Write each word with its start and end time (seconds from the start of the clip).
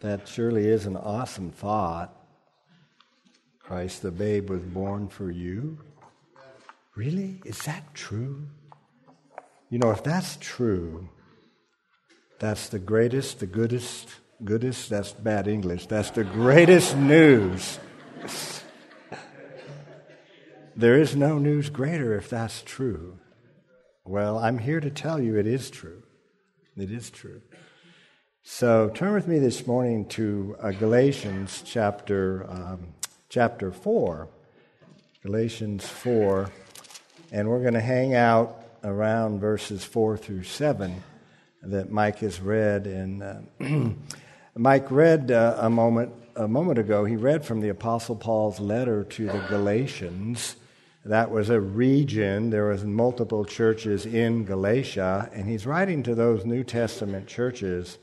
That 0.00 0.28
surely 0.28 0.68
is 0.68 0.86
an 0.86 0.96
awesome 0.96 1.50
thought. 1.50 2.14
Christ 3.58 4.02
the 4.02 4.10
babe 4.10 4.50
was 4.50 4.62
born 4.62 5.08
for 5.08 5.30
you. 5.30 5.78
Really? 6.94 7.40
Is 7.44 7.58
that 7.62 7.94
true? 7.94 8.46
You 9.70 9.78
know, 9.78 9.90
if 9.90 10.04
that's 10.04 10.36
true, 10.40 11.08
that's 12.38 12.68
the 12.68 12.78
greatest, 12.78 13.40
the 13.40 13.46
goodest, 13.46 14.08
goodest, 14.44 14.90
that's 14.90 15.12
bad 15.12 15.48
English, 15.48 15.86
that's 15.86 16.10
the 16.10 16.24
greatest 16.24 16.96
news. 16.96 17.78
there 20.76 21.00
is 21.00 21.16
no 21.16 21.38
news 21.38 21.70
greater 21.70 22.14
if 22.16 22.30
that's 22.30 22.62
true. 22.62 23.18
Well, 24.04 24.38
I'm 24.38 24.58
here 24.58 24.80
to 24.80 24.90
tell 24.90 25.20
you 25.20 25.36
it 25.36 25.46
is 25.46 25.70
true. 25.70 26.02
It 26.76 26.92
is 26.92 27.10
true. 27.10 27.42
So 28.48 28.88
turn 28.90 29.12
with 29.12 29.26
me 29.26 29.40
this 29.40 29.66
morning 29.66 30.06
to 30.10 30.56
uh, 30.62 30.70
Galatians 30.70 31.64
chapter, 31.66 32.46
um, 32.48 32.86
chapter 33.28 33.72
4. 33.72 34.28
Galatians 35.24 35.84
4. 35.84 36.48
And 37.32 37.48
we're 37.48 37.60
going 37.60 37.74
to 37.74 37.80
hang 37.80 38.14
out 38.14 38.64
around 38.84 39.40
verses 39.40 39.82
4 39.84 40.16
through 40.16 40.44
7 40.44 41.02
that 41.62 41.90
Mike 41.90 42.20
has 42.20 42.40
read. 42.40 42.86
And 42.86 43.20
uh, 43.20 43.90
Mike 44.54 44.92
read 44.92 45.32
uh, 45.32 45.56
a 45.58 45.68
moment 45.68 46.12
a 46.36 46.46
moment 46.46 46.78
ago. 46.78 47.04
He 47.04 47.16
read 47.16 47.44
from 47.44 47.60
the 47.60 47.70
Apostle 47.70 48.14
Paul's 48.14 48.60
letter 48.60 49.02
to 49.02 49.26
the 49.26 49.44
Galatians. 49.48 50.54
That 51.04 51.32
was 51.32 51.50
a 51.50 51.60
region. 51.60 52.50
There 52.50 52.68
was 52.68 52.84
multiple 52.84 53.44
churches 53.44 54.06
in 54.06 54.44
Galatia, 54.44 55.30
and 55.32 55.48
he's 55.48 55.66
writing 55.66 56.04
to 56.04 56.14
those 56.14 56.44
New 56.44 56.62
Testament 56.62 57.26
churches 57.26 57.98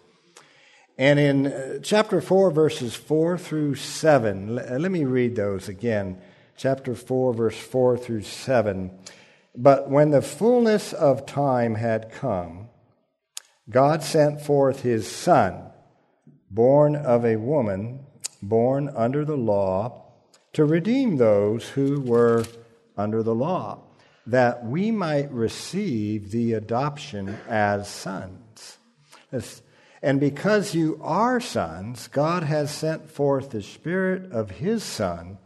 and 0.97 1.19
in 1.19 1.47
uh, 1.47 1.79
chapter 1.81 2.21
4, 2.21 2.51
verses 2.51 2.95
4 2.95 3.37
through 3.37 3.75
7, 3.75 4.59
uh, 4.59 4.77
let 4.79 4.91
me 4.91 5.05
read 5.05 5.35
those 5.35 5.67
again. 5.67 6.21
Chapter 6.55 6.93
4, 6.93 7.33
verse 7.33 7.57
4 7.57 7.97
through 7.97 8.21
7. 8.21 8.91
But 9.55 9.89
when 9.89 10.11
the 10.11 10.21
fullness 10.21 10.93
of 10.93 11.25
time 11.25 11.75
had 11.75 12.11
come, 12.11 12.69
God 13.69 14.03
sent 14.03 14.41
forth 14.41 14.81
his 14.81 15.09
Son, 15.09 15.63
born 16.51 16.95
of 16.95 17.25
a 17.25 17.37
woman, 17.37 18.05
born 18.41 18.91
under 18.95 19.25
the 19.25 19.37
law, 19.37 20.03
to 20.53 20.65
redeem 20.65 21.17
those 21.17 21.69
who 21.69 22.01
were 22.01 22.45
under 22.95 23.23
the 23.23 23.33
law, 23.33 23.79
that 24.27 24.63
we 24.63 24.91
might 24.91 25.31
receive 25.31 26.29
the 26.29 26.53
adoption 26.53 27.39
as 27.49 27.89
sons. 27.89 28.77
Let's 29.31 29.62
and 30.03 30.19
because 30.19 30.75
you 30.75 30.99
are 31.01 31.39
sons, 31.39 32.09
God 32.09 32.43
has 32.43 32.69
sent 32.69 33.09
forth 33.09 33.51
the 33.51 33.63
Spirit 33.63 34.29
of 34.33 34.51
His 34.51 34.83
Son 34.83 35.37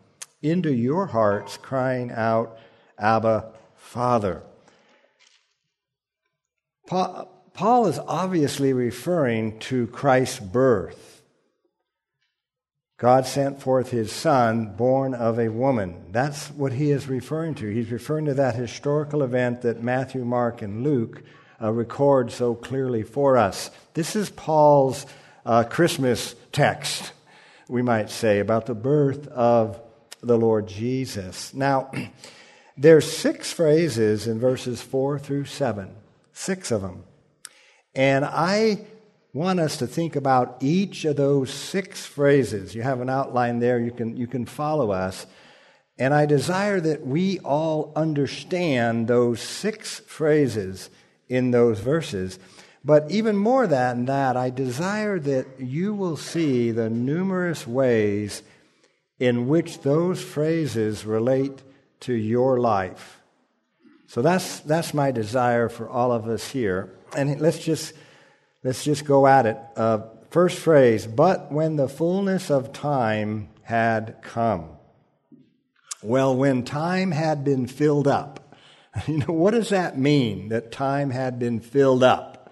into 0.42 0.74
your 0.74 1.06
hearts, 1.06 1.58
crying 1.58 2.12
out, 2.12 2.58
Abba, 2.98 3.52
Father. 3.76 4.42
Paul 6.88 7.86
is 7.86 8.00
obviously 8.00 8.74
referring 8.74 9.60
to 9.60 9.86
Christ's 9.88 10.40
birth. 10.40 11.22
God 12.98 13.28
sent 13.28 13.62
forth 13.62 13.92
his 13.92 14.12
son, 14.12 14.76
born 14.76 15.14
of 15.14 15.38
a 15.38 15.50
woman. 15.50 16.06
That's 16.12 16.48
what 16.50 16.74
he 16.74 16.90
is 16.90 17.08
referring 17.08 17.54
to. 17.56 17.70
He's 17.70 17.92
referring 17.92 18.26
to 18.26 18.34
that 18.34 18.56
historical 18.56 19.22
event 19.22 19.62
that 19.62 19.84
Matthew, 19.84 20.26
Mark, 20.26 20.64
and 20.64 20.84
Luke 20.84 21.22
uh, 21.62 21.72
record 21.72 22.32
so 22.32 22.56
clearly 22.56 23.04
for 23.04 23.38
us. 23.38 23.72
This 23.94 24.16
is 24.16 24.30
Paul's 24.30 25.06
uh, 25.46 25.64
Christmas 25.64 26.36
text, 26.52 27.12
we 27.68 27.82
might 27.82 28.10
say, 28.10 28.40
about 28.40 28.66
the 28.66 28.76
birth 28.76 29.28
of 29.28 29.80
the 30.22 30.38
Lord 30.38 30.68
Jesus. 30.68 31.54
Now, 31.54 31.92
there's 32.78 33.12
six 33.12 33.52
phrases 33.52 34.28
in 34.28 34.40
verses 34.40 34.82
4 34.82 35.20
through 35.20 35.46
7, 35.46 35.96
six 36.34 36.72
of 36.72 36.82
them. 36.82 37.04
And 37.96 38.26
I 38.26 38.86
want 39.34 39.60
us 39.60 39.78
to 39.78 39.88
think 39.88 40.16
about 40.16 40.58
each 40.62 41.06
of 41.06 41.16
those 41.16 41.52
six 41.52 42.06
phrases. 42.06 42.76
You 42.76 42.82
have 42.84 43.02
an 43.02 43.10
outline 43.10 43.60
there, 43.60 43.80
you 43.80 43.92
can, 43.92 44.16
you 44.18 44.28
can 44.28 44.46
follow 44.46 44.92
us. 44.92 45.26
And 46.00 46.14
I 46.14 46.28
desire 46.28 46.80
that 46.80 47.06
we 47.06 47.40
all 47.40 47.92
understand 47.96 49.08
those 49.08 49.42
six 49.42 50.00
phrases 50.02 50.90
in 51.30 51.52
those 51.52 51.80
verses. 51.80 52.40
But 52.84 53.12
even 53.12 53.36
more 53.36 53.68
than 53.68 54.06
that, 54.06 54.38
I 54.38 54.50
desire 54.50 55.20
that 55.20 55.60
you 55.60 55.94
will 55.94 56.18
see 56.18 56.72
the 56.72 56.90
numerous 56.90 57.68
ways 57.68 58.44
in 59.20 59.48
which 59.48 59.82
those 59.82 60.22
phrases 60.22 61.06
relate 61.06 61.64
to 62.02 62.14
your 62.14 62.60
life. 62.60 63.20
So 64.08 64.22
that's, 64.22 64.62
that's 64.62 64.94
my 64.94 65.12
desire 65.12 65.68
for 65.68 65.90
all 65.90 66.12
of 66.12 66.28
us 66.28 66.50
here. 66.50 66.94
And 67.16 67.42
let's 67.42 67.60
just, 67.60 67.94
let's 68.64 68.84
just 68.84 69.04
go 69.04 69.28
at 69.28 69.46
it. 69.46 69.58
Uh, 69.76 70.00
first 70.30 70.58
phrase, 70.60 71.08
but 71.08 71.52
when 71.52 71.76
the 71.76 71.90
fullness 71.90 72.50
of 72.50 72.72
time 72.72 73.50
had 73.64 74.16
come. 74.22 74.70
Well, 76.02 76.36
when 76.38 76.64
time 76.64 77.12
had 77.12 77.44
been 77.44 77.68
filled 77.68 78.08
up, 78.08 78.47
You 79.08 79.18
know, 79.20 79.34
what 79.34 79.52
does 79.52 79.70
that 79.70 79.98
mean 79.98 80.50
that 80.50 80.72
time 80.72 81.12
had 81.12 81.40
been 81.40 81.60
filled 81.60 82.04
up? 82.04 82.52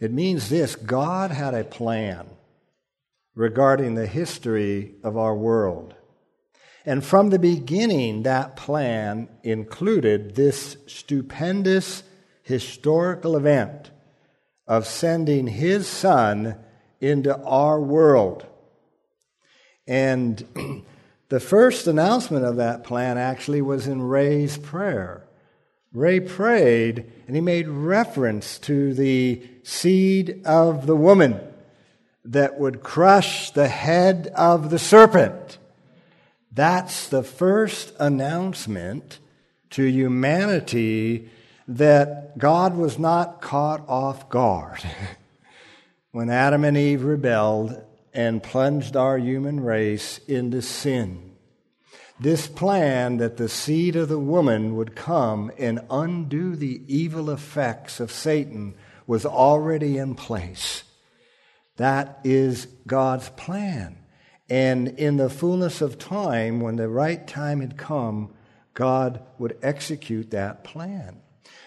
It 0.00 0.12
means 0.12 0.48
this 0.48 0.76
God 0.76 1.30
had 1.30 1.54
a 1.54 1.64
plan 1.64 2.26
regarding 3.34 3.94
the 3.94 4.06
history 4.06 4.94
of 5.02 5.16
our 5.16 5.34
world. 5.34 5.94
And 6.84 7.04
from 7.04 7.30
the 7.30 7.38
beginning, 7.38 8.22
that 8.22 8.56
plan 8.56 9.28
included 9.42 10.34
this 10.34 10.76
stupendous 10.86 12.02
historical 12.42 13.36
event 13.36 13.90
of 14.66 14.86
sending 14.86 15.46
his 15.46 15.86
son 15.86 16.56
into 17.00 17.36
our 17.44 17.80
world. 17.80 18.46
And 19.86 20.44
The 21.28 21.40
first 21.40 21.86
announcement 21.86 22.44
of 22.44 22.56
that 22.56 22.84
plan 22.84 23.18
actually 23.18 23.60
was 23.60 23.86
in 23.86 24.02
Ray's 24.02 24.56
prayer. 24.56 25.24
Ray 25.92 26.20
prayed 26.20 27.10
and 27.26 27.36
he 27.36 27.42
made 27.42 27.68
reference 27.68 28.58
to 28.60 28.94
the 28.94 29.42
seed 29.62 30.42
of 30.46 30.86
the 30.86 30.96
woman 30.96 31.40
that 32.24 32.58
would 32.58 32.82
crush 32.82 33.50
the 33.50 33.68
head 33.68 34.30
of 34.34 34.70
the 34.70 34.78
serpent. 34.78 35.58
That's 36.52 37.08
the 37.08 37.22
first 37.22 37.92
announcement 37.98 39.18
to 39.70 39.84
humanity 39.84 41.30
that 41.66 42.38
God 42.38 42.76
was 42.76 42.98
not 42.98 43.40
caught 43.40 43.86
off 43.86 44.28
guard. 44.30 44.80
when 46.12 46.30
Adam 46.30 46.64
and 46.64 46.76
Eve 46.76 47.04
rebelled 47.04 47.82
and 48.12 48.42
plunged 48.42 48.96
our 48.96 49.18
human 49.18 49.60
race 49.60 50.18
into 50.26 50.62
sin. 50.62 51.36
This 52.20 52.48
plan 52.48 53.18
that 53.18 53.36
the 53.36 53.48
seed 53.48 53.94
of 53.94 54.08
the 54.08 54.18
woman 54.18 54.74
would 54.76 54.96
come 54.96 55.52
and 55.56 55.80
undo 55.88 56.56
the 56.56 56.82
evil 56.88 57.30
effects 57.30 58.00
of 58.00 58.10
Satan 58.10 58.74
was 59.06 59.24
already 59.24 59.98
in 59.98 60.14
place. 60.14 60.82
That 61.76 62.18
is 62.24 62.66
God's 62.86 63.28
plan. 63.30 63.98
And 64.50 64.88
in 64.88 65.16
the 65.16 65.30
fullness 65.30 65.80
of 65.80 65.98
time, 65.98 66.60
when 66.60 66.76
the 66.76 66.88
right 66.88 67.24
time 67.26 67.60
had 67.60 67.76
come, 67.76 68.34
God 68.74 69.22
would 69.38 69.56
execute 69.62 70.30
that 70.30 70.64
plan. 70.64 71.20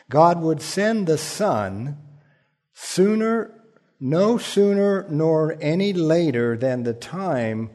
God 0.10 0.42
would 0.42 0.62
send 0.62 1.08
the 1.08 1.18
Son 1.18 1.98
sooner 2.74 3.61
no 4.02 4.40
sooner 4.40 5.06
nor 5.10 5.56
any 5.62 5.94
later 5.94 6.58
than 6.58 6.82
the 6.82 6.94
time 6.94 7.70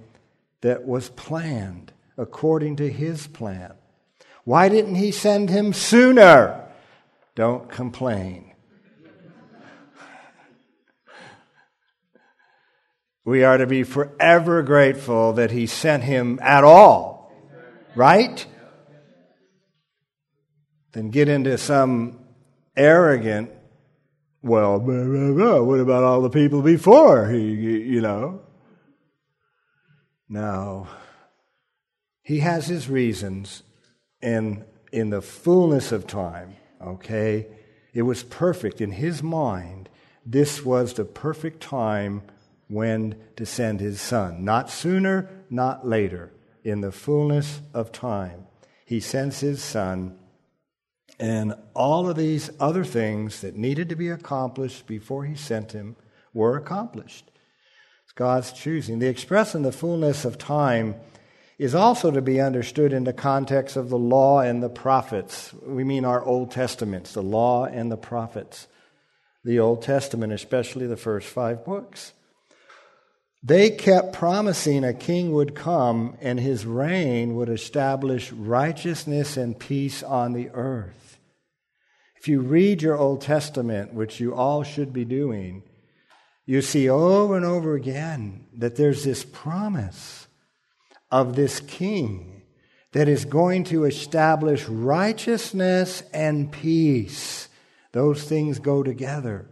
that 0.61 0.85
was 0.85 1.09
planned 1.11 1.93
according 2.19 2.75
to 2.75 2.91
his 2.91 3.29
plan. 3.29 3.73
Why 4.43 4.69
didn't 4.69 4.97
he 4.97 5.13
send 5.13 5.51
him 5.51 5.73
sooner? 5.73 6.69
Don't 7.37 7.71
complain. 7.71 8.53
We 13.25 13.45
are 13.45 13.59
to 13.59 13.67
be 13.67 13.83
forever 13.83 14.63
grateful 14.63 15.33
that 15.35 15.51
he 15.51 15.67
sent 15.67 16.05
him 16.05 16.39
at 16.43 16.65
all, 16.65 17.33
right? 17.95 18.47
Then 20.93 21.11
get 21.11 21.29
into 21.29 21.59
some 21.59 22.21
arrogant 22.77 23.51
well, 24.47 24.79
blah, 24.79 25.05
blah, 25.05 25.33
blah. 25.33 25.63
what 25.63 25.81
about 25.81 26.05
all 26.05 26.23
the 26.23 26.31
people 26.31 26.63
before? 26.63 27.29
He, 27.29 27.51
you 27.51 28.01
know. 28.01 28.41
No. 30.29 30.89
He 32.23 32.41
has 32.41 32.67
his 32.67 32.89
reasons, 32.89 33.63
and 34.23 34.65
in 34.93 35.11
the 35.11 35.23
fullness 35.23 35.93
of 35.93 36.07
time, 36.07 36.57
okay, 36.81 37.47
it 37.93 38.03
was 38.03 38.23
perfect 38.23 38.81
in 38.81 38.93
his 38.93 39.23
mind. 39.23 39.89
This 40.25 40.65
was 40.65 40.95
the 40.95 41.05
perfect 41.05 41.61
time 41.61 42.23
when 42.69 43.17
to 43.37 43.47
send 43.47 43.81
his 43.81 44.01
son. 44.01 44.45
Not 44.45 44.71
sooner, 44.71 45.29
not 45.51 45.87
later. 45.87 46.33
In 46.65 46.81
the 46.81 46.93
fullness 46.93 47.61
of 47.73 47.93
time, 47.93 48.47
he 48.85 48.99
sends 48.99 49.41
his 49.41 49.63
son. 49.63 50.19
And 51.19 51.55
all 51.75 52.09
of 52.09 52.17
these 52.17 52.51
other 52.61 52.85
things 52.85 53.41
that 53.41 53.57
needed 53.57 53.89
to 53.89 53.97
be 53.97 54.09
accomplished 54.09 54.87
before 54.87 55.25
he 55.25 55.35
sent 55.35 55.73
him 55.73 55.97
were 56.35 56.57
accomplished. 56.57 57.31
It's 58.05 58.13
God's 58.13 58.53
choosing. 58.53 58.99
The 58.99 59.09
express 59.09 59.55
in 59.55 59.63
the 59.63 59.73
fullness 59.73 60.25
of 60.25 60.37
time 60.37 60.97
is 61.59 61.75
also 61.75 62.11
to 62.11 62.21
be 62.21 62.41
understood 62.41 62.93
in 62.93 63.05
the 63.05 63.15
context 63.15 63.77
of 63.77 63.89
the 63.89 63.99
law 63.99 64.41
and 64.41 64.63
the 64.63 64.69
prophets. 64.69 65.55
We 65.65 65.85
mean 65.85 66.05
our 66.05 66.23
Old 66.23 66.51
Testaments, 66.51 67.13
the 67.13 67.23
law 67.23 67.65
and 67.65 67.91
the 67.91 67.97
prophets. 67.97 68.69
The 69.43 69.59
Old 69.59 69.81
Testament, 69.81 70.33
especially 70.33 70.87
the 70.87 70.97
first 70.97 71.29
five 71.29 71.65
books. 71.65 72.13
They 73.43 73.71
kept 73.71 74.13
promising 74.13 74.83
a 74.83 74.95
king 74.95 75.33
would 75.33 75.55
come 75.55 76.17
and 76.21 76.41
his 76.41 76.67
reign 76.67 77.37
would 77.37 77.49
establish 77.49 78.33
righteousness 78.33 79.37
and 79.37 79.59
peace 79.59 80.03
on 80.03 80.33
the 80.33 80.51
earth. 80.51 81.19
If 82.17 82.29
you 82.29 82.41
read 82.41 82.83
your 82.83 82.99
Old 82.99 83.21
Testament, 83.21 83.95
which 83.95 84.19
you 84.19 84.35
all 84.35 84.65
should 84.65 84.93
be 84.93 85.05
doing, 85.05 85.63
you 86.45 86.63
see 86.63 86.89
over 86.89 87.37
and 87.37 87.45
over 87.45 87.75
again 87.75 88.47
that 88.57 88.77
there's 88.77 89.05
this 89.05 89.25
promise 89.25 90.27
of 91.11 91.37
this 91.37 91.61
king 91.61 92.43
that 92.93 93.09
is 93.09 93.25
going 93.25 93.65
to 93.65 93.85
establish 93.85 94.65
righteousness 94.67 96.03
and 96.13 96.51
peace. 96.51 97.49
Those 97.93 98.25
things 98.25 98.59
go 98.59 98.83
together. 98.83 99.47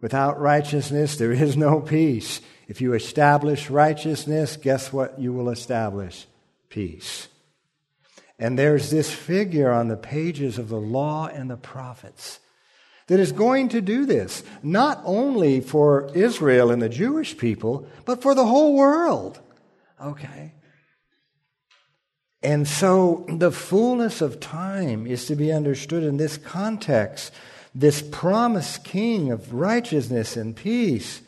Without 0.00 0.40
righteousness, 0.40 1.16
there 1.16 1.32
is 1.32 1.56
no 1.56 1.80
peace. 1.80 2.40
If 2.70 2.80
you 2.80 2.92
establish 2.92 3.68
righteousness, 3.68 4.56
guess 4.56 4.92
what 4.92 5.18
you 5.18 5.32
will 5.32 5.50
establish? 5.50 6.28
Peace. 6.68 7.26
And 8.38 8.56
there's 8.56 8.90
this 8.90 9.12
figure 9.12 9.72
on 9.72 9.88
the 9.88 9.96
pages 9.96 10.56
of 10.56 10.68
the 10.68 10.78
law 10.78 11.26
and 11.26 11.50
the 11.50 11.56
prophets 11.56 12.38
that 13.08 13.18
is 13.18 13.32
going 13.32 13.70
to 13.70 13.80
do 13.80 14.06
this, 14.06 14.44
not 14.62 15.02
only 15.04 15.60
for 15.60 16.12
Israel 16.14 16.70
and 16.70 16.80
the 16.80 16.88
Jewish 16.88 17.36
people, 17.36 17.88
but 18.04 18.22
for 18.22 18.36
the 18.36 18.46
whole 18.46 18.76
world. 18.76 19.40
Okay? 20.00 20.52
And 22.40 22.68
so 22.68 23.26
the 23.28 23.50
fullness 23.50 24.20
of 24.20 24.38
time 24.38 25.08
is 25.08 25.26
to 25.26 25.34
be 25.34 25.50
understood 25.50 26.04
in 26.04 26.18
this 26.18 26.36
context. 26.36 27.32
This 27.74 28.00
promised 28.00 28.84
king 28.84 29.32
of 29.32 29.54
righteousness 29.54 30.36
and 30.36 30.54
peace 30.54 31.22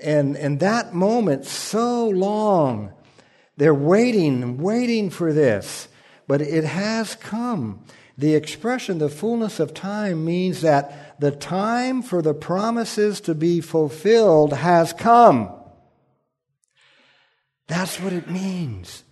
and, 0.00 0.36
and 0.36 0.60
that 0.60 0.94
moment, 0.94 1.44
so 1.44 2.08
long, 2.08 2.92
they're 3.56 3.74
waiting, 3.74 4.58
waiting 4.58 5.10
for 5.10 5.32
this, 5.32 5.88
but 6.26 6.40
it 6.40 6.64
has 6.64 7.14
come. 7.14 7.84
The 8.16 8.34
expression, 8.34 8.98
the 8.98 9.08
fullness 9.08 9.60
of 9.60 9.74
time, 9.74 10.24
means 10.24 10.60
that 10.62 11.20
the 11.20 11.30
time 11.30 12.02
for 12.02 12.22
the 12.22 12.34
promises 12.34 13.20
to 13.22 13.34
be 13.34 13.60
fulfilled 13.60 14.52
has 14.52 14.92
come. 14.92 15.50
That's 17.66 17.98
what 18.00 18.12
it 18.12 18.30
means. 18.30 19.04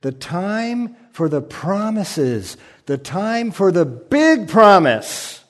The 0.00 0.12
time 0.12 0.96
for 1.12 1.28
the 1.28 1.42
promises, 1.42 2.56
the 2.86 2.98
time 2.98 3.50
for 3.50 3.72
the 3.72 3.84
big 3.84 4.48
promise, 4.48 5.42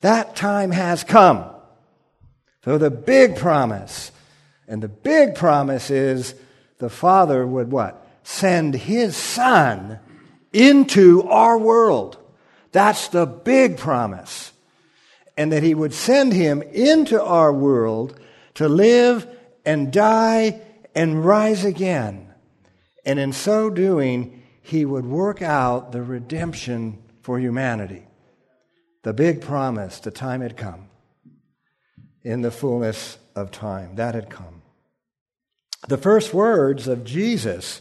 that 0.00 0.36
time 0.36 0.70
has 0.70 1.04
come. 1.04 1.51
So 2.64 2.78
the 2.78 2.90
big 2.90 3.36
promise, 3.36 4.12
and 4.68 4.82
the 4.82 4.88
big 4.88 5.34
promise 5.34 5.90
is 5.90 6.34
the 6.78 6.90
Father 6.90 7.46
would 7.46 7.72
what? 7.72 8.06
Send 8.22 8.74
His 8.74 9.16
Son 9.16 9.98
into 10.52 11.24
our 11.24 11.58
world. 11.58 12.18
That's 12.70 13.08
the 13.08 13.26
big 13.26 13.78
promise. 13.78 14.52
And 15.36 15.50
that 15.50 15.64
He 15.64 15.74
would 15.74 15.92
send 15.92 16.32
Him 16.32 16.62
into 16.62 17.20
our 17.20 17.52
world 17.52 18.18
to 18.54 18.68
live 18.68 19.26
and 19.64 19.92
die 19.92 20.60
and 20.94 21.24
rise 21.24 21.64
again. 21.64 22.32
And 23.04 23.18
in 23.18 23.32
so 23.32 23.70
doing, 23.70 24.40
He 24.60 24.84
would 24.84 25.06
work 25.06 25.42
out 25.42 25.90
the 25.90 26.02
redemption 26.02 27.02
for 27.22 27.40
humanity. 27.40 28.06
The 29.02 29.12
big 29.12 29.40
promise, 29.40 29.98
the 29.98 30.12
time 30.12 30.42
had 30.42 30.56
come 30.56 30.90
in 32.24 32.42
the 32.42 32.50
fullness 32.50 33.18
of 33.34 33.50
time. 33.50 33.96
That 33.96 34.14
had 34.14 34.30
come. 34.30 34.62
The 35.88 35.98
first 35.98 36.32
words 36.32 36.86
of 36.86 37.04
Jesus, 37.04 37.80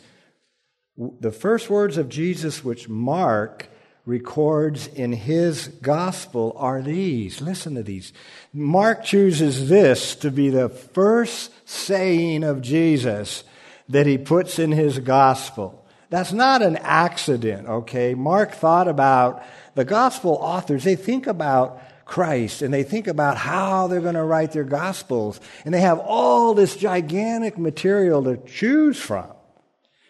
the 0.98 1.32
first 1.32 1.70
words 1.70 1.98
of 1.98 2.10
Jesus 2.10 2.64
which 2.64 2.90
Mark 2.90 3.70
records 4.06 4.88
in 4.88 5.14
his 5.14 5.68
gospel 5.68 6.56
are 6.58 6.82
these. 6.82 7.42
Listen 7.42 7.76
to 7.76 7.84
these. 7.84 8.14
Mark 8.52 9.04
chooses 9.04 9.70
this 9.70 10.16
to 10.16 10.32
be 10.32 10.50
the 10.50 10.70
first 10.70 11.52
saying 11.70 12.44
of 12.44 12.62
Jesus 12.62 13.44
that 13.90 14.08
he 14.08 14.18
puts 14.18 14.58
in 14.58 14.72
his 14.72 14.98
gospel. 15.00 15.86
That's 16.10 16.34
not 16.34 16.62
an 16.62 16.78
accident, 16.78 17.68
okay? 17.68 18.16
Mark 18.16 18.54
thought 18.54 18.88
about 18.88 19.44
the 19.76 19.86
gospel 19.86 20.38
authors, 20.42 20.84
they 20.84 20.96
think 20.96 21.28
about 21.28 21.82
Christ 22.12 22.62
and 22.62 22.74
they 22.74 22.84
think 22.84 23.08
about 23.08 23.38
how 23.38 23.88
they're 23.88 24.02
going 24.02 24.16
to 24.16 24.24
write 24.24 24.52
their 24.52 24.66
gospels 24.66 25.40
and 25.64 25.74
they 25.74 25.80
have 25.80 25.98
all 25.98 26.54
this 26.54 26.76
gigantic 26.76 27.58
material 27.58 28.22
to 28.26 28.36
choose 28.46 29.00
from 29.00 29.32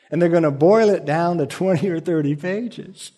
and 0.09 0.19
they're 0.19 0.29
going 0.29 0.43
to 0.43 0.51
boil 0.51 0.89
it 0.89 1.05
down 1.05 1.37
to 1.37 1.45
20 1.45 1.87
or 1.89 1.99
30 1.99 2.35
pages. 2.35 3.11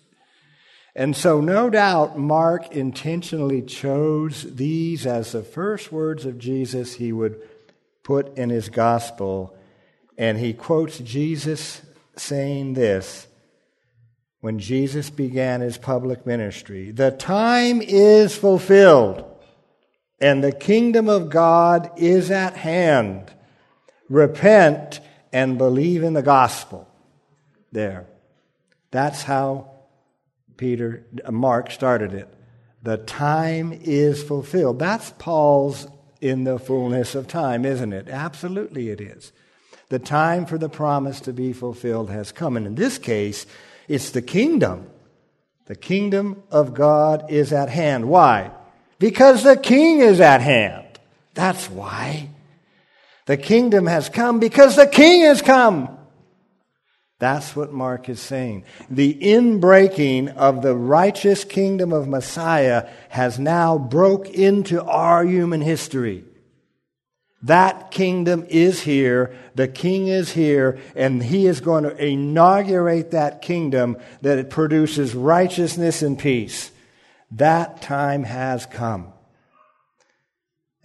And 0.96 1.16
so, 1.16 1.42
no 1.42 1.70
doubt, 1.72 2.20
Mark 2.20 2.72
intentionally 2.72 3.64
chose 3.64 4.44
these 4.56 5.08
as 5.08 5.32
the 5.32 5.42
first 5.42 5.92
words 5.92 6.26
of 6.26 6.38
Jesus 6.38 6.96
he 6.96 7.12
would 7.12 7.42
put 8.04 8.38
in 8.38 8.52
his 8.52 8.70
gospel. 8.70 9.58
And 10.20 10.38
he 10.38 10.54
quotes 10.54 11.00
Jesus 11.00 11.82
saying 12.16 12.76
this 12.76 13.26
when 14.44 14.60
Jesus 14.60 15.10
began 15.10 15.62
his 15.62 15.78
public 15.78 16.26
ministry. 16.26 16.92
The 16.92 17.12
time 17.12 17.82
is 17.82 18.36
fulfilled, 18.36 19.24
and 20.20 20.44
the 20.44 20.52
kingdom 20.52 21.08
of 21.08 21.30
God 21.30 21.90
is 21.96 22.30
at 22.30 22.58
hand. 22.58 23.32
Repent 24.10 25.00
and 25.32 25.58
believe 25.58 26.04
in 26.04 26.12
the 26.12 26.22
gospel. 26.22 26.90
There. 27.72 28.06
That's 28.92 29.24
how 29.24 29.72
Peter, 30.58 31.08
uh, 31.24 31.32
Mark 31.32 31.72
started 31.72 32.14
it. 32.14 32.28
The 32.82 32.98
time 32.98 33.72
is 33.72 34.22
fulfilled. 34.22 34.78
That's 34.78 35.12
Paul's 35.12 35.88
in 36.20 36.44
the 36.44 36.60
fullness 36.60 37.16
of 37.16 37.30
time, 37.30 37.64
isn't 37.64 37.94
it? 37.94 38.10
Absolutely 38.10 38.90
it 38.90 39.00
is. 39.00 39.32
The 39.88 40.00
time 40.00 40.46
for 40.46 40.58
the 40.58 40.68
promise 40.68 41.22
to 41.22 41.32
be 41.32 41.54
fulfilled 41.54 42.10
has 42.10 42.34
come. 42.34 42.58
And 42.58 42.68
in 42.68 42.76
this 42.76 42.98
case, 42.98 43.46
it's 43.88 44.12
the 44.12 44.22
kingdom. 44.22 44.90
The 45.66 45.76
kingdom 45.76 46.44
of 46.52 46.74
God 46.74 47.32
is 47.32 47.54
at 47.54 47.70
hand. 47.70 48.08
Why? 48.08 48.52
Because 49.00 49.44
the 49.44 49.58
king 49.58 50.00
is 50.00 50.20
at 50.20 50.42
hand. 50.42 51.00
That's 51.34 51.70
why. 51.70 52.30
The 53.26 53.38
kingdom 53.38 53.88
has 53.88 54.10
come 54.10 54.40
because 54.40 54.76
the 54.76 54.88
king 54.88 55.22
has 55.22 55.42
come. 55.42 55.98
That's 57.20 57.56
what 57.56 57.72
Mark 57.72 58.10
is 58.10 58.20
saying. 58.20 58.66
The 58.90 59.14
inbreaking 59.14 60.36
of 60.36 60.62
the 60.62 60.76
righteous 60.76 61.46
kingdom 61.46 61.94
of 61.94 62.08
Messiah 62.08 62.90
has 63.10 63.40
now 63.40 63.78
broke 63.78 64.30
into 64.30 64.84
our 64.84 65.24
human 65.24 65.62
history. 65.62 66.26
That 67.44 67.92
kingdom 67.92 68.46
is 68.48 68.82
here. 68.82 69.36
The 69.56 69.68
king 69.68 70.08
is 70.08 70.32
here, 70.32 70.80
and 70.96 71.22
he 71.22 71.46
is 71.46 71.60
going 71.60 71.84
to 71.84 71.96
inaugurate 71.96 73.12
that 73.12 73.42
kingdom 73.42 73.98
that 74.22 74.40
it 74.40 74.50
produces 74.50 75.14
righteousness 75.14 76.02
and 76.02 76.18
peace. 76.18 76.72
That 77.32 77.82
time 77.82 78.24
has 78.24 78.66
come. 78.66 79.12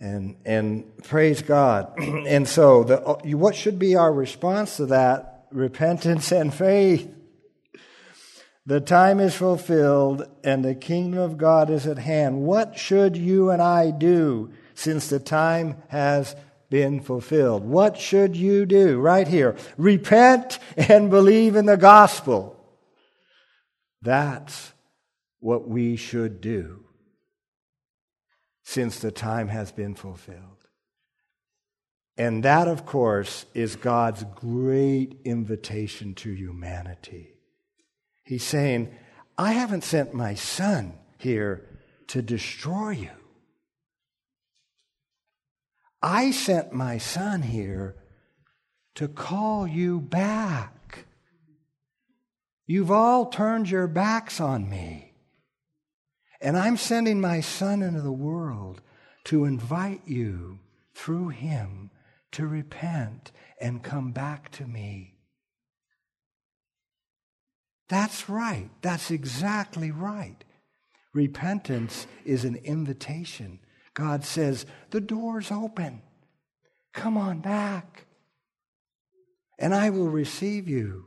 And, 0.01 0.37
and 0.45 0.85
praise 1.05 1.43
God. 1.43 1.97
and 1.99 2.49
so, 2.49 2.85
the, 2.85 2.97
what 3.37 3.55
should 3.55 3.79
be 3.79 3.95
our 3.95 4.13
response 4.13 4.77
to 4.79 4.87
that? 4.87 5.47
Repentance 5.53 6.33
and 6.33 6.53
faith. 6.53 7.15
The 8.67 8.81
time 8.81 9.19
is 9.19 9.35
fulfilled 9.35 10.29
and 10.45 10.63
the 10.63 10.75
kingdom 10.75 11.21
of 11.21 11.39
God 11.39 11.71
is 11.71 11.87
at 11.87 11.97
hand. 11.97 12.43
What 12.43 12.79
should 12.79 13.17
you 13.17 13.51
and 13.51 13.63
I 13.63 13.91
do 13.91 14.53
since 14.75 15.09
the 15.09 15.19
time 15.19 15.77
has 15.89 16.37
been 16.71 17.01
fulfilled. 17.01 17.65
What 17.65 17.99
should 17.99 18.37
you 18.37 18.67
do? 18.67 18.99
Right 18.99 19.27
here. 19.27 19.57
Repent 19.77 20.59
and 20.77 21.11
believe 21.11 21.57
in 21.57 21.67
the 21.67 21.77
gospel. 21.77 22.57
That's 24.03 24.73
what 25.41 25.69
we 25.69 25.97
should 25.97 26.41
do 26.41 26.85
since 28.63 28.99
the 28.99 29.11
time 29.11 29.49
has 29.49 29.73
been 29.73 29.95
fulfilled. 29.95 30.59
And 32.19 32.43
that, 32.43 32.67
of 32.67 32.85
course, 32.85 33.47
is 33.55 33.77
God's 33.77 34.25
great 34.35 35.21
invitation 35.25 36.15
to 36.17 36.33
humanity. 36.33 37.35
He's 38.25 38.43
saying, 38.43 38.95
I 39.39 39.53
haven't 39.53 39.85
sent 39.85 40.13
my 40.13 40.35
son 40.35 40.95
here 41.17 41.65
to 42.09 42.21
destroy 42.21 42.91
you. 42.91 43.11
I 46.03 46.31
sent 46.31 46.73
my 46.73 46.99
son 46.99 47.43
here 47.43 47.97
to 48.95 49.09
call 49.09 49.67
you 49.67 50.01
back. 50.01 51.07
You've 52.67 52.91
all 52.91 53.27
turned 53.27 53.71
your 53.71 53.87
backs 53.87 54.41
on 54.41 54.69
me. 54.69 55.13
And 56.41 56.57
I'm 56.57 56.77
sending 56.77 57.21
my 57.21 57.41
son 57.41 57.83
into 57.83 58.01
the 58.01 58.13
world 58.13 58.81
to 59.25 59.45
invite 59.45 60.03
you 60.07 60.61
through 60.95 61.29
him 61.29 61.91
to 62.33 62.47
repent 62.47 63.33
and 63.61 63.83
come 63.83 64.13
back 64.13 64.51
to 64.53 64.67
me. 64.67 65.15
That's 67.89 68.29
right. 68.29 68.71
That's 68.83 69.11
exactly 69.11 69.91
right. 69.91 70.45
Repentance 71.15 72.07
is 72.25 72.45
an 72.45 72.57
invitation. 72.57 73.61
God 73.99 74.25
says, 74.25 74.65
The 74.91 75.01
door's 75.01 75.51
open. 75.51 76.03
Come 76.93 77.17
on 77.17 77.41
back. 77.41 78.07
And 79.59 79.75
I 79.75 79.91
will 79.91 80.09
receive 80.09 80.69
you 80.69 81.07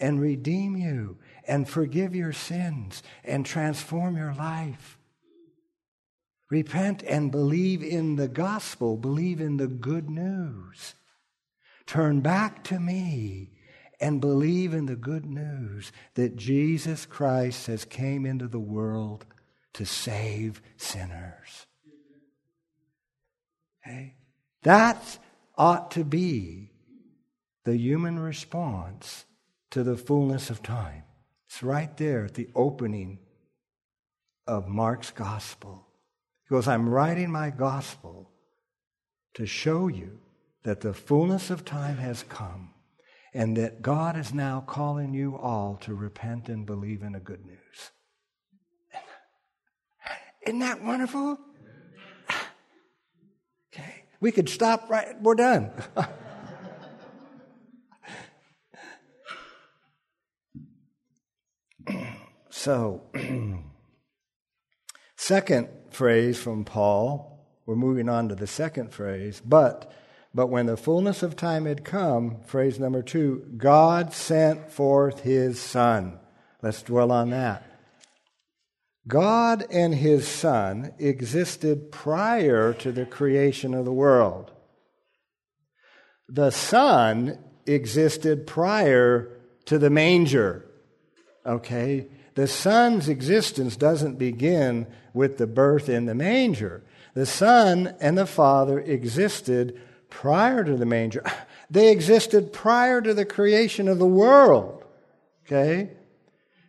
and 0.00 0.20
redeem 0.20 0.76
you 0.76 1.18
and 1.46 1.68
forgive 1.68 2.16
your 2.16 2.32
sins 2.32 3.04
and 3.22 3.46
transform 3.46 4.16
your 4.16 4.34
life. 4.34 4.98
Repent 6.50 7.04
and 7.04 7.30
believe 7.30 7.80
in 7.80 8.16
the 8.16 8.26
gospel, 8.26 8.96
believe 8.96 9.40
in 9.40 9.56
the 9.56 9.68
good 9.68 10.10
news. 10.10 10.96
Turn 11.86 12.22
back 12.22 12.64
to 12.64 12.80
me 12.80 13.50
and 14.00 14.20
believe 14.20 14.74
in 14.74 14.86
the 14.86 14.96
good 14.96 15.26
news 15.26 15.92
that 16.14 16.34
Jesus 16.34 17.06
Christ 17.06 17.68
has 17.68 17.84
came 17.84 18.26
into 18.26 18.48
the 18.48 18.58
world 18.58 19.26
to 19.74 19.86
save 19.86 20.60
sinners. 20.76 21.66
Okay? 23.86 24.14
That 24.62 25.18
ought 25.56 25.90
to 25.92 26.04
be 26.04 26.70
the 27.64 27.76
human 27.76 28.18
response 28.18 29.24
to 29.70 29.82
the 29.82 29.96
fullness 29.96 30.50
of 30.50 30.62
time. 30.62 31.04
It's 31.46 31.62
right 31.62 31.94
there 31.96 32.24
at 32.24 32.34
the 32.34 32.48
opening 32.54 33.18
of 34.46 34.68
Mark's 34.68 35.10
gospel. 35.10 35.86
He 36.48 36.54
goes, 36.54 36.66
I'm 36.66 36.88
writing 36.88 37.30
my 37.30 37.50
gospel 37.50 38.30
to 39.34 39.46
show 39.46 39.88
you 39.88 40.20
that 40.64 40.80
the 40.80 40.94
fullness 40.94 41.50
of 41.50 41.64
time 41.64 41.96
has 41.96 42.22
come 42.24 42.70
and 43.34 43.56
that 43.56 43.82
God 43.82 44.16
is 44.16 44.34
now 44.34 44.62
calling 44.66 45.14
you 45.14 45.36
all 45.36 45.76
to 45.82 45.94
repent 45.94 46.48
and 46.48 46.66
believe 46.66 47.02
in 47.02 47.12
the 47.12 47.20
good 47.20 47.44
news. 47.44 47.90
Isn't 50.46 50.58
that 50.58 50.82
wonderful? 50.82 51.38
Okay, 53.72 54.04
we 54.20 54.32
could 54.32 54.48
stop 54.48 54.90
right, 54.90 55.20
we're 55.22 55.34
done. 55.34 55.70
so, 62.50 63.02
second 65.16 65.68
phrase 65.90 66.38
from 66.38 66.64
Paul. 66.64 67.28
We're 67.64 67.76
moving 67.76 68.08
on 68.08 68.28
to 68.28 68.34
the 68.34 68.46
second 68.46 68.92
phrase. 68.92 69.40
But, 69.44 69.90
but 70.34 70.48
when 70.48 70.66
the 70.66 70.76
fullness 70.76 71.22
of 71.22 71.36
time 71.36 71.64
had 71.64 71.84
come, 71.84 72.42
phrase 72.44 72.78
number 72.78 73.02
two, 73.02 73.46
God 73.56 74.12
sent 74.12 74.70
forth 74.70 75.20
his 75.20 75.60
Son. 75.60 76.18
Let's 76.60 76.82
dwell 76.82 77.12
on 77.12 77.30
that. 77.30 77.71
God 79.06 79.66
and 79.70 79.94
his 79.94 80.28
Son 80.28 80.92
existed 80.98 81.90
prior 81.90 82.72
to 82.74 82.92
the 82.92 83.06
creation 83.06 83.74
of 83.74 83.84
the 83.84 83.92
world. 83.92 84.52
The 86.28 86.50
Son 86.50 87.38
existed 87.66 88.46
prior 88.46 89.28
to 89.66 89.78
the 89.78 89.90
manger. 89.90 90.64
Okay? 91.44 92.06
The 92.34 92.46
Son's 92.46 93.08
existence 93.08 93.76
doesn't 93.76 94.18
begin 94.18 94.86
with 95.12 95.38
the 95.38 95.46
birth 95.46 95.88
in 95.88 96.06
the 96.06 96.14
manger. 96.14 96.82
The 97.14 97.26
Son 97.26 97.94
and 98.00 98.16
the 98.16 98.26
Father 98.26 98.80
existed 98.80 99.80
prior 100.08 100.64
to 100.64 100.76
the 100.76 100.86
manger. 100.86 101.24
They 101.70 101.90
existed 101.90 102.52
prior 102.52 103.00
to 103.00 103.14
the 103.14 103.24
creation 103.24 103.88
of 103.88 103.98
the 103.98 104.06
world. 104.06 104.84
Okay? 105.46 105.92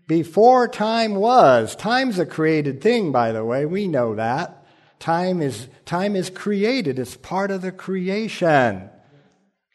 Before 0.08 0.68
time 0.68 1.16
was. 1.16 1.76
Time's 1.76 2.20
a 2.20 2.26
created 2.26 2.82
thing, 2.82 3.12
by 3.12 3.32
the 3.32 3.46
way. 3.46 3.66
We 3.66 3.88
know 3.88 4.16
that. 4.16 4.64
Time 5.00 5.42
is, 5.42 5.68
time 5.86 6.16
is 6.16 6.30
created, 6.30 6.98
it's 6.98 7.18
part 7.18 7.52
of 7.52 7.62
the 7.62 7.74
creation. 7.74 8.90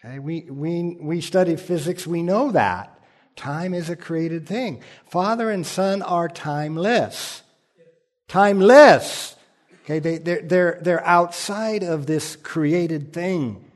Okay? 0.02 0.18
We, 0.18 0.46
we, 0.48 0.96
we 0.98 1.20
study 1.20 1.56
physics, 1.56 2.06
we 2.06 2.22
know 2.22 2.50
that. 2.52 2.98
Time 3.36 3.74
is 3.74 3.90
a 3.90 3.96
created 3.96 4.46
thing. 4.46 4.82
Father 5.10 5.50
and 5.50 5.66
Son 5.66 6.00
are 6.00 6.28
timeless. 6.28 7.42
Timeless. 8.26 9.36
Okay, 9.84 9.98
they, 9.98 10.18
they're, 10.18 10.42
they're, 10.42 10.78
they're 10.82 11.06
outside 11.06 11.82
of 11.82 12.06
this 12.06 12.34
created 12.36 13.12
thing. 13.12 13.70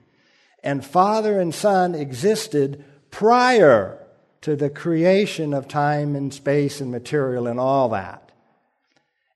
And 0.63 0.85
Father 0.85 1.39
and 1.39 1.55
Son 1.55 1.95
existed 1.95 2.85
prior 3.11 4.02
to 4.43 4.57
the 4.57 4.71
creation 4.71 5.55
of 5.55 5.69
time 5.69 6.15
and 6.15 6.35
space 6.35 6.81
and 6.81 6.91
material 6.91 7.47
and 7.47 7.59
all 7.59 7.89
that. 7.89 8.31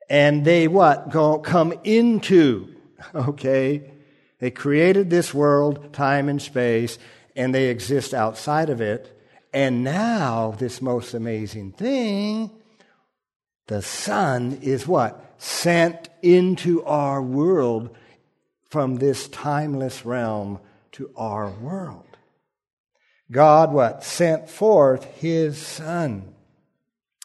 And 0.08 0.44
they 0.44 0.68
what? 0.68 1.10
Go, 1.10 1.38
come 1.38 1.74
into, 1.84 2.74
okay? 3.14 3.90
They 4.38 4.50
created 4.50 5.08
this 5.10 5.32
world, 5.32 5.92
time 5.92 6.28
and 6.28 6.40
space, 6.42 6.98
and 7.34 7.54
they 7.54 7.68
exist 7.68 8.14
outside 8.14 8.68
of 8.68 8.80
it. 8.80 9.12
And 9.52 9.82
now, 9.82 10.54
this 10.58 10.82
most 10.82 11.14
amazing 11.14 11.72
thing, 11.72 12.50
the 13.68 13.82
Son 13.82 14.58
is 14.60 14.86
what? 14.86 15.34
Sent 15.38 16.08
into 16.22 16.84
our 16.84 17.22
world 17.22 17.96
from 18.68 18.96
this 18.96 19.28
timeless 19.28 20.04
realm 20.04 20.60
to 20.92 21.10
our 21.16 21.48
world. 21.48 22.05
God, 23.30 23.72
what? 23.72 24.04
Sent 24.04 24.48
forth 24.48 25.04
His 25.16 25.58
Son. 25.58 26.34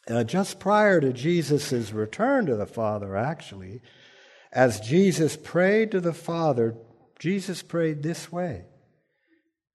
Uh, 0.09 0.23
just 0.23 0.59
prior 0.59 0.99
to 0.99 1.13
Jesus' 1.13 1.91
return 1.91 2.47
to 2.47 2.55
the 2.55 2.65
Father, 2.65 3.15
actually, 3.15 3.81
as 4.51 4.79
Jesus 4.79 5.37
prayed 5.37 5.91
to 5.91 6.01
the 6.01 6.13
Father, 6.13 6.75
Jesus 7.19 7.61
prayed 7.61 8.01
this 8.01 8.31
way 8.31 8.65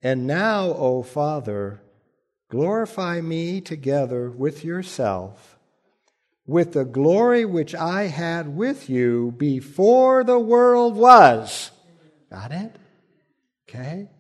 And 0.02 0.26
now, 0.26 0.64
O 0.66 1.02
Father, 1.02 1.80
Glorify 2.48 3.20
me 3.20 3.60
together 3.60 4.30
with 4.30 4.64
yourself, 4.64 5.58
with 6.46 6.74
the 6.74 6.84
glory 6.84 7.44
which 7.44 7.74
I 7.74 8.04
had 8.04 8.56
with 8.56 8.88
you 8.88 9.34
before 9.36 10.22
the 10.22 10.38
world 10.38 10.94
was. 10.94 11.72
Got 12.30 12.52
it? 12.52 12.76
Okay? 13.68 14.10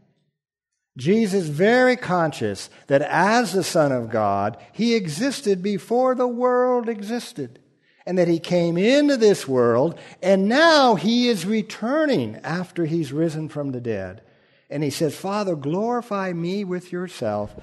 Jesus 0.96 1.48
very 1.48 1.96
conscious 1.96 2.70
that 2.86 3.02
as 3.02 3.52
the 3.52 3.64
Son 3.64 3.92
of 3.92 4.10
God, 4.10 4.56
he 4.72 4.94
existed 4.94 5.62
before 5.62 6.14
the 6.14 6.28
world 6.28 6.88
existed. 6.88 7.58
And 8.08 8.18
that 8.18 8.28
he 8.28 8.38
came 8.38 8.78
into 8.78 9.16
this 9.16 9.48
world, 9.48 9.98
and 10.22 10.48
now 10.48 10.94
he 10.94 11.26
is 11.26 11.44
returning 11.44 12.36
after 12.44 12.84
he's 12.84 13.12
risen 13.12 13.48
from 13.48 13.72
the 13.72 13.80
dead. 13.80 14.22
And 14.70 14.84
he 14.84 14.90
says, 14.90 15.16
Father, 15.16 15.56
glorify 15.56 16.32
me 16.32 16.62
with 16.62 16.92
yourself 16.92 17.56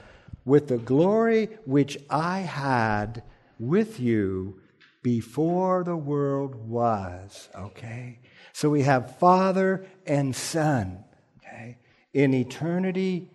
with 0.45 0.67
the 0.67 0.77
glory 0.77 1.45
which 1.65 1.97
I 2.09 2.39
had 2.39 3.23
with 3.59 3.99
you 3.99 4.61
before 5.01 5.83
the 5.83 5.95
world 5.95 6.55
was. 6.67 7.49
Okay? 7.55 8.19
So 8.53 8.69
we 8.69 8.83
have 8.83 9.17
Father 9.17 9.85
and 10.05 10.35
Son. 10.35 11.03
In 12.13 12.33
eternity, 12.33 13.31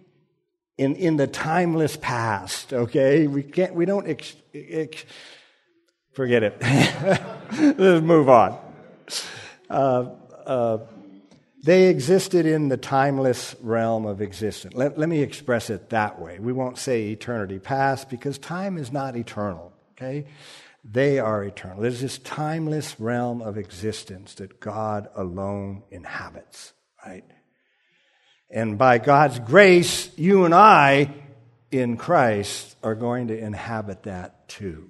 in, 0.76 0.94
in 0.94 1.16
the 1.16 1.26
timeless 1.26 1.96
past. 1.96 2.72
Okay? 2.72 3.26
We 3.26 3.42
can't, 3.42 3.74
we 3.74 3.84
don't, 3.84 4.08
ex, 4.08 4.34
ex, 4.54 5.04
forget 6.12 6.42
it. 6.42 6.56
Let's 7.78 8.04
move 8.04 8.28
on. 8.28 8.58
Uh, 9.68 10.10
uh, 10.46 10.78
they 11.62 11.88
existed 11.88 12.46
in 12.46 12.68
the 12.68 12.76
timeless 12.76 13.56
realm 13.60 14.06
of 14.06 14.22
existence. 14.22 14.74
Let, 14.74 14.96
let 14.96 15.08
me 15.08 15.20
express 15.20 15.70
it 15.70 15.90
that 15.90 16.20
way. 16.20 16.38
We 16.38 16.52
won't 16.52 16.78
say 16.78 17.08
eternity 17.08 17.58
past 17.58 18.08
because 18.08 18.38
time 18.38 18.78
is 18.78 18.92
not 18.92 19.16
eternal, 19.16 19.72
okay? 19.92 20.26
They 20.84 21.18
are 21.18 21.42
eternal. 21.44 21.82
There's 21.82 22.00
this 22.00 22.18
timeless 22.18 22.98
realm 23.00 23.42
of 23.42 23.58
existence 23.58 24.34
that 24.34 24.60
God 24.60 25.08
alone 25.16 25.82
inhabits, 25.90 26.72
right? 27.04 27.24
And 28.50 28.78
by 28.78 28.98
God's 28.98 29.38
grace, 29.40 30.10
you 30.16 30.44
and 30.44 30.54
I 30.54 31.14
in 31.70 31.96
Christ 31.96 32.76
are 32.82 32.94
going 32.94 33.28
to 33.28 33.38
inhabit 33.38 34.04
that 34.04 34.48
too 34.48 34.88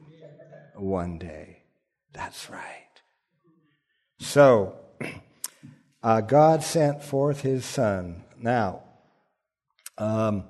one 0.74 1.18
day. 1.18 1.62
That's 2.12 2.48
right. 2.50 2.86
So, 4.20 4.76
uh, 6.02 6.20
God 6.20 6.62
sent 6.62 7.02
forth 7.02 7.40
his 7.40 7.64
Son. 7.64 8.24
Now, 8.40 8.82
um, 9.96 10.44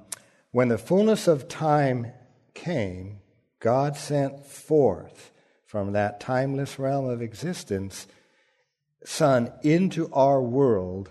when 0.51 0.69
the 0.69 0.79
fullness 0.79 1.29
of 1.29 1.49
time 1.49 2.13
came, 2.55 3.21
God 3.61 3.97
sent 3.97 4.45
forth 4.47 5.33
from 5.67 5.93
that 5.93 6.21
timeless 6.21 6.79
realm 6.79 7.09
of 7.09 7.23
existence 7.23 8.07
Son 9.05 9.53
into 9.63 10.13
our 10.13 10.43
world, 10.43 11.11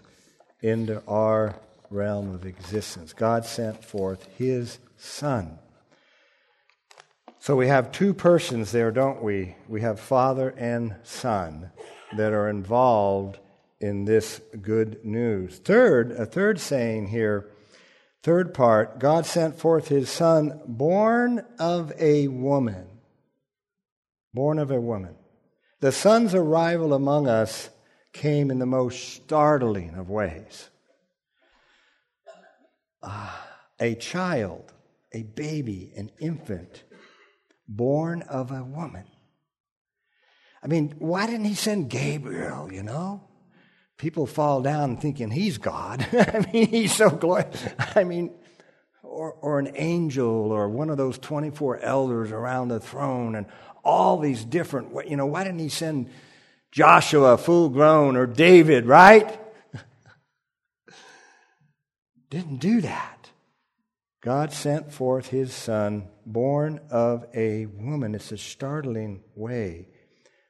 into 0.62 1.01
our 1.08 1.56
realm 1.89 2.34
of 2.34 2.46
existence. 2.46 3.13
God 3.13 3.46
sent 3.46 3.84
forth 3.84 4.27
His 4.38 4.79
Son. 4.98 5.60
So 7.39 7.56
we 7.56 7.67
have 7.67 7.91
two 7.91 8.13
persons 8.13 8.72
there, 8.72 8.91
don't 8.91 9.24
we? 9.24 9.56
We 9.67 9.82
have 9.82 10.00
Father 10.00 10.53
and 10.58 10.96
Son 11.03 11.72
that 12.15 12.34
are 12.34 12.50
involved 12.50 13.39
in 13.79 14.06
this 14.06 14.41
good 14.62 15.03
news. 15.06 15.60
Third, 15.60 16.12
a 16.12 16.25
third 16.25 16.60
saying 16.60 17.08
here, 17.08 17.50
third 18.24 18.53
part, 18.53 19.00
God 19.00 19.25
sent 19.25 19.60
forth 19.60 19.88
his 19.88 20.10
son 20.10 20.60
born 20.65 21.46
of 21.60 21.94
a 22.00 22.27
woman. 22.27 22.88
Born 24.34 24.60
of 24.60 24.72
a 24.72 24.82
woman. 24.82 25.15
The 25.79 25.91
son's 25.91 26.34
arrival 26.34 26.94
among 26.94 27.27
us 27.27 27.70
came 28.13 28.50
in 28.50 28.60
the 28.60 28.65
most 28.65 29.13
startling 29.13 29.94
of 29.96 30.10
ways. 30.10 30.70
Uh, 33.01 33.32
a 33.80 33.96
child, 33.96 34.74
a 35.13 35.24
baby, 35.24 35.94
an 35.96 36.12
infant, 36.20 36.84
born 37.68 38.22
of 38.24 38.51
a 38.51 38.63
woman. 38.63 39.06
I 40.63 40.68
mean, 40.68 40.96
why 40.98 41.27
didn't 41.27 41.46
he 41.46 41.54
send 41.54 41.89
Gabriel, 41.89 42.72
you 42.72 42.84
know? 42.84 43.24
People 43.98 44.27
fall 44.27 44.62
down 44.62 44.98
thinking 44.98 45.32
he's 45.32 45.58
God. 45.58 46.06
I 46.13 46.46
mean, 46.51 46.68
he's 46.68 46.94
so 46.94 47.10
glorious. 47.10 47.63
I 47.96 48.04
mean, 48.04 48.32
or, 49.01 49.34
or 49.34 49.60
an 49.60 49.72
angel 49.75 50.51
or 50.51 50.70
one 50.70 50.89
of 50.89 50.98
those 50.98 51.18
24 51.18 51.80
elders 51.80 52.32
around 52.32 52.68
the 52.68 52.80
throne 52.80 53.36
and 53.36 53.48
all 53.84 54.20
these 54.20 54.44
different, 54.44 55.10
you 55.10 55.16
know, 55.16 55.25
why 55.25 55.44
didn't 55.44 55.60
he 55.60 55.70
send 55.70 56.10
Joshua 56.72 57.38
full 57.38 57.70
grown 57.70 58.16
or 58.16 58.27
David, 58.27 58.86
right? 58.86 59.39
Didn't 62.29 62.57
do 62.57 62.81
that. 62.81 63.31
God 64.22 64.51
sent 64.51 64.91
forth 64.91 65.27
his 65.27 65.53
son, 65.53 66.10
born 66.25 66.81
of 66.89 67.25
a 67.34 67.67
woman. 67.67 68.15
It's 68.15 68.31
a 68.31 68.38
startling 68.38 69.24
way 69.36 69.88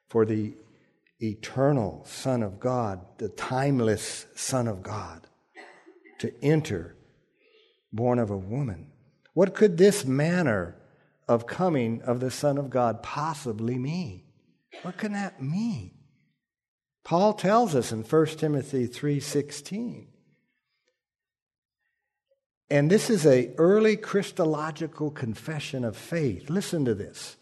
for 0.09 0.25
the 0.25 0.53
eternal 1.19 2.03
Son 2.05 2.43
of 2.43 2.59
God, 2.59 3.05
the 3.17 3.29
timeless 3.29 4.25
Son 4.35 4.67
of 4.67 4.81
God, 4.81 5.27
to 6.19 6.33
enter, 6.43 6.95
born 7.91 8.19
of 8.19 8.29
a 8.29 8.37
woman. 8.37 8.91
What 9.33 9.53
could 9.53 9.77
this 9.77 10.05
manner 10.05 10.75
of 11.27 11.45
coming 11.45 12.01
of 12.03 12.19
the 12.19 12.31
Son 12.31 12.57
of 12.57 12.69
God 12.69 13.03
possibly 13.03 13.77
mean? 13.77 14.23
What 14.83 14.97
can 14.97 15.13
that 15.13 15.41
mean? 15.41 15.91
Paul 17.03 17.33
tells 17.33 17.75
us 17.75 17.91
in 17.91 18.03
1 18.03 18.39
Timothy 18.39 18.87
3:16. 18.87 20.07
And 22.69 22.89
this 22.89 23.09
is 23.09 23.25
a 23.25 23.51
early 23.57 23.95
Christological 23.95 25.09
confession 25.11 25.85
of 25.85 25.95
faith. 25.95 26.49
Listen 26.49 26.85
to 26.85 26.93
this. 26.93 27.37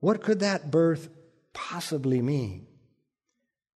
What 0.00 0.22
could 0.22 0.40
that 0.40 0.70
birth 0.70 1.08
possibly 1.52 2.20
mean? 2.20 2.66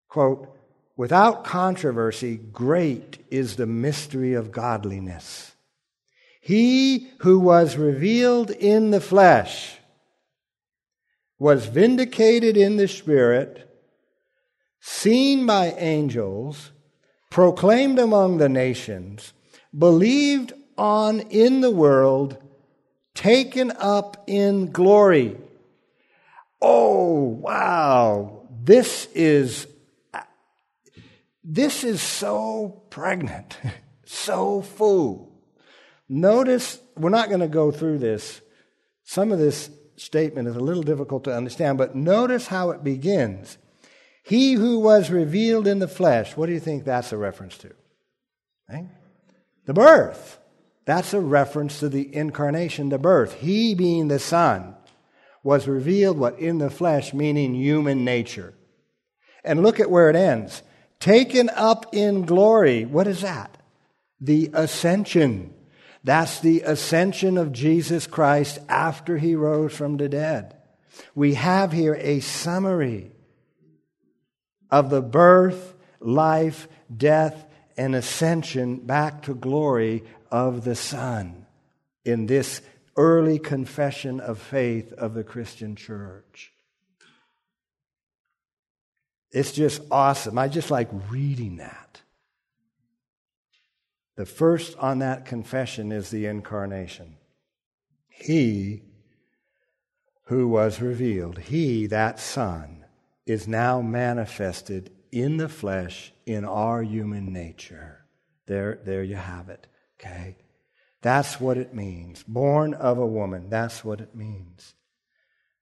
Quote, 0.09 0.49
without 0.97 1.45
controversy, 1.45 2.37
great 2.37 3.19
is 3.31 3.57
the 3.57 3.67
mystery 3.67 4.35
of 4.35 4.51
godliness. 4.51 5.53
He 6.41 7.11
who 7.21 7.39
was 7.39 7.77
revealed 7.77 8.51
in 8.51 8.91
the 8.91 9.01
flesh 9.01 9.79
was 11.39 11.67
vindicated 11.67 12.57
in 12.57 12.77
the 12.77 12.89
Spirit, 12.89 13.69
seen 14.81 15.47
by 15.47 15.73
angels, 15.73 16.71
proclaimed 17.31 17.99
among 17.99 18.39
the 18.39 18.49
nations, 18.49 19.33
believed 19.77 20.53
on 20.77 21.21
in 21.21 21.61
the 21.61 21.71
world, 21.71 22.37
taken 23.15 23.73
up 23.73 24.25
in 24.27 24.71
glory. 24.71 25.37
Oh, 26.61 27.15
wow. 27.15 28.47
This 28.63 29.09
is 29.15 29.67
this 31.47 31.85
is 31.85 32.01
so 32.01 32.83
pregnant, 32.89 33.59
so 34.07 34.63
full. 34.63 35.31
Notice, 36.09 36.79
we're 36.97 37.11
not 37.11 37.29
going 37.29 37.41
to 37.41 37.49
go 37.49 37.71
through 37.71 37.99
this. 37.99 38.41
Some 39.05 39.31
of 39.31 39.39
this 39.39 39.71
statement 39.97 40.49
is 40.49 40.57
a 40.57 40.61
little 40.61 40.83
difficult 40.83 41.25
to 41.25 41.37
understand, 41.37 41.77
but 41.77 41.95
notice 41.95 42.47
how 42.47 42.71
it 42.71 42.83
begins. 42.83 43.59
He 44.23 44.55
who 44.55 44.81
was 44.81 45.11
revealed 45.11 45.67
in 45.67 45.81
the 45.81 45.89
flesh, 45.89 46.35
what 46.35 46.47
do 46.47 46.53
you 46.53 46.61
think 46.61 46.85
that's 46.85 47.13
a 47.13 47.19
reference 47.19 47.59
to? 47.59 47.71
Okay? 48.71 48.87
The 49.67 49.75
birth. 49.75 50.39
That's 50.85 51.15
a 51.15 51.21
reference 51.21 51.81
to 51.81 51.89
the 51.89 52.15
incarnation, 52.15 52.91
the 52.91 52.99
birth. 52.99 53.35
He 53.35 53.75
being 53.75 54.09
the 54.09 54.19
Son 54.19 54.75
was 55.43 55.69
revealed 55.69 56.19
what 56.19 56.39
in 56.39 56.59
the 56.59 56.71
flesh, 56.71 57.15
meaning 57.15 57.55
human 57.55 58.05
nature. 58.05 58.55
And 59.45 59.63
look 59.63 59.81
at 59.81 59.91
where 59.91 60.11
it 60.11 60.17
ends. 60.17 60.63
Taken 61.01 61.51
up 61.51 61.95
in 61.95 62.23
glory. 62.25 62.85
What 62.85 63.07
is 63.07 63.23
that? 63.23 63.59
The 64.21 64.51
ascension. 64.55 65.53
That's 66.03 66.41
the 66.41 66.63
ascension 66.63 67.39
of 67.39 67.53
Jesus 67.53 68.07
Christ 68.07 68.59
after 68.69 69.17
he 69.19 69.35
rose 69.35 69.75
from 69.75 69.97
the 69.97 70.09
dead. 70.09 70.57
We 71.15 71.35
have 71.35 71.73
here 71.73 71.95
a 71.95 72.21
summary 72.21 73.13
of 74.71 74.91
the 74.91 75.03
birth, 75.03 75.75
life, 76.01 76.69
death, 76.95 77.47
and 77.77 77.95
ascension 77.95 78.77
back 78.77 79.23
to 79.23 79.35
glory 79.35 80.05
of 80.31 80.65
the 80.65 80.75
Son 80.77 81.47
in 82.05 82.27
this 82.27 82.61
early 82.97 83.39
confession 83.39 84.21
of 84.21 84.39
faith 84.39 84.93
of 84.93 85.15
the 85.15 85.25
Christian 85.25 85.75
church. 85.75 86.53
It's 89.33 89.53
just 89.53 89.83
awesome. 89.91 90.39
I 90.39 90.47
just 90.47 90.71
like 90.71 90.89
reading 91.11 91.57
that. 91.57 92.01
The 94.17 94.27
first 94.27 94.79
on 94.79 95.01
that 95.01 95.25
confession 95.25 95.91
is 95.91 96.11
the 96.11 96.27
incarnation. 96.27 97.17
He 98.07 98.83
who 100.27 100.47
was 100.47 100.81
revealed, 100.81 101.39
he, 101.39 101.87
that 101.89 102.21
Son, 102.21 102.85
is 103.27 103.49
now 103.49 103.81
manifested 103.81 104.91
in 105.15 105.37
the 105.37 105.49
flesh 105.49 106.13
in 106.27 106.45
our 106.45 106.83
human 106.83 107.33
nature. 107.33 108.05
There, 108.47 108.81
there 108.85 109.05
you 109.05 109.17
have 109.17 109.49
it. 109.49 109.67
Okay? 110.01 110.37
That's 111.03 111.41
what 111.41 111.57
it 111.57 111.75
means. 111.75 112.25
Born 112.25 112.75
of 112.75 112.99
a 112.99 113.07
woman. 113.07 113.49
That's 113.49 113.85
what 113.85 114.01
it 114.01 114.15
means. 114.15 114.75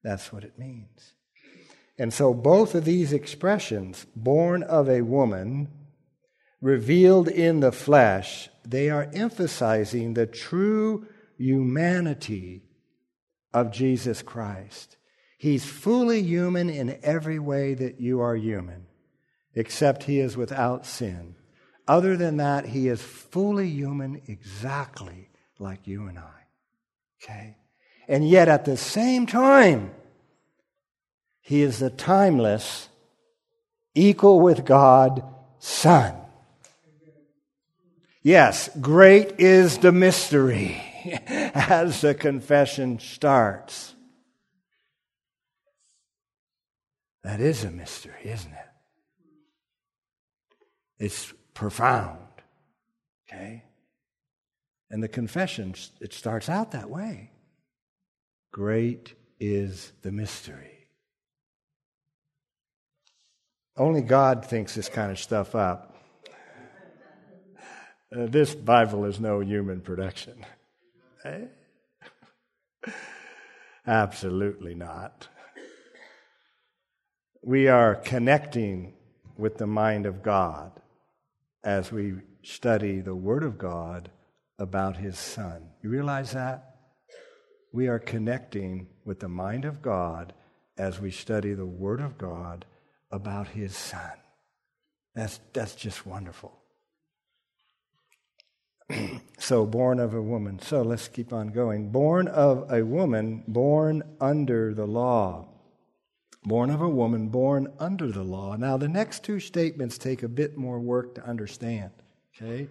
That's 0.03 0.33
what 0.33 0.43
it 0.43 0.59
means. 0.59 1.13
And 1.99 2.13
so 2.13 2.33
both 2.33 2.75
of 2.75 2.85
these 2.85 3.13
expressions, 3.13 4.07
born 4.17 4.63
of 4.63 4.89
a 4.89 5.03
woman, 5.03 5.69
revealed 6.61 7.29
in 7.29 7.61
the 7.61 7.73
flesh, 7.73 8.49
they 8.65 8.89
are 8.89 9.11
emphasizing 9.13 10.15
the 10.15 10.27
true 10.27 11.07
humanity 11.37 12.63
of 13.53 13.71
Jesus 13.71 14.23
Christ. 14.23 14.97
He's 15.39 15.65
fully 15.65 16.23
human 16.23 16.71
in 16.71 16.99
every 17.03 17.39
way 17.39 17.75
that 17.75 18.01
you 18.01 18.21
are 18.21 18.37
human, 18.37 18.87
except 19.55 20.05
he 20.05 20.19
is 20.19 20.37
without 20.37 20.87
sin. 20.87 21.35
Other 21.87 22.17
than 22.17 22.37
that, 22.39 22.67
he 22.67 22.89
is 22.89 23.03
fully 23.03 23.69
human 23.69 24.23
exactly 24.27 25.29
like 25.59 25.87
you 25.87 26.07
and 26.07 26.19
I. 26.19 26.47
Okay? 27.23 27.57
And 28.09 28.29
yet 28.29 28.49
at 28.49 28.65
the 28.65 28.77
same 28.77 29.27
time, 29.27 29.93
he 31.41 31.63
is 31.63 31.79
the 31.79 31.91
timeless, 31.91 32.89
equal 33.95 34.41
with 34.41 34.65
God 34.65 35.25
Son. 35.59 36.15
Yes, 38.23 38.71
great 38.81 39.41
is 39.41 39.79
the 39.79 39.93
mystery 39.93 40.81
as 41.27 42.01
the 42.01 42.15
confession 42.15 43.01
starts. 43.01 43.95
That 47.25 47.41
is 47.41 47.65
a 47.65 47.71
mystery, 47.71 48.21
isn't 48.25 48.53
it? 48.53 48.72
It's 51.03 51.35
profound. 51.53 52.21
Okay? 53.27 53.65
And 54.89 55.03
the 55.03 55.09
confession, 55.09 55.75
it 56.01 56.13
starts 56.13 56.49
out 56.49 56.71
that 56.71 56.89
way. 56.89 57.33
Great 58.53 59.15
is 59.41 59.91
the 60.03 60.13
mystery. 60.13 60.87
Only 63.77 64.03
God 64.03 64.45
thinks 64.45 64.77
this 64.77 64.89
kind 64.89 65.11
of 65.11 65.19
stuff 65.19 65.57
up. 65.57 65.97
Uh, 68.17 68.27
this 68.27 68.55
Bible 68.55 69.05
is 69.05 69.19
no 69.19 69.41
human 69.41 69.81
production. 69.81 70.47
Eh? 71.25 71.47
Absolutely 73.89 74.77
not. 74.77 75.27
We 77.43 77.67
are 77.67 77.97
connecting 77.97 78.95
with 79.37 79.59
the 79.59 79.67
mind 79.67 80.07
of 80.07 80.23
God 80.23 80.79
as 81.65 81.93
we 81.93 82.15
study 82.43 83.01
the 83.01 83.15
Word 83.15 83.43
of 83.43 83.59
God 83.59 84.11
about 84.59 84.97
His 84.97 85.19
Son. 85.19 85.71
You 85.83 85.91
realize 85.91 86.33
that? 86.33 86.77
We 87.73 87.89
are 87.89 87.99
connecting 87.99 88.89
with 89.05 89.21
the 89.21 89.29
mind 89.29 89.65
of 89.65 89.81
God 89.81 90.33
as 90.77 91.01
we 91.01 91.11
study 91.11 91.55
the 91.55 91.67
Word 91.67 92.01
of 92.01 92.19
God 92.19 92.65
about 93.11 93.49
His 93.49 93.77
Son. 93.77 94.13
That's, 95.15 95.41
that's 95.53 95.75
just 95.75 96.07
wonderful. 96.07 96.59
so, 99.39 99.67
born 99.67 100.01
of 100.01 100.15
a 100.15 100.23
woman. 100.23 100.59
So, 100.59 100.83
let's 100.83 101.09
keep 101.09 101.33
on 101.33 101.49
going. 101.49 101.91
Born 101.91 102.29
of 102.29 102.71
a 102.73 102.85
woman, 102.85 103.45
born 103.47 104.03
under 104.21 104.75
the 104.75 104.87
law. 104.87 105.49
Born 106.45 106.71
of 106.71 106.81
a 106.81 106.89
woman, 106.89 107.29
born 107.29 107.73
under 107.79 108.11
the 108.11 108.25
law. 108.25 108.57
Now, 108.57 108.77
the 108.77 108.89
next 108.89 109.23
two 109.23 109.39
statements 109.39 109.97
take 109.97 110.23
a 110.23 110.29
bit 110.29 110.57
more 110.57 110.81
work 110.81 111.15
to 111.15 111.25
understand. 111.25 111.91
Okay? 112.37 112.69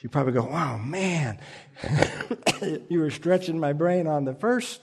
You 0.00 0.08
probably 0.08 0.32
go, 0.32 0.44
wow, 0.44 0.78
man, 0.78 1.38
you 2.88 3.00
were 3.00 3.10
stretching 3.10 3.60
my 3.60 3.74
brain 3.74 4.06
on 4.06 4.24
the 4.24 4.34
first 4.34 4.80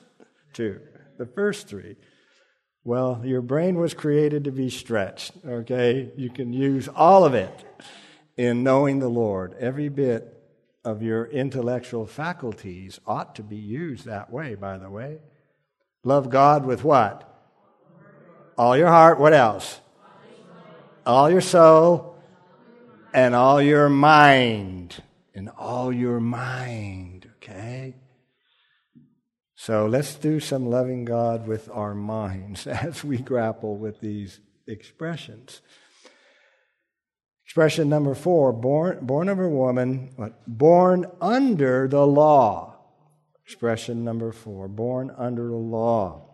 two, 0.54 0.80
the 1.18 1.26
first 1.26 1.68
three. 1.68 1.96
Well, 2.84 3.22
your 3.26 3.42
brain 3.42 3.80
was 3.80 3.94
created 3.94 4.44
to 4.44 4.52
be 4.52 4.70
stretched, 4.70 5.34
okay? 5.46 6.12
You 6.16 6.30
can 6.30 6.54
use 6.54 6.88
all 6.88 7.26
of 7.26 7.34
it 7.34 7.52
in 8.38 8.64
knowing 8.64 9.00
the 9.00 9.10
Lord. 9.10 9.56
Every 9.60 9.90
bit 9.90 10.38
of 10.86 11.02
your 11.02 11.26
intellectual 11.26 12.06
faculties 12.06 13.00
ought 13.06 13.36
to 13.36 13.44
be 13.44 13.58
used 13.58 14.06
that 14.06 14.32
way, 14.32 14.56
by 14.56 14.78
the 14.78 14.90
way. 14.90 15.18
Love 16.04 16.30
God 16.30 16.66
with 16.66 16.84
what? 16.84 17.37
All 18.58 18.76
your 18.76 18.88
heart. 18.88 19.20
What 19.20 19.34
else? 19.34 19.80
All 21.06 21.30
your 21.30 21.42
soul 21.42 22.18
and 23.14 23.36
all 23.36 23.62
your 23.62 23.90
mind. 23.90 25.02
And 25.36 25.50
all 25.50 25.94
your 25.94 26.20
mind, 26.20 27.30
okay? 27.38 27.96
So 29.56 29.86
let's 29.86 30.16
do 30.16 30.40
some 30.40 30.66
loving 30.66 31.06
God 31.06 31.48
with 31.48 31.70
our 31.72 31.94
minds 31.94 32.66
as 32.68 33.04
we 33.04 33.18
grapple 33.18 33.78
with 33.78 34.00
these 34.00 34.40
expressions. 34.68 35.62
Expression 37.46 37.88
number 37.88 38.14
four 38.14 38.52
born, 38.52 39.06
born 39.06 39.30
of 39.30 39.40
a 39.40 39.48
woman, 39.48 40.12
what? 40.16 40.46
born 40.48 41.06
under 41.22 41.88
the 41.88 42.06
law. 42.06 42.76
Expression 43.46 44.04
number 44.04 44.32
four 44.32 44.68
born 44.68 45.12
under 45.18 45.48
the 45.48 45.56
law. 45.56 46.27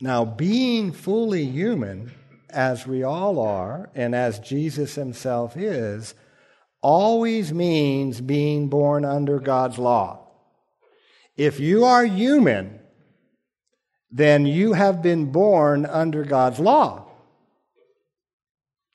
Now, 0.00 0.24
being 0.24 0.92
fully 0.92 1.44
human, 1.44 2.12
as 2.50 2.86
we 2.86 3.02
all 3.02 3.40
are, 3.40 3.90
and 3.94 4.14
as 4.14 4.38
Jesus 4.38 4.94
himself 4.94 5.56
is, 5.56 6.14
always 6.80 7.52
means 7.52 8.20
being 8.20 8.68
born 8.68 9.04
under 9.04 9.38
God's 9.40 9.78
law. 9.78 10.28
If 11.36 11.60
you 11.60 11.84
are 11.84 12.04
human, 12.04 12.78
then 14.10 14.46
you 14.46 14.72
have 14.72 15.02
been 15.02 15.32
born 15.32 15.84
under 15.84 16.24
God's 16.24 16.58
law. 16.58 17.06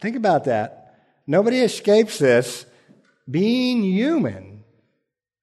Think 0.02 0.16
about 0.16 0.46
that. 0.46 0.96
Nobody 1.28 1.60
escapes 1.60 2.18
this. 2.18 2.66
Being 3.30 3.84
human 3.84 4.64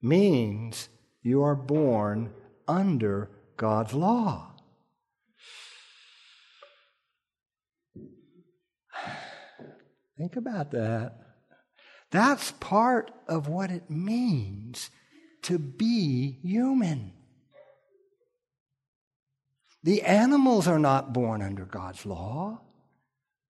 means 0.03 0.89
you 1.23 1.43
are 1.43 1.55
born 1.55 2.33
under 2.67 3.31
God's 3.57 3.95
law. 3.95 4.50
Think 10.21 10.37
about 10.37 10.73
that. 10.73 11.15
That's 12.11 12.51
part 12.61 13.11
of 13.27 13.49
what 13.49 13.71
it 13.71 13.89
means 13.89 14.91
to 15.45 15.59
be 15.59 16.39
human. 16.43 17.13
The 19.83 20.03
animals 20.03 20.69
are 20.69 20.79
not 20.79 21.15
born 21.15 21.41
under 21.41 21.65
God's 21.65 22.05
law. 22.05 22.61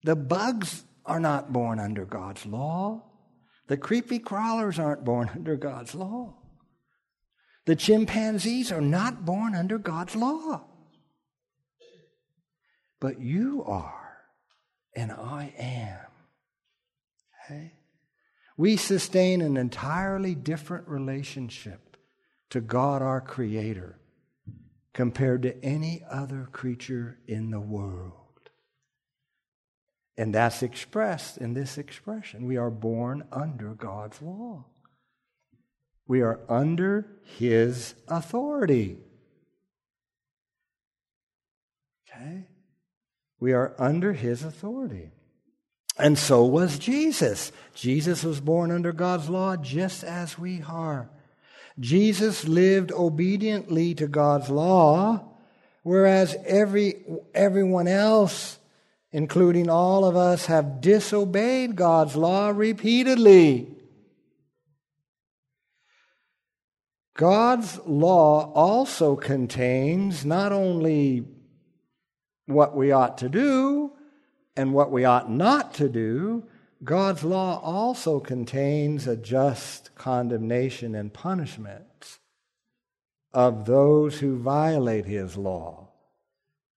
The 0.04 0.18
bugs 0.18 0.84
are 1.06 1.22
not 1.22 1.54
born 1.54 1.80
under 1.80 2.04
God's 2.04 2.46
law. 2.46 3.02
The 3.68 3.78
creepy 3.78 4.20
crawlers 4.20 4.78
aren't 4.78 5.06
born 5.06 5.30
under 5.34 5.56
God's 5.56 5.96
law. 5.96 6.36
The 7.66 7.78
chimpanzees 7.78 8.74
are 8.74 8.82
not 8.82 9.24
born 9.24 9.56
under 9.56 9.78
God's 9.78 10.18
law. 10.18 10.66
But 13.00 13.22
you 13.22 13.64
are, 13.66 14.18
and 14.94 15.14
I 15.14 15.54
am. 15.58 16.07
We 18.58 18.78
sustain 18.78 19.42
an 19.42 19.58
entirely 19.58 20.34
different 20.34 20.88
relationship 20.88 21.98
to 22.50 22.62
God 22.62 23.02
our 23.02 23.22
Creator 23.22 24.00
compared 24.94 25.44
to 25.44 25.64
any 25.64 26.04
other 26.10 26.50
creature 26.52 27.20
in 27.28 27.52
the 27.52 27.60
world. 27.60 28.14
And 30.18 30.34
that's 30.34 30.64
expressed 30.64 31.38
in 31.38 31.54
this 31.54 31.78
expression. 31.78 32.48
We 32.48 32.58
are 32.58 32.72
born 32.72 33.26
under 33.32 33.76
God's 33.76 34.20
law. 34.22 34.66
We 36.08 36.22
are 36.22 36.40
under 36.50 37.06
His 37.38 37.94
authority. 38.08 38.98
Okay? 42.10 42.48
We 43.40 43.54
are 43.54 43.76
under 43.78 44.14
His 44.14 44.44
authority. 44.44 45.12
And 46.00 46.18
so 46.18 46.46
was 46.46 46.78
Jesus. 46.78 47.52
Jesus 47.74 48.24
was 48.24 48.40
born 48.40 48.72
under 48.72 48.92
God's 48.92 49.30
law 49.30 49.56
just 49.56 50.04
as 50.04 50.38
we 50.38 50.62
are. 50.68 51.10
Jesus 51.80 52.48
lived 52.48 52.92
obediently 52.92 53.94
to 53.96 54.08
God's 54.08 54.50
law, 54.50 55.24
whereas 55.84 56.36
every, 56.46 57.04
everyone 57.34 57.88
else, 57.88 58.58
including 59.12 59.70
all 59.70 60.06
of 60.06 60.16
us, 60.16 60.48
have 60.48 60.82
disobeyed 60.82 61.76
God's 61.76 62.16
law 62.16 62.50
repeatedly. 62.50 63.76
God's 67.16 67.80
law 67.86 68.52
also 68.54 69.16
contains 69.16 70.24
not 70.24 70.52
only 70.52 71.26
what 72.46 72.76
we 72.76 72.92
ought 72.92 73.18
to 73.20 73.30
do, 73.30 73.92
and 74.58 74.74
what 74.74 74.92
we 74.92 75.06
ought 75.06 75.32
not 75.32 75.76
to 75.76 75.88
do, 75.88 76.44
God's 76.84 77.24
law 77.24 77.60
also 77.62 78.20
contains 78.20 79.08
a 79.08 79.16
just 79.16 79.94
condemnation 79.96 80.96
and 80.96 81.14
punishment 81.14 82.18
of 83.34 83.66
those 83.66 84.20
who 84.20 84.38
violate 84.38 85.06
his 85.06 85.38
law. 85.38 85.90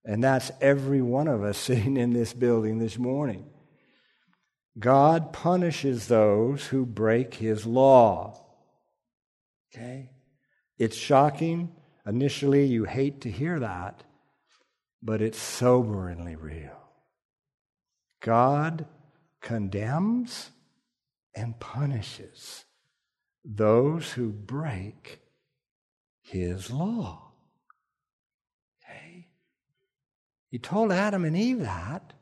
And 0.05 0.23
that's 0.23 0.51
every 0.61 1.01
one 1.01 1.27
of 1.27 1.43
us 1.43 1.57
sitting 1.69 1.97
in 1.97 2.13
this 2.13 2.33
building 2.33 2.77
this 2.77 2.97
morning. 2.97 3.45
God 4.77 5.33
punishes 5.33 6.07
those 6.07 6.67
who 6.67 6.85
break 6.85 7.33
his 7.33 7.65
law. 7.65 8.39
Okay? 9.73 10.11
It's 10.77 10.95
shocking. 10.95 11.75
Initially, 12.05 12.65
you 12.65 12.85
hate 12.85 13.21
to 13.21 13.31
hear 13.31 13.59
that, 13.59 14.03
but 15.03 15.21
it's 15.21 15.37
soberingly 15.37 16.35
real. 16.39 16.80
God 18.21 18.85
condemns 19.41 20.51
and 21.35 21.59
punishes 21.59 22.65
those 23.43 24.11
who 24.11 24.29
break 24.29 25.19
his 26.21 26.69
law. 26.71 27.31
Okay? 28.83 29.27
He 30.49 30.59
told 30.59 30.91
Adam 30.91 31.25
and 31.25 31.35
Eve 31.35 31.59
that. 31.59 32.13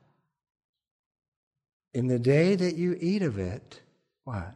In 1.93 2.07
the 2.07 2.19
day 2.19 2.55
that 2.55 2.75
you 2.75 2.97
eat 2.99 3.21
of 3.21 3.37
it, 3.37 3.81
what? 4.23 4.55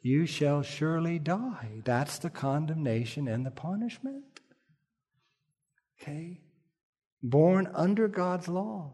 You 0.00 0.26
shall 0.26 0.62
surely 0.62 1.18
die. 1.20 1.82
That's 1.84 2.18
the 2.18 2.30
condemnation 2.30 3.28
and 3.28 3.46
the 3.46 3.50
punishment. 3.50 4.40
Okay? 6.00 6.40
Born 7.22 7.70
under 7.74 8.08
God's 8.08 8.48
law. 8.48 8.90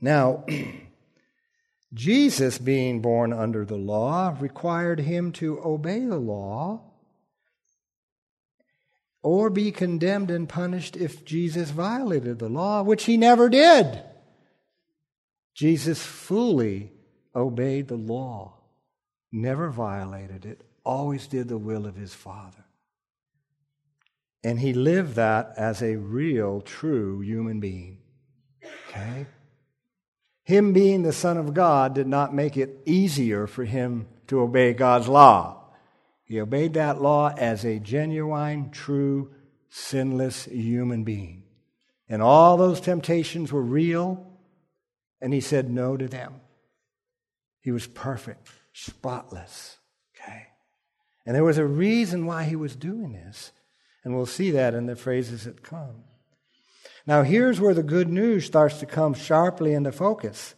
Now, 0.00 0.44
Jesus, 1.94 2.58
being 2.58 3.00
born 3.00 3.32
under 3.32 3.64
the 3.64 3.76
law, 3.76 4.36
required 4.38 5.00
him 5.00 5.32
to 5.32 5.60
obey 5.64 6.00
the 6.00 6.18
law 6.18 6.82
or 9.22 9.50
be 9.50 9.72
condemned 9.72 10.30
and 10.30 10.48
punished 10.48 10.96
if 10.96 11.24
Jesus 11.24 11.70
violated 11.70 12.38
the 12.38 12.48
law, 12.48 12.82
which 12.82 13.04
he 13.04 13.16
never 13.16 13.48
did. 13.48 14.02
Jesus 15.52 16.00
fully 16.00 16.92
obeyed 17.34 17.88
the 17.88 17.96
law, 17.96 18.54
never 19.32 19.70
violated 19.70 20.44
it, 20.44 20.62
always 20.84 21.26
did 21.26 21.48
the 21.48 21.58
will 21.58 21.86
of 21.86 21.96
his 21.96 22.14
Father. 22.14 22.64
And 24.44 24.60
he 24.60 24.72
lived 24.72 25.16
that 25.16 25.54
as 25.56 25.82
a 25.82 25.96
real, 25.96 26.60
true 26.60 27.20
human 27.20 27.58
being. 27.58 27.98
Okay? 28.88 29.26
Him 30.46 30.72
being 30.72 31.02
the 31.02 31.12
Son 31.12 31.38
of 31.38 31.54
God 31.54 31.92
did 31.92 32.06
not 32.06 32.32
make 32.32 32.56
it 32.56 32.78
easier 32.86 33.48
for 33.48 33.64
him 33.64 34.06
to 34.28 34.38
obey 34.38 34.74
God's 34.74 35.08
law. 35.08 35.64
He 36.22 36.40
obeyed 36.40 36.74
that 36.74 37.02
law 37.02 37.34
as 37.36 37.64
a 37.64 37.80
genuine, 37.80 38.70
true, 38.70 39.32
sinless 39.70 40.44
human 40.44 41.02
being. 41.02 41.42
And 42.08 42.22
all 42.22 42.56
those 42.56 42.80
temptations 42.80 43.52
were 43.52 43.60
real, 43.60 44.24
and 45.20 45.34
he 45.34 45.40
said 45.40 45.68
no 45.68 45.96
to 45.96 46.06
them. 46.06 46.34
He 47.60 47.72
was 47.72 47.88
perfect, 47.88 48.48
spotless. 48.72 49.78
Okay? 50.14 50.46
And 51.26 51.34
there 51.34 51.42
was 51.42 51.58
a 51.58 51.66
reason 51.66 52.24
why 52.24 52.44
he 52.44 52.54
was 52.54 52.76
doing 52.76 53.14
this. 53.14 53.50
And 54.04 54.14
we'll 54.14 54.26
see 54.26 54.52
that 54.52 54.74
in 54.74 54.86
the 54.86 54.94
phrases 54.94 55.42
that 55.42 55.64
come. 55.64 56.04
Now, 57.06 57.22
here's 57.22 57.60
where 57.60 57.74
the 57.74 57.84
good 57.84 58.08
news 58.08 58.44
starts 58.46 58.80
to 58.80 58.86
come 58.86 59.14
sharply 59.14 59.72
into 59.72 59.92
focus. 59.92 60.54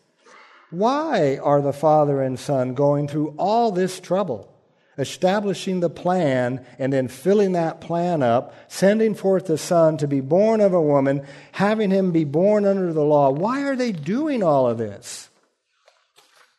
Why 0.70 1.36
are 1.38 1.60
the 1.60 1.72
Father 1.72 2.22
and 2.22 2.38
Son 2.38 2.74
going 2.74 3.08
through 3.08 3.34
all 3.38 3.70
this 3.70 4.00
trouble? 4.00 4.54
Establishing 4.96 5.80
the 5.80 5.90
plan 5.90 6.64
and 6.78 6.92
then 6.92 7.06
filling 7.06 7.52
that 7.52 7.80
plan 7.80 8.22
up, 8.22 8.54
sending 8.66 9.14
forth 9.14 9.46
the 9.46 9.58
Son 9.58 9.96
to 9.98 10.08
be 10.08 10.20
born 10.20 10.60
of 10.60 10.72
a 10.72 10.82
woman, 10.82 11.24
having 11.52 11.90
him 11.90 12.12
be 12.12 12.24
born 12.24 12.64
under 12.64 12.92
the 12.92 13.04
law. 13.04 13.30
Why 13.30 13.62
are 13.62 13.76
they 13.76 13.92
doing 13.92 14.42
all 14.42 14.68
of 14.68 14.78
this? 14.78 15.28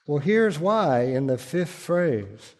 Well, 0.07 0.19
here's 0.19 0.59
why 0.59 1.01
in 1.01 1.27
the 1.27 1.37
fifth 1.37 1.69
phrase 1.69 2.55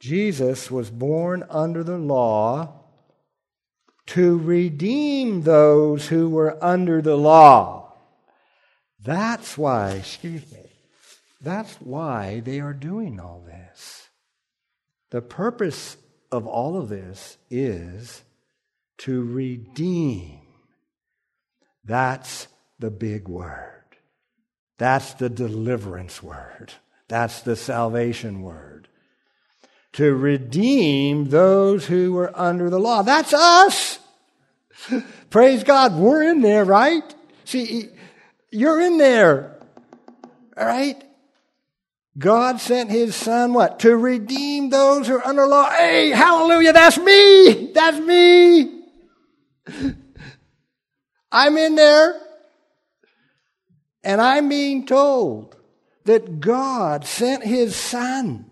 Jesus 0.00 0.70
was 0.70 0.90
born 0.90 1.44
under 1.50 1.84
the 1.84 1.98
law 1.98 2.85
to 4.06 4.38
redeem 4.38 5.42
those 5.42 6.08
who 6.08 6.28
were 6.28 6.62
under 6.62 7.02
the 7.02 7.16
law. 7.16 7.92
That's 9.02 9.58
why, 9.58 9.92
excuse 9.92 10.50
me, 10.52 10.66
that's 11.40 11.74
why 11.74 12.40
they 12.40 12.60
are 12.60 12.72
doing 12.72 13.20
all 13.20 13.44
this. 13.46 14.08
The 15.10 15.22
purpose 15.22 15.96
of 16.32 16.46
all 16.46 16.76
of 16.76 16.88
this 16.88 17.38
is 17.50 18.22
to 18.98 19.22
redeem. 19.22 20.40
That's 21.84 22.48
the 22.78 22.90
big 22.90 23.28
word. 23.28 23.84
That's 24.78 25.14
the 25.14 25.28
deliverance 25.28 26.22
word. 26.22 26.72
That's 27.08 27.40
the 27.40 27.56
salvation 27.56 28.42
word. 28.42 28.88
To 29.96 30.14
redeem 30.14 31.30
those 31.30 31.86
who 31.86 32.12
were 32.12 32.30
under 32.38 32.68
the 32.68 32.78
law. 32.78 33.00
That's 33.00 33.32
us. 33.32 33.98
Praise 35.30 35.64
God, 35.64 35.94
we're 35.94 36.22
in 36.22 36.42
there, 36.42 36.66
right? 36.66 37.02
See, 37.46 37.88
you're 38.50 38.78
in 38.78 38.98
there. 38.98 39.56
All 40.54 40.66
right? 40.66 41.02
God 42.18 42.60
sent 42.60 42.90
his 42.90 43.16
son 43.16 43.54
what? 43.54 43.80
To 43.80 43.96
redeem 43.96 44.68
those 44.68 45.06
who 45.06 45.14
are 45.16 45.26
under 45.26 45.46
law. 45.46 45.70
Hey, 45.70 46.10
hallelujah, 46.10 46.74
that's 46.74 46.98
me. 46.98 47.72
That's 47.72 47.98
me. 47.98 48.82
I'm 51.32 51.56
in 51.56 51.74
there. 51.74 52.20
And 54.04 54.20
I'm 54.20 54.50
being 54.50 54.84
told 54.84 55.56
that 56.04 56.38
God 56.40 57.06
sent 57.06 57.42
his 57.42 57.74
son 57.74 58.45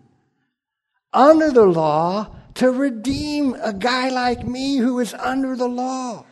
under 1.15 1.51
the 1.51 1.65
law 1.65 2.35
to 2.55 2.69
redeem 2.69 3.55
a 3.61 3.73
guy 3.73 4.09
like 4.09 4.45
me 4.45 4.77
who 4.77 4.99
is 4.99 5.13
under 5.15 5.55
the 5.55 5.67
law. 5.67 6.25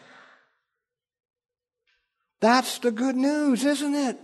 That's 2.41 2.77
the 2.79 2.91
good 2.91 3.15
news, 3.15 3.63
isn't 3.63 3.95
it? 3.95 4.19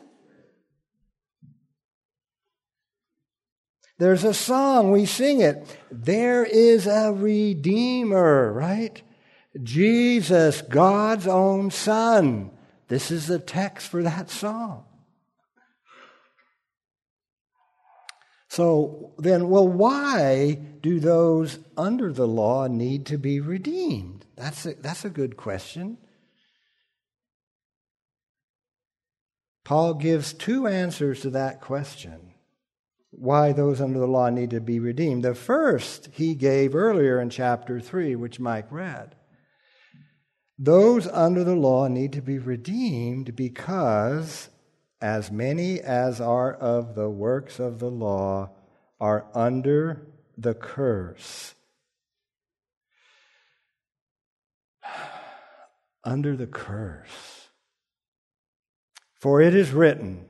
There's 3.97 4.23
a 4.23 4.33
song, 4.33 4.91
we 4.91 5.05
sing 5.05 5.41
it. 5.41 5.77
There 5.91 6.45
is 6.45 6.87
a 6.87 7.11
Redeemer, 7.11 8.51
right? 8.53 9.01
Jesus, 9.61 10.61
God's 10.61 11.27
own 11.27 11.69
Son. 11.69 12.51
This 12.87 13.11
is 13.11 13.27
the 13.27 13.39
text 13.39 13.89
for 13.89 14.01
that 14.03 14.29
song. 14.29 14.85
So 18.49 19.13
then, 19.19 19.47
well, 19.47 19.67
why 19.67 20.57
do 20.81 20.99
those 20.99 21.59
under 21.77 22.11
the 22.11 22.27
law 22.27 22.67
need 22.67 23.05
to 23.07 23.17
be 23.17 23.39
redeemed? 23.39 24.25
That's 24.35 24.65
a, 24.65 24.73
that's 24.73 25.05
a 25.05 25.09
good 25.09 25.37
question. 25.37 25.99
Paul 29.63 29.93
gives 29.93 30.33
two 30.33 30.65
answers 30.65 31.21
to 31.21 31.29
that 31.29 31.61
question 31.61 32.33
why 33.11 33.51
those 33.51 33.81
under 33.81 33.99
the 33.99 34.07
law 34.07 34.29
need 34.29 34.51
to 34.51 34.61
be 34.61 34.79
redeemed. 34.79 35.23
The 35.23 35.35
first 35.35 36.09
he 36.13 36.35
gave 36.35 36.75
earlier 36.75 37.19
in 37.19 37.29
chapter 37.29 37.79
3, 37.79 38.15
which 38.15 38.39
Mike 38.39 38.71
read. 38.71 39.15
Those 40.57 41.07
under 41.07 41.43
the 41.43 41.55
law 41.55 41.87
need 41.87 42.13
to 42.13 42.21
be 42.21 42.37
redeemed 42.37 43.35
because 43.35 44.49
as 45.01 45.31
many 45.31 45.79
as 45.79 46.19
are 46.19 46.53
of 46.53 46.95
the 46.95 47.09
works 47.09 47.59
of 47.59 47.79
the 47.79 47.89
law 47.89 48.49
are 48.99 49.25
under 49.33 50.05
the 50.37 50.53
curse. 50.53 51.55
under 56.03 56.35
the 56.35 56.47
curse. 56.47 57.47
For 59.15 59.41
it 59.41 59.55
is 59.55 59.71
written, 59.71 60.25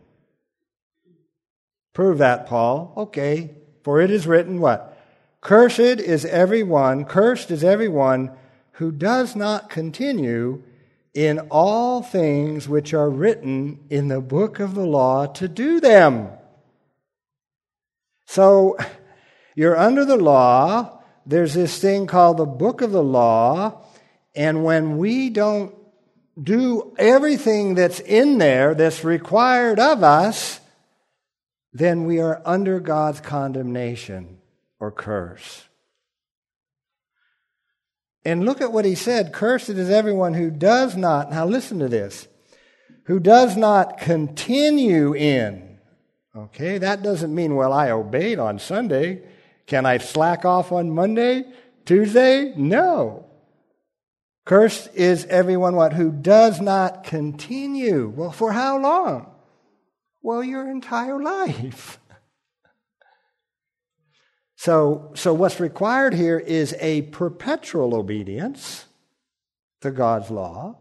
prove 1.93 2.17
that, 2.19 2.47
Paul. 2.47 2.93
Okay. 2.97 3.51
For 3.83 4.01
it 4.01 4.11
is 4.11 4.27
written 4.27 4.59
what? 4.59 4.97
Cursed 5.41 5.79
is 5.79 6.25
everyone, 6.25 7.05
cursed 7.05 7.49
is 7.49 7.63
everyone 7.63 8.31
who 8.73 8.91
does 8.91 9.35
not 9.35 9.69
continue 9.69 10.63
in 11.13 11.39
all 11.49 12.01
things 12.01 12.67
which 12.67 12.93
are 12.93 13.09
written 13.09 13.79
in 13.89 14.07
the 14.07 14.21
book 14.21 14.59
of 14.59 14.75
the 14.75 14.85
law 14.85 15.25
to 15.25 15.47
do 15.47 15.79
them. 15.79 16.29
So 18.25 18.77
you're 19.55 19.77
under 19.77 20.05
the 20.05 20.17
law. 20.17 21.01
There's 21.25 21.53
this 21.53 21.79
thing 21.79 22.07
called 22.07 22.37
the 22.37 22.45
book 22.45 22.81
of 22.81 22.91
the 22.91 23.03
law. 23.03 23.81
And 24.35 24.63
when 24.63 24.97
we 24.97 25.29
don't 25.29 25.73
do 26.41 26.95
everything 26.97 27.75
that's 27.75 27.99
in 27.99 28.37
there 28.37 28.75
that's 28.75 29.03
required 29.03 29.79
of 29.79 30.03
us, 30.03 30.59
then 31.73 32.05
we 32.05 32.19
are 32.19 32.41
under 32.45 32.79
God's 32.79 33.19
condemnation 33.19 34.37
or 34.79 34.91
curse. 34.91 35.68
And 38.25 38.45
look 38.45 38.61
at 38.61 38.71
what 38.71 38.85
he 38.85 38.95
said 38.95 39.33
Cursed 39.33 39.69
is 39.69 39.89
everyone 39.89 40.33
who 40.33 40.51
does 40.51 40.95
not, 40.97 41.31
now 41.31 41.45
listen 41.45 41.79
to 41.79 41.87
this, 41.87 42.27
who 43.05 43.19
does 43.19 43.55
not 43.57 43.97
continue 43.97 45.15
in. 45.15 45.79
Okay, 46.35 46.77
that 46.77 47.01
doesn't 47.01 47.33
mean, 47.33 47.55
well, 47.55 47.73
I 47.73 47.91
obeyed 47.91 48.39
on 48.39 48.59
Sunday. 48.59 49.23
Can 49.65 49.85
I 49.85 49.97
slack 49.97 50.45
off 50.45 50.71
on 50.71 50.91
Monday, 50.91 51.43
Tuesday? 51.85 52.53
No. 52.55 53.25
Cursed 54.45 54.89
is 54.95 55.25
everyone 55.25 55.75
what? 55.75 55.93
Who 55.93 56.11
does 56.11 56.59
not 56.59 57.03
continue. 57.03 58.09
Well, 58.09 58.31
for 58.31 58.51
how 58.51 58.79
long? 58.79 59.31
Well, 60.21 60.43
your 60.43 60.69
entire 60.69 61.21
life. 61.23 61.98
So, 64.59 65.11
so 65.15 65.33
what's 65.33 65.61
required 65.61 66.13
here 66.13 66.37
is 66.37 66.75
a 66.81 67.03
perpetual 67.03 67.95
obedience 67.95 68.83
to 69.79 69.89
God's 69.89 70.29
law. 70.29 70.75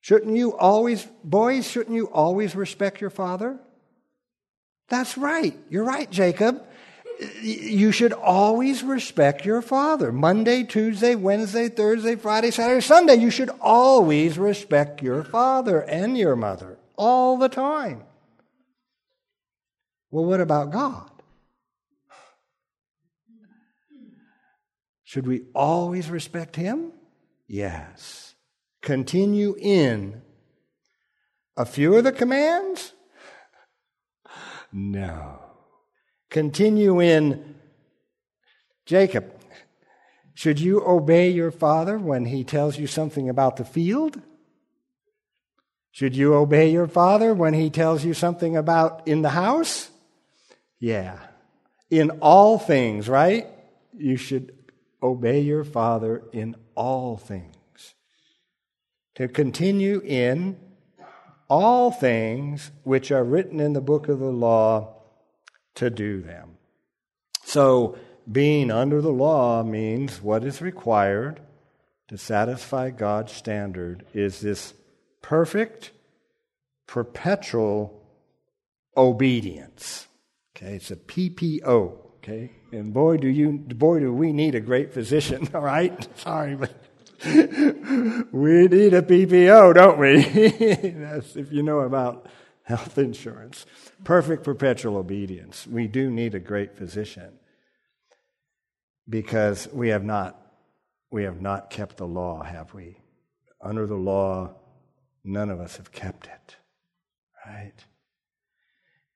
Shouldn't 0.00 0.36
you 0.36 0.56
always, 0.56 1.08
boys, 1.24 1.68
shouldn't 1.68 1.96
you 1.96 2.06
always 2.06 2.54
respect 2.54 3.00
your 3.00 3.10
father? 3.10 3.58
That's 4.88 5.18
right. 5.18 5.58
You're 5.68 5.82
right, 5.82 6.08
Jacob. 6.08 6.64
You 7.42 7.90
should 7.90 8.12
always 8.12 8.84
respect 8.84 9.44
your 9.44 9.60
father. 9.60 10.12
Monday, 10.12 10.62
Tuesday, 10.62 11.16
Wednesday, 11.16 11.68
Thursday, 11.68 12.14
Friday, 12.14 12.52
Saturday, 12.52 12.80
Sunday. 12.80 13.16
You 13.16 13.30
should 13.32 13.50
always 13.60 14.38
respect 14.38 15.02
your 15.02 15.24
father 15.24 15.80
and 15.80 16.16
your 16.16 16.36
mother 16.36 16.78
all 16.94 17.38
the 17.38 17.48
time. 17.48 18.04
Well, 20.12 20.26
what 20.26 20.40
about 20.40 20.70
God? 20.70 21.10
Should 25.14 25.28
we 25.28 25.42
always 25.54 26.10
respect 26.10 26.56
Him? 26.56 26.90
Yes. 27.46 28.34
Continue 28.82 29.54
in 29.60 30.22
a 31.56 31.64
few 31.64 31.94
of 31.94 32.02
the 32.02 32.10
commands? 32.10 32.94
No. 34.72 35.38
Continue 36.30 37.00
in 37.00 37.54
Jacob. 38.86 39.32
Should 40.34 40.58
you 40.58 40.84
obey 40.84 41.30
your 41.30 41.52
father 41.52 41.96
when 41.96 42.24
he 42.24 42.42
tells 42.42 42.76
you 42.76 42.88
something 42.88 43.28
about 43.28 43.56
the 43.56 43.64
field? 43.64 44.20
Should 45.92 46.16
you 46.16 46.34
obey 46.34 46.72
your 46.72 46.88
father 46.88 47.32
when 47.32 47.54
he 47.54 47.70
tells 47.70 48.04
you 48.04 48.14
something 48.14 48.56
about 48.56 49.06
in 49.06 49.22
the 49.22 49.30
house? 49.30 49.90
Yeah. 50.80 51.20
In 51.88 52.10
all 52.20 52.58
things, 52.58 53.08
right? 53.08 53.46
You 53.96 54.16
should 54.16 54.63
obey 55.04 55.40
your 55.40 55.62
father 55.62 56.22
in 56.32 56.56
all 56.74 57.16
things. 57.16 57.94
To 59.16 59.28
continue 59.28 60.00
in 60.04 60.58
all 61.48 61.92
things 61.92 62.72
which 62.82 63.12
are 63.12 63.22
written 63.22 63.60
in 63.60 63.74
the 63.74 63.80
book 63.80 64.08
of 64.08 64.18
the 64.18 64.32
law 64.32 64.94
to 65.74 65.90
do 65.90 66.22
them. 66.22 66.56
So, 67.44 67.96
being 68.30 68.70
under 68.70 69.02
the 69.02 69.12
law 69.12 69.62
means 69.62 70.22
what 70.22 70.44
is 70.44 70.62
required 70.62 71.40
to 72.08 72.16
satisfy 72.16 72.90
God's 72.90 73.32
standard 73.32 74.06
is 74.14 74.40
this 74.40 74.72
perfect, 75.20 75.90
perpetual 76.86 78.02
obedience. 78.96 80.06
Okay, 80.56 80.76
it's 80.76 80.90
a 80.90 80.96
PPO. 80.96 81.98
Okay, 82.16 82.52
and 82.74 82.92
boy, 82.92 83.16
do 83.16 83.28
you, 83.28 83.52
boy, 83.52 84.00
do 84.00 84.12
we 84.12 84.32
need 84.32 84.54
a 84.54 84.60
great 84.60 84.92
physician. 84.92 85.48
All 85.54 85.60
right, 85.60 86.08
sorry, 86.18 86.56
but 86.56 86.74
we 87.24 88.68
need 88.68 88.94
a 88.94 89.02
PPO, 89.02 89.74
don't 89.74 89.98
we? 89.98 90.22
That's 90.90 91.36
if 91.36 91.52
you 91.52 91.62
know 91.62 91.80
about 91.80 92.26
health 92.64 92.98
insurance. 92.98 93.66
Perfect 94.02 94.42
perpetual 94.42 94.96
obedience. 94.96 95.66
We 95.66 95.86
do 95.86 96.10
need 96.10 96.34
a 96.34 96.40
great 96.40 96.76
physician 96.76 97.38
because 99.08 99.68
we 99.72 99.88
have 99.88 100.04
not 100.04 100.40
we 101.10 101.22
have 101.22 101.40
not 101.40 101.70
kept 101.70 101.96
the 101.96 102.06
law, 102.06 102.42
have 102.42 102.74
we? 102.74 102.96
Under 103.60 103.86
the 103.86 103.94
law, 103.94 104.56
none 105.22 105.48
of 105.48 105.60
us 105.60 105.76
have 105.76 105.92
kept 105.92 106.26
it. 106.26 106.56
Right? 107.46 107.72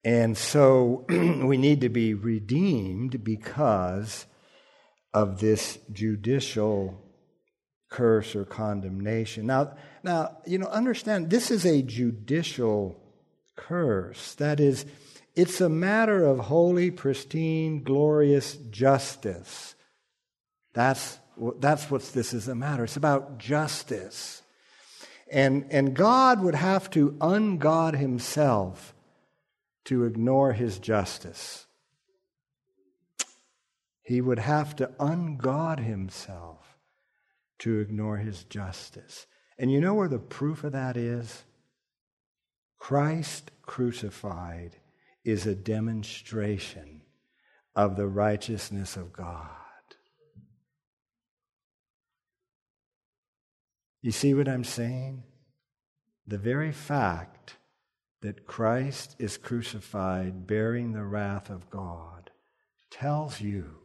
And 0.05 0.37
so 0.37 1.05
we 1.09 1.57
need 1.57 1.81
to 1.83 1.89
be 1.89 2.15
redeemed 2.15 3.25
because 3.25 4.27
of 5.13 5.41
this 5.41 5.79
judicial 5.93 7.03
curse 7.91 8.37
or 8.37 8.45
condemnation. 8.45 9.47
Now, 9.47 9.75
now, 10.03 10.39
you 10.47 10.59
know, 10.59 10.67
understand 10.67 11.31
this 11.31 11.51
is 11.51 11.65
a 11.65 11.83
judicial 11.83 13.01
curse. 13.57 14.35
That 14.35 14.61
is, 14.61 14.85
it's 15.35 15.61
a 15.61 15.69
matter 15.69 16.25
of 16.25 16.39
holy, 16.39 16.91
pristine, 16.91 17.83
glorious 17.83 18.57
justice. 18.71 19.75
That's, 20.75 21.19
that's 21.59 21.91
what 21.91 22.03
this 22.13 22.33
is 22.33 22.47
a 22.47 22.55
matter. 22.55 22.85
It's 22.85 22.97
about 22.97 23.39
justice. 23.39 24.43
And, 25.31 25.67
and 25.71 25.95
God 25.95 26.41
would 26.43 26.55
have 26.55 26.91
to 26.91 27.13
ungod 27.21 27.99
himself 27.99 28.95
to 29.89 30.05
ignore 30.05 30.53
his 30.53 30.79
justice. 30.79 31.65
He 34.03 34.21
would 34.21 34.39
have 34.39 34.77
to 34.77 34.89
ungod 35.01 35.79
himself 35.79 36.77
to 37.61 37.81
ignore 37.81 38.19
his 38.19 38.45
justice. 38.45 39.27
And 39.59 39.73
you 39.73 39.81
know 39.81 39.95
where 39.95 40.09
the 40.09 40.19
proof 40.19 40.63
of 40.63 40.73
that 40.73 40.99
is? 40.99 41.43
Christ 42.79 43.51
crucified 43.63 44.77
is 45.25 45.47
a 45.47 45.55
demonstration 45.55 47.01
of 47.75 47.97
the 47.97 48.09
righteousness 48.09 48.95
of 48.95 49.15
God. 49.15 49.49
You 54.03 54.13
see 54.13 54.35
what 54.35 54.49
I'm 54.49 54.65
saying? 54.65 55.23
The 56.27 56.37
very 56.37 56.73
fact 56.73 57.58
that 58.21 58.47
Christ 58.47 59.17
is 59.19 59.37
crucified 59.37 60.47
bearing 60.47 60.93
the 60.93 61.05
wrath 61.05 61.51
of 61.51 61.71
God 61.71 62.31
tells 62.91 63.41
you 63.41 63.77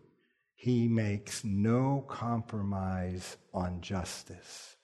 he 0.55 0.87
makes 0.87 1.43
no 1.43 2.05
compromise 2.07 3.37
on 3.53 3.81
justice. 3.81 4.77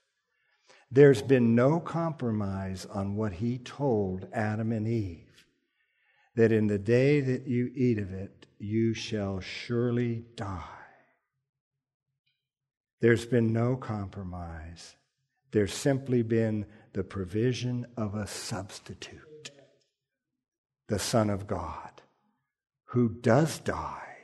There's 0.92 1.22
been 1.22 1.56
no 1.56 1.80
compromise 1.80 2.86
on 2.86 3.16
what 3.16 3.34
he 3.34 3.58
told 3.60 4.28
Adam 4.34 4.72
and 4.72 4.88
Eve 4.88 5.46
that 6.36 6.52
in 6.52 6.68
the 6.68 6.80
day 6.80 7.22
that 7.22 7.48
you 7.48 7.72
eat 7.76 7.98
of 7.98 8.12
it, 8.14 8.48
you 8.60 8.94
shall 8.94 9.40
surely 9.40 10.26
die. 10.36 10.64
There's 13.02 13.26
been 13.26 13.54
no 13.54 13.76
compromise. 13.76 14.96
There's 15.52 15.74
simply 15.74 16.22
been 16.22 16.66
the 16.94 17.04
provision 17.04 17.88
of 17.96 18.16
a 18.16 18.28
substitute, 18.28 19.29
the 20.90 21.00
Son 21.00 21.30
of 21.30 21.48
God, 21.48 22.02
who 22.86 23.10
does 23.10 23.60
die 23.60 24.18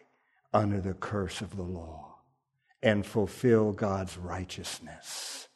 under 0.53 0.81
the 0.81 0.93
curse 0.93 1.41
of 1.41 1.55
the 1.55 1.63
law 1.63 2.17
and 2.81 3.05
fulfill 3.05 3.71
God's 3.71 4.17
righteousness. 4.17 5.47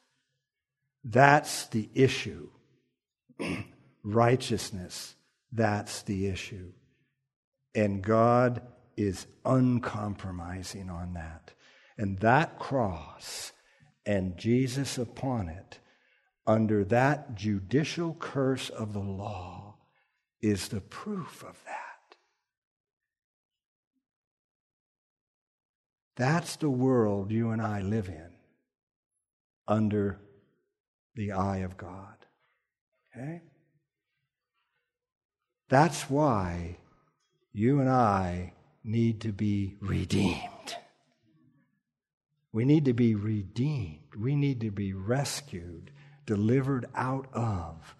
That's 1.04 1.68
the 1.68 1.90
issue. 1.94 2.50
righteousness, 4.04 5.16
that's 5.52 6.04
the 6.04 6.28
issue. 6.28 6.72
And 7.76 8.04
God 8.04 8.62
is 8.96 9.28
uncompromising 9.46 10.90
on 10.90 11.14
that. 11.14 11.54
And 11.98 12.20
that 12.20 12.60
cross 12.60 13.52
and 14.06 14.38
Jesus 14.38 14.98
upon 14.98 15.50
it, 15.50 15.80
under 16.48 16.84
that 16.86 17.36
judicial 17.36 18.16
curse 18.20 18.70
of 18.70 18.94
the 18.94 19.00
law, 19.00 19.69
is 20.42 20.70
the 20.70 20.82
proof 20.82 21.44
of 21.44 21.58
that. 21.66 22.16
That's 26.16 26.58
the 26.58 26.70
world 26.70 27.32
you 27.32 27.52
and 27.52 27.62
I 27.62 27.82
live 27.82 28.10
in 28.10 28.32
under 29.68 30.20
the 31.16 31.32
eye 31.32 31.60
of 31.60 31.78
God. 31.78 32.26
Okay? 33.16 33.42
That's 35.70 36.10
why 36.10 36.78
you 37.54 37.80
and 37.80 37.90
I 37.90 38.54
need 38.84 39.22
to 39.22 39.32
be 39.32 39.76
redeemed. 39.80 40.76
We 42.52 42.66
need 42.66 42.86
to 42.86 42.94
be 42.94 43.16
redeemed. 43.16 44.16
We 44.18 44.36
need 44.36 44.62
to 44.62 44.72
be 44.72 44.94
rescued, 44.94 45.92
delivered 46.26 46.88
out 46.96 47.28
of 47.34 47.96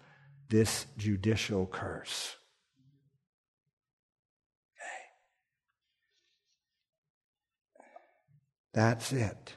this 0.50 0.86
judicial 0.98 1.66
curse. 1.66 2.36
That's 8.74 9.12
it. 9.12 9.54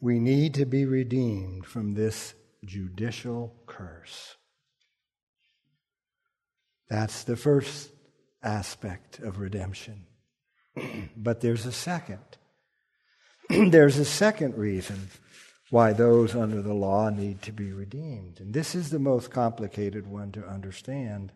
We 0.00 0.18
need 0.18 0.54
to 0.54 0.64
be 0.64 0.84
redeemed 0.84 1.66
from 1.66 1.94
this 1.94 2.34
judicial 2.64 3.54
curse. 3.66 4.36
That's 6.88 7.24
the 7.24 7.36
first 7.36 7.90
aspect 8.42 9.20
of 9.20 9.38
redemption. 9.38 10.06
but 11.16 11.40
there's 11.40 11.66
a 11.66 11.72
second. 11.72 12.20
there's 13.48 13.98
a 13.98 14.04
second 14.04 14.56
reason 14.56 15.08
why 15.72 15.90
those 15.90 16.34
under 16.34 16.60
the 16.60 16.74
law 16.74 17.08
need 17.08 17.40
to 17.40 17.50
be 17.50 17.72
redeemed. 17.72 18.38
And 18.40 18.52
this 18.52 18.74
is 18.74 18.90
the 18.90 18.98
most 18.98 19.30
complicated 19.30 20.06
one 20.06 20.30
to 20.32 20.46
understand. 20.46 21.32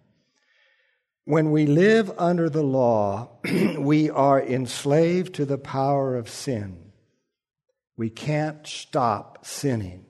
When 1.25 1.51
we 1.51 1.65
live 1.65 2.13
under 2.19 2.51
the 2.51 2.63
law, 2.63 3.39
we 3.79 4.11
are 4.11 4.39
enslaved 4.39 5.35
to 5.37 5.47
the 5.47 5.57
power 5.57 6.17
of 6.17 6.29
sin. 6.29 6.93
We 7.97 8.11
can't 8.11 8.67
stop 8.67 9.47
sinning 9.47 10.05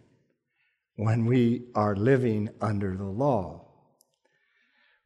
when 0.97 1.27
we 1.27 1.68
are 1.77 1.95
living 1.95 2.49
under 2.61 2.97
the 2.97 3.05
law. 3.05 3.68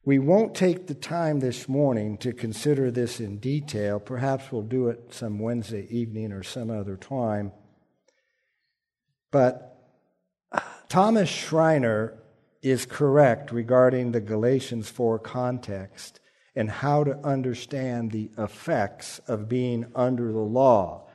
We 0.03 0.19
won't 0.19 0.55
take 0.55 0.87
the 0.87 0.95
time 0.95 1.41
this 1.41 1.69
morning 1.69 2.17
to 2.19 2.33
consider 2.33 2.91
this 2.91 3.21
in 3.21 3.37
detail. 3.37 4.01
Perhaps 4.01 4.51
we'll 4.51 4.63
do 4.63 4.89
it 4.89 5.13
some 5.13 5.39
Wednesday 5.39 5.87
evening 5.91 6.33
or 6.33 6.43
some 6.43 6.71
other 6.71 6.97
time. 6.97 7.53
But 9.31 9.79
Thomas 10.89 11.29
Schreiner 11.29 12.15
is 12.63 12.85
correct 12.85 13.53
regarding 13.53 14.13
the 14.13 14.21
Galatians 14.21 14.89
4 14.89 15.19
context 15.19 16.21
and 16.55 16.69
how 16.71 17.05
to 17.05 17.17
understand 17.19 18.11
the 18.11 18.31
effects 18.37 19.21
of 19.29 19.49
being 19.49 19.87
under 19.95 20.33
the 20.33 20.39
law. 20.39 21.07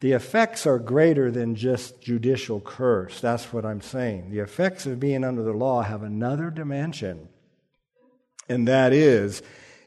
The 0.00 0.12
effects 0.12 0.66
are 0.66 0.78
greater 0.78 1.30
than 1.30 1.54
just 1.54 2.02
judicial 2.02 2.60
curse. 2.60 3.20
That's 3.20 3.52
what 3.52 3.64
I'm 3.64 3.80
saying. 3.80 4.30
The 4.30 4.40
effects 4.40 4.84
of 4.84 5.00
being 5.00 5.24
under 5.24 5.42
the 5.42 5.52
law 5.52 5.82
have 5.82 6.02
another 6.02 6.50
dimension, 6.50 7.28
and 8.48 8.68
that 8.68 8.92
is 8.92 9.42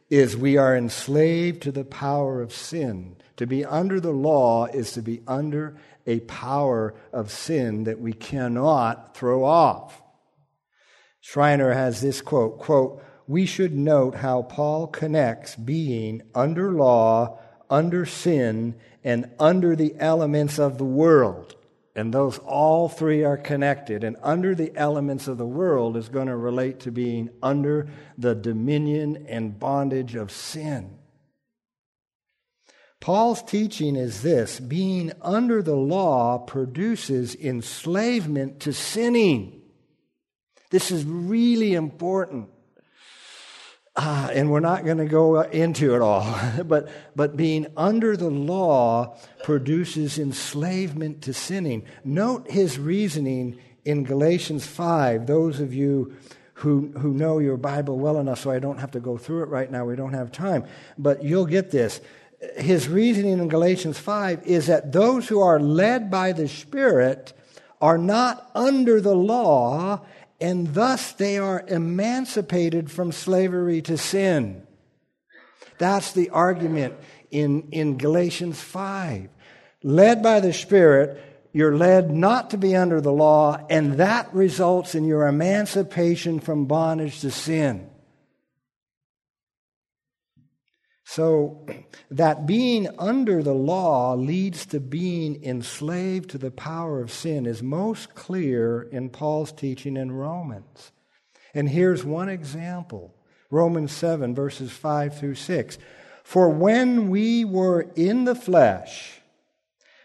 is 0.10 0.38
we 0.38 0.58
are 0.58 0.76
enslaved 0.76 1.62
to 1.64 1.72
the 1.72 1.84
power 1.84 2.42
of 2.42 2.54
sin. 2.54 3.16
To 3.38 3.46
be 3.46 3.66
under 3.66 4.00
the 4.00 4.12
law 4.12 4.66
is 4.66 4.94
to 4.94 5.02
be 5.02 5.22
under 5.28 5.78
a 6.06 6.22
power 6.22 6.96
of 7.12 7.32
sin 7.32 7.84
that 7.84 8.00
we 8.00 8.14
cannot 8.14 9.16
throw 9.16 9.44
off. 9.44 10.02
Schreiner 11.20 11.74
has 11.74 12.02
this 12.02 12.22
quote, 12.22 12.60
quote, 12.60 13.04
we 13.28 13.46
should 13.46 13.76
note 13.76 14.16
how 14.16 14.44
Paul 14.44 14.88
connects 14.88 15.56
being 15.56 16.22
under 16.34 16.72
law, 16.72 17.40
under 17.70 18.06
sin, 18.06 18.76
and 19.04 19.30
under 19.38 19.76
the 19.76 19.94
elements 20.00 20.58
of 20.58 20.78
the 20.78 20.86
world. 20.86 21.56
And 21.98 22.14
those 22.14 22.38
all 22.38 22.90
three 22.90 23.24
are 23.24 23.38
connected. 23.38 24.04
And 24.04 24.18
under 24.22 24.54
the 24.54 24.72
elements 24.76 25.28
of 25.28 25.40
the 25.40 25.48
world 25.48 25.98
is 25.98 26.10
going 26.10 26.28
to 26.28 26.38
relate 26.38 26.80
to 26.82 26.92
being 26.92 27.32
under 27.42 27.90
the 28.20 28.36
dominion 28.36 29.26
and 29.28 29.58
bondage 29.58 30.14
of 30.14 30.32
sin. 30.32 31.00
Paul's 33.00 33.42
teaching 33.42 33.96
is 33.96 34.22
this 34.22 34.60
being 34.60 35.12
under 35.24 35.64
the 35.64 35.76
law 35.76 36.38
produces 36.38 37.34
enslavement 37.34 38.60
to 38.60 38.74
sinning. 38.74 39.64
This 40.70 40.92
is 40.92 41.04
really 41.04 41.74
important. 41.74 42.50
Uh, 44.00 44.30
and 44.32 44.52
we're 44.52 44.60
not 44.60 44.86
going 44.86 45.00
to 45.00 45.06
go 45.06 45.42
into 45.42 45.96
it 45.96 46.02
all, 46.02 46.40
but, 46.66 46.88
but 47.16 47.36
being 47.36 47.66
under 47.76 48.16
the 48.16 48.30
law 48.30 49.18
produces 49.44 50.20
enslavement 50.20 51.24
to 51.24 51.34
sinning. 51.34 51.84
Note 52.04 52.50
his 52.52 52.78
reasoning 52.78 53.58
in 53.86 54.04
Galatians 54.04 54.68
5. 54.68 55.26
Those 55.26 55.60
of 55.60 55.74
you 55.74 56.16
who, 56.54 56.92
who 57.00 57.12
know 57.12 57.40
your 57.40 57.58
Bible 57.58 57.98
well 57.98 58.20
enough, 58.20 58.40
so 58.40 58.52
I 58.52 58.60
don't 58.60 58.78
have 58.78 58.92
to 58.92 59.00
go 59.00 59.18
through 59.18 59.44
it 59.44 59.50
right 59.50 59.72
now, 59.72 59.86
we 59.86 59.96
don't 59.96 60.14
have 60.14 60.32
time, 60.32 60.66
but 61.00 61.24
you'll 61.24 61.48
get 61.48 61.72
this. 61.72 62.00
His 62.56 62.88
reasoning 62.88 63.40
in 63.40 63.48
Galatians 63.48 63.98
5 63.98 64.46
is 64.46 64.68
that 64.68 64.92
those 64.92 65.28
who 65.28 65.42
are 65.42 65.60
led 65.60 66.12
by 66.12 66.34
the 66.34 66.48
Spirit 66.48 67.34
are 67.82 67.98
not 67.98 68.52
under 68.54 69.02
the 69.02 69.16
law 69.16 70.02
and 70.40 70.74
thus 70.74 71.14
they 71.14 71.38
are 71.38 71.64
emancipated 71.68 72.92
from 72.92 73.12
slavery 73.12 73.82
to 73.84 73.98
sin. 73.98 74.66
That's 75.78 76.12
the 76.12 76.30
argument 76.30 76.96
in, 77.32 77.70
in 77.72 77.98
Galatians 77.98 78.62
5. 78.62 79.30
Led 79.84 80.24
by 80.24 80.40
the 80.40 80.54
Spirit, 80.54 81.24
you're 81.54 81.76
led 81.76 82.12
not 82.12 82.52
to 82.52 82.58
be 82.58 82.76
under 82.76 83.02
the 83.02 83.12
law, 83.12 83.66
and 83.70 83.94
that 83.94 84.34
results 84.34 84.96
in 84.96 85.06
your 85.06 85.28
emancipation 85.28 86.40
from 86.40 86.66
bondage 86.66 87.22
to 87.22 87.32
sin. 87.32 87.90
So, 91.10 91.66
that 92.12 92.46
being 92.46 92.90
under 93.00 93.42
the 93.42 93.54
law 93.54 94.14
leads 94.14 94.66
to 94.68 94.82
being 94.82 95.42
enslaved 95.42 96.32
to 96.32 96.38
the 96.38 96.52
power 96.52 97.00
of 97.00 97.14
sin 97.14 97.46
is 97.46 97.64
most 97.64 98.14
clear 98.14 98.82
in 98.82 99.10
Paul's 99.10 99.54
teaching 99.54 99.96
in 99.96 100.12
Romans. 100.12 100.92
And 101.54 101.70
here's 101.70 102.04
one 102.04 102.28
example 102.28 103.16
Romans 103.50 103.94
7, 103.94 104.36
verses 104.36 104.74
5 104.74 105.18
through 105.18 105.36
6. 105.36 105.78
For 106.26 106.50
when 106.50 107.08
we 107.08 107.46
were 107.46 107.90
in 107.96 108.26
the 108.26 108.36
flesh, 108.36 109.22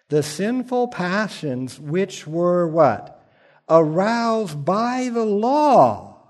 the 0.09 0.22
sinful 0.22 0.86
passions 0.86 1.80
which 1.80 2.28
were 2.28 2.68
what? 2.68 3.28
Aroused 3.68 4.64
by 4.64 5.11
the 5.12 5.26
law 5.26 6.22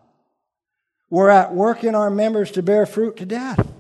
were 1.11 1.29
at 1.29 1.55
work 1.55 1.85
in 1.85 1.95
our 1.95 2.11
members 2.11 2.51
to 2.53 2.63
bear 2.63 2.87
fruit 2.87 3.19
to 3.19 3.27
death. 3.27 3.72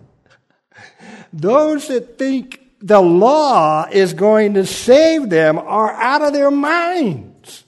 Those 1.32 1.88
that 1.88 2.18
think 2.18 2.60
the 2.80 3.00
law 3.00 3.86
is 3.90 4.12
going 4.12 4.54
to 4.54 4.66
save 4.66 5.30
them 5.30 5.58
are 5.58 5.92
out 5.92 6.22
of 6.22 6.32
their 6.32 6.50
minds. 6.50 7.64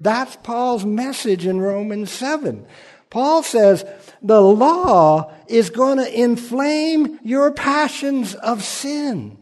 That's 0.00 0.36
Paul's 0.36 0.84
message 0.84 1.46
in 1.46 1.60
Romans 1.60 2.10
7. 2.12 2.64
Paul 3.10 3.42
says 3.42 3.84
the 4.22 4.40
law 4.40 5.32
is 5.48 5.70
going 5.70 5.98
to 5.98 6.20
inflame 6.20 7.18
your 7.22 7.50
passions 7.50 8.34
of 8.34 8.62
sin. 8.62 9.38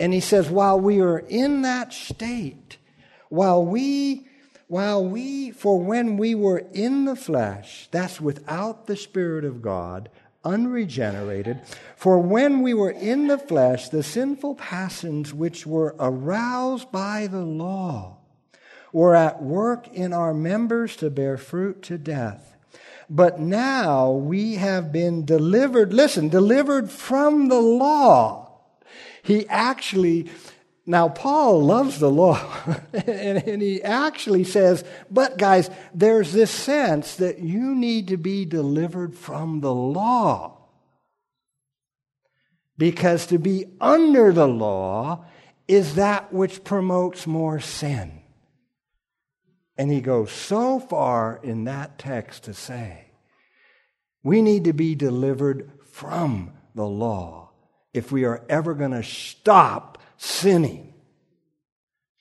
And 0.00 0.12
he 0.12 0.20
says, 0.20 0.50
while 0.50 0.80
we 0.80 1.00
are 1.00 1.20
in 1.20 1.62
that 1.62 1.92
state, 1.92 2.78
while 3.28 3.64
we, 3.64 4.26
while 4.66 5.04
we, 5.06 5.52
for 5.52 5.80
when 5.80 6.16
we 6.16 6.34
were 6.34 6.64
in 6.72 7.04
the 7.04 7.14
flesh, 7.14 7.88
that's 7.92 8.20
without 8.20 8.86
the 8.86 8.96
Spirit 8.96 9.44
of 9.44 9.62
God, 9.62 10.08
unregenerated. 10.44 11.60
For 11.96 12.18
when 12.18 12.62
we 12.62 12.74
were 12.74 12.90
in 12.90 13.28
the 13.28 13.38
flesh, 13.38 13.88
the 13.88 14.02
sinful 14.02 14.56
passions 14.56 15.32
which 15.32 15.66
were 15.66 15.94
aroused 15.98 16.92
by 16.92 17.26
the 17.26 17.44
law 17.44 18.18
were 18.92 19.16
at 19.16 19.42
work 19.42 19.88
in 19.88 20.12
our 20.12 20.32
members 20.32 20.96
to 20.96 21.10
bear 21.10 21.36
fruit 21.36 21.82
to 21.82 21.98
death. 21.98 22.54
But 23.10 23.40
now 23.40 24.10
we 24.12 24.54
have 24.54 24.92
been 24.92 25.24
delivered, 25.24 25.92
listen, 25.92 26.28
delivered 26.28 26.90
from 26.90 27.48
the 27.48 27.60
law. 27.60 28.52
He 29.22 29.48
actually 29.48 30.30
now, 30.86 31.08
Paul 31.08 31.64
loves 31.64 31.98
the 31.98 32.10
law, 32.10 32.38
and, 32.92 33.62
he 33.62 33.82
actually 33.82 34.44
says, 34.44 34.84
but 35.10 35.38
guys, 35.38 35.70
there's 35.94 36.32
this 36.32 36.50
sense 36.50 37.16
that 37.16 37.38
you 37.38 37.74
need 37.74 38.08
to 38.08 38.18
be 38.18 38.44
delivered 38.44 39.14
from 39.14 39.60
the 39.60 39.72
law. 39.72 40.58
Because 42.76 43.26
to 43.26 43.38
be 43.38 43.64
under 43.80 44.30
the 44.32 44.48
law 44.48 45.24
is 45.66 45.94
that 45.94 46.32
which 46.34 46.64
promotes 46.64 47.26
more 47.26 47.60
sin. 47.60 48.20
And 49.78 49.90
he 49.90 50.02
goes 50.02 50.30
so 50.30 50.78
far 50.78 51.40
in 51.42 51.64
that 51.64 51.98
text 51.98 52.44
to 52.44 52.52
say, 52.52 53.06
we 54.22 54.42
need 54.42 54.64
to 54.64 54.74
be 54.74 54.94
delivered 54.94 55.70
from 55.90 56.52
the 56.74 56.86
law 56.86 57.52
if 57.94 58.12
we 58.12 58.24
are 58.24 58.44
ever 58.50 58.74
going 58.74 58.90
to 58.90 59.02
stop 59.02 59.94
sinning. 60.24 60.94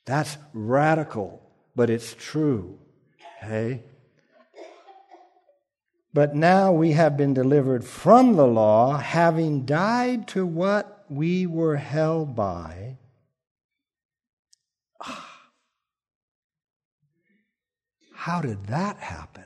That's 0.05 0.37
radical, 0.53 1.41
but 1.75 1.89
it's 1.89 2.13
true. 2.13 2.77
Okay? 3.41 3.83
But 6.13 6.35
now 6.35 6.71
we 6.71 6.91
have 6.91 7.17
been 7.17 7.33
delivered 7.33 7.83
from 7.83 8.35
the 8.35 8.45
law, 8.45 8.97
having 8.97 9.65
died 9.65 10.27
to 10.29 10.45
what 10.45 11.05
we 11.09 11.47
were 11.47 11.77
held 11.77 12.35
by. 12.35 12.97
Ah. 15.01 15.29
How 18.13 18.41
did 18.41 18.67
that 18.67 18.97
happen? 18.97 19.45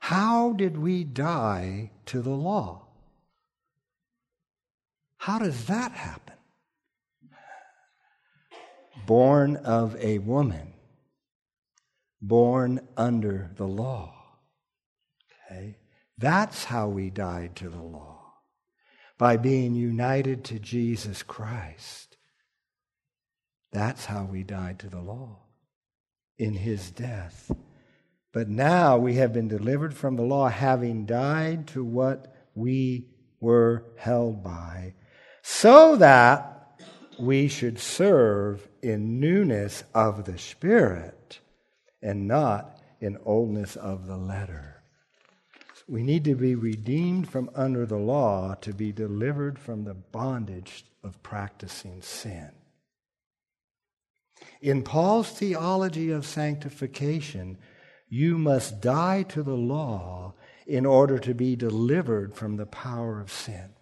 How 0.00 0.52
did 0.52 0.76
we 0.76 1.04
die 1.04 1.90
to 2.06 2.20
the 2.20 2.30
law? 2.30 2.85
How 5.26 5.40
does 5.40 5.64
that 5.64 5.90
happen? 5.90 6.36
Born 9.06 9.56
of 9.56 9.96
a 9.96 10.18
woman, 10.18 10.74
born 12.22 12.86
under 12.96 13.50
the 13.56 13.66
law. 13.66 14.14
Okay? 15.50 15.78
That's 16.16 16.62
how 16.62 16.86
we 16.86 17.10
died 17.10 17.56
to 17.56 17.68
the 17.68 17.82
law, 17.82 18.34
by 19.18 19.36
being 19.36 19.74
united 19.74 20.44
to 20.44 20.60
Jesus 20.60 21.24
Christ. 21.24 22.16
That's 23.72 24.04
how 24.04 24.28
we 24.30 24.44
died 24.44 24.78
to 24.78 24.88
the 24.88 25.02
law, 25.02 25.40
in 26.38 26.54
his 26.54 26.92
death. 26.92 27.50
But 28.32 28.48
now 28.48 28.96
we 28.96 29.14
have 29.14 29.32
been 29.32 29.48
delivered 29.48 29.92
from 29.92 30.14
the 30.14 30.22
law, 30.22 30.50
having 30.50 31.04
died 31.04 31.66
to 31.68 31.82
what 31.82 32.32
we 32.54 33.08
were 33.40 33.86
held 33.96 34.44
by 34.44 34.94
so 35.48 35.94
that 35.94 36.76
we 37.20 37.46
should 37.46 37.78
serve 37.78 38.66
in 38.82 39.20
newness 39.20 39.84
of 39.94 40.24
the 40.24 40.36
Spirit 40.36 41.38
and 42.02 42.26
not 42.26 42.80
in 43.00 43.16
oldness 43.24 43.76
of 43.76 44.08
the 44.08 44.16
letter. 44.16 44.82
We 45.86 46.02
need 46.02 46.24
to 46.24 46.34
be 46.34 46.56
redeemed 46.56 47.30
from 47.30 47.48
under 47.54 47.86
the 47.86 47.96
law 47.96 48.56
to 48.56 48.74
be 48.74 48.90
delivered 48.90 49.56
from 49.56 49.84
the 49.84 49.94
bondage 49.94 50.84
of 51.04 51.22
practicing 51.22 52.02
sin. 52.02 52.50
In 54.60 54.82
Paul's 54.82 55.30
theology 55.30 56.10
of 56.10 56.26
sanctification, 56.26 57.56
you 58.08 58.36
must 58.36 58.80
die 58.80 59.22
to 59.28 59.44
the 59.44 59.54
law 59.54 60.34
in 60.66 60.84
order 60.84 61.20
to 61.20 61.34
be 61.34 61.54
delivered 61.54 62.34
from 62.34 62.56
the 62.56 62.66
power 62.66 63.20
of 63.20 63.30
sin. 63.30 63.75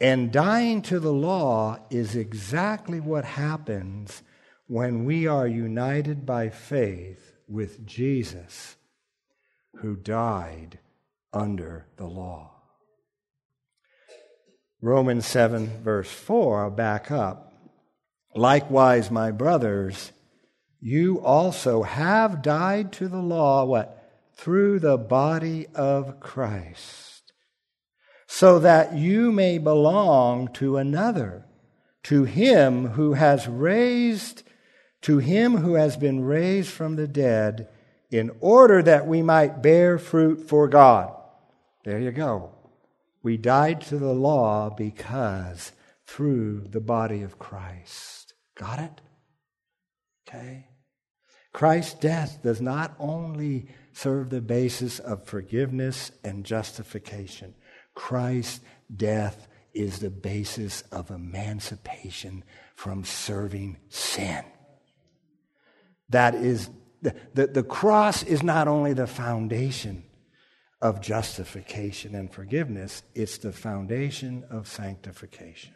And 0.00 0.32
dying 0.32 0.80
to 0.82 0.98
the 0.98 1.12
law 1.12 1.78
is 1.90 2.16
exactly 2.16 3.00
what 3.00 3.24
happens 3.24 4.22
when 4.66 5.04
we 5.04 5.26
are 5.26 5.46
united 5.46 6.24
by 6.24 6.48
faith 6.48 7.34
with 7.46 7.84
Jesus, 7.84 8.76
who 9.80 9.96
died 9.96 10.78
under 11.32 11.86
the 11.96 12.06
law. 12.06 12.52
Romans 14.80 15.26
7, 15.26 15.82
verse 15.82 16.10
4, 16.10 16.64
I'll 16.64 16.70
back 16.70 17.10
up. 17.10 17.52
Likewise, 18.34 19.10
my 19.10 19.30
brothers, 19.30 20.12
you 20.80 21.20
also 21.20 21.82
have 21.82 22.40
died 22.40 22.92
to 22.92 23.08
the 23.08 23.20
law, 23.20 23.64
what? 23.64 23.96
Through 24.34 24.78
the 24.78 24.96
body 24.96 25.66
of 25.74 26.20
Christ, 26.20 27.09
so 28.32 28.60
that 28.60 28.94
you 28.94 29.32
may 29.32 29.58
belong 29.58 30.46
to 30.46 30.76
another, 30.76 31.44
to 32.04 32.22
him 32.22 32.90
who 32.90 33.14
has 33.14 33.48
raised, 33.48 34.44
to 35.02 35.18
him 35.18 35.56
who 35.56 35.74
has 35.74 35.96
been 35.96 36.22
raised 36.22 36.70
from 36.70 36.94
the 36.94 37.08
dead, 37.08 37.68
in 38.08 38.30
order 38.38 38.84
that 38.84 39.04
we 39.04 39.20
might 39.20 39.60
bear 39.60 39.98
fruit 39.98 40.48
for 40.48 40.68
God. 40.68 41.12
There 41.84 41.98
you 41.98 42.12
go. 42.12 42.52
We 43.20 43.36
died 43.36 43.80
to 43.82 43.98
the 43.98 44.12
law 44.12 44.70
because 44.70 45.72
through 46.06 46.68
the 46.68 46.80
body 46.80 47.22
of 47.22 47.36
Christ. 47.36 48.34
Got 48.54 48.78
it? 48.78 49.00
Okay. 50.28 50.68
Christ's 51.52 51.94
death 51.94 52.38
does 52.44 52.60
not 52.60 52.94
only 53.00 53.66
serve 53.92 54.30
the 54.30 54.40
basis 54.40 55.00
of 55.00 55.26
forgiveness 55.26 56.12
and 56.22 56.44
justification, 56.44 57.54
Christ's 58.00 58.60
death 58.96 59.46
is 59.74 59.98
the 59.98 60.08
basis 60.08 60.82
of 60.90 61.10
emancipation 61.10 62.44
from 62.74 63.04
serving 63.04 63.76
sin. 63.90 64.42
That 66.08 66.34
is, 66.34 66.70
the, 67.02 67.14
the, 67.34 67.48
the 67.48 67.62
cross 67.62 68.22
is 68.22 68.42
not 68.42 68.68
only 68.68 68.94
the 68.94 69.06
foundation 69.06 70.02
of 70.80 71.02
justification 71.02 72.14
and 72.14 72.32
forgiveness, 72.32 73.02
it's 73.14 73.36
the 73.36 73.52
foundation 73.52 74.44
of 74.48 74.66
sanctification. 74.66 75.74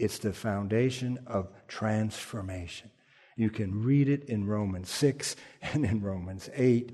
It's 0.00 0.18
the 0.18 0.32
foundation 0.32 1.20
of 1.28 1.48
transformation. 1.68 2.90
You 3.36 3.50
can 3.50 3.84
read 3.84 4.08
it 4.08 4.24
in 4.24 4.48
Romans 4.48 4.90
6 4.90 5.36
and 5.62 5.84
in 5.84 6.02
Romans 6.02 6.50
8 6.52 6.90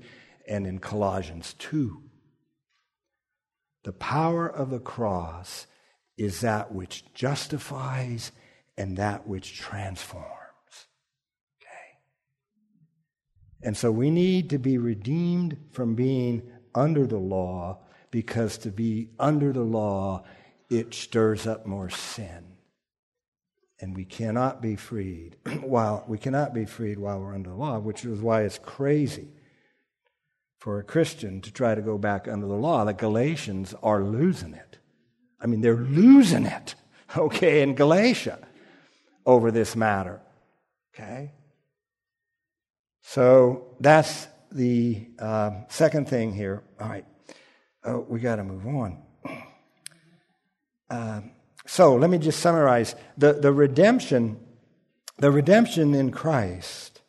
and 0.47 0.67
in 0.67 0.77
Colossians 0.77 1.55
2. 1.57 2.03
The 3.87 3.93
power 3.93 4.49
of 4.49 4.69
the 4.69 4.81
cross 4.81 5.65
is 6.17 6.41
that 6.41 6.73
which 6.73 7.05
justifies 7.13 8.33
and 8.77 8.97
that 8.97 9.25
which 9.25 9.57
transforms. 9.57 10.27
Okay? 11.61 11.95
And 13.63 13.77
so 13.77 13.89
we 13.89 14.11
need 14.11 14.49
to 14.49 14.57
be 14.57 14.77
redeemed 14.77 15.55
from 15.71 15.95
being 15.95 16.41
under 16.75 17.07
the 17.07 17.17
law 17.17 17.79
because 18.11 18.57
to 18.57 18.71
be 18.71 19.11
under 19.19 19.53
the 19.53 19.63
law, 19.63 20.25
it 20.69 20.93
stirs 20.93 21.47
up 21.47 21.65
more 21.65 21.89
sin. 21.89 22.43
And 23.79 23.95
we 23.95 24.03
cannot 24.03 24.61
be 24.61 24.75
freed 24.75 25.37
while 25.61 26.03
we 26.09 26.17
cannot 26.17 26.53
be 26.53 26.65
freed 26.65 26.99
while 26.99 27.21
we're 27.21 27.33
under 27.33 27.51
the 27.51 27.55
law, 27.55 27.79
which 27.79 28.03
is 28.03 28.19
why 28.19 28.41
it's 28.41 28.59
crazy 28.59 29.29
for 30.67 30.79
a 30.79 30.83
Christian 30.83 31.39
to 31.39 31.49
try 31.49 31.75
to 31.75 31.81
go 31.81 31.97
back 31.97 32.27
under 32.27 32.45
the 32.45 32.53
law. 32.53 32.83
The 32.83 32.91
Galatians 32.91 33.73
are 33.81 34.03
losing 34.03 34.53
it. 34.53 34.79
I 35.39 35.47
mean, 35.47 35.61
they're 35.61 35.77
losing 35.77 36.45
it, 36.45 36.75
okay, 37.17 37.61
in 37.61 37.73
Galatia 37.73 38.37
over 39.25 39.49
this 39.49 39.77
matter. 39.77 40.19
Okay? 40.93 41.31
So 43.01 43.77
that's 43.79 44.27
the 44.51 45.07
uh, 45.17 45.51
second 45.69 46.09
thing 46.09 46.33
here. 46.33 46.63
All 46.81 46.89
right, 46.89 47.05
oh, 47.85 48.05
we 48.09 48.19
got 48.19 48.35
to 48.35 48.43
move 48.43 48.67
on. 48.67 49.01
Uh, 50.89 51.21
so 51.65 51.95
let 51.95 52.09
me 52.09 52.17
just 52.17 52.41
summarize 52.41 52.93
the, 53.17 53.31
the 53.31 53.53
redemption, 53.53 54.37
the 55.17 55.31
redemption 55.31 55.93
in 55.93 56.11
Christ. 56.11 56.99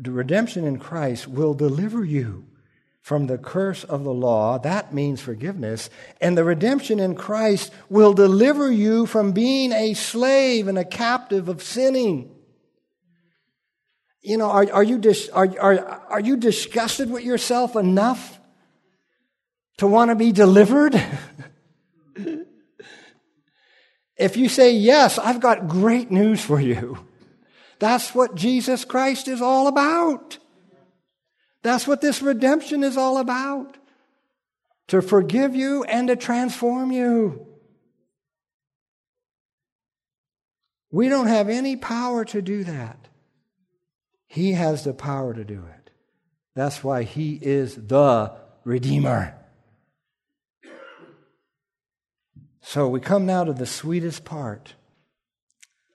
The 0.00 0.10
redemption 0.10 0.64
in 0.64 0.78
Christ 0.78 1.28
will 1.28 1.52
deliver 1.52 2.02
you 2.02 2.46
from 3.02 3.26
the 3.26 3.36
curse 3.36 3.84
of 3.84 4.02
the 4.02 4.12
law. 4.12 4.58
That 4.58 4.94
means 4.94 5.20
forgiveness. 5.20 5.90
And 6.20 6.38
the 6.38 6.44
redemption 6.44 6.98
in 6.98 7.14
Christ 7.14 7.72
will 7.90 8.14
deliver 8.14 8.72
you 8.72 9.04
from 9.04 9.32
being 9.32 9.72
a 9.72 9.92
slave 9.94 10.68
and 10.68 10.78
a 10.78 10.84
captive 10.84 11.48
of 11.48 11.62
sinning. 11.62 12.34
You 14.22 14.38
know, 14.38 14.50
are, 14.50 14.66
are, 14.72 14.82
you 14.82 14.98
dis, 14.98 15.28
are, 15.30 15.48
are, 15.60 15.78
are 16.08 16.20
you 16.20 16.36
disgusted 16.36 17.10
with 17.10 17.24
yourself 17.24 17.76
enough 17.76 18.38
to 19.78 19.86
want 19.86 20.10
to 20.10 20.14
be 20.14 20.32
delivered? 20.32 20.94
if 24.16 24.36
you 24.36 24.48
say 24.48 24.72
yes, 24.72 25.18
I've 25.18 25.40
got 25.40 25.68
great 25.68 26.10
news 26.10 26.42
for 26.42 26.60
you. 26.60 27.06
That's 27.80 28.14
what 28.14 28.34
Jesus 28.34 28.84
Christ 28.84 29.26
is 29.26 29.42
all 29.42 29.66
about. 29.66 30.38
That's 31.62 31.86
what 31.86 32.00
this 32.00 32.22
redemption 32.22 32.84
is 32.84 32.96
all 32.96 33.18
about. 33.18 33.76
To 34.88 35.00
forgive 35.00 35.56
you 35.56 35.82
and 35.84 36.08
to 36.08 36.16
transform 36.16 36.92
you. 36.92 37.46
We 40.90 41.08
don't 41.08 41.28
have 41.28 41.48
any 41.48 41.76
power 41.76 42.24
to 42.26 42.42
do 42.42 42.64
that. 42.64 43.08
He 44.26 44.52
has 44.52 44.84
the 44.84 44.92
power 44.92 45.32
to 45.32 45.44
do 45.44 45.64
it. 45.64 45.90
That's 46.54 46.84
why 46.84 47.04
He 47.04 47.38
is 47.40 47.76
the 47.76 48.32
Redeemer. 48.64 49.36
So 52.60 52.88
we 52.88 53.00
come 53.00 53.24
now 53.24 53.44
to 53.44 53.52
the 53.52 53.66
sweetest 53.66 54.24
part. 54.24 54.74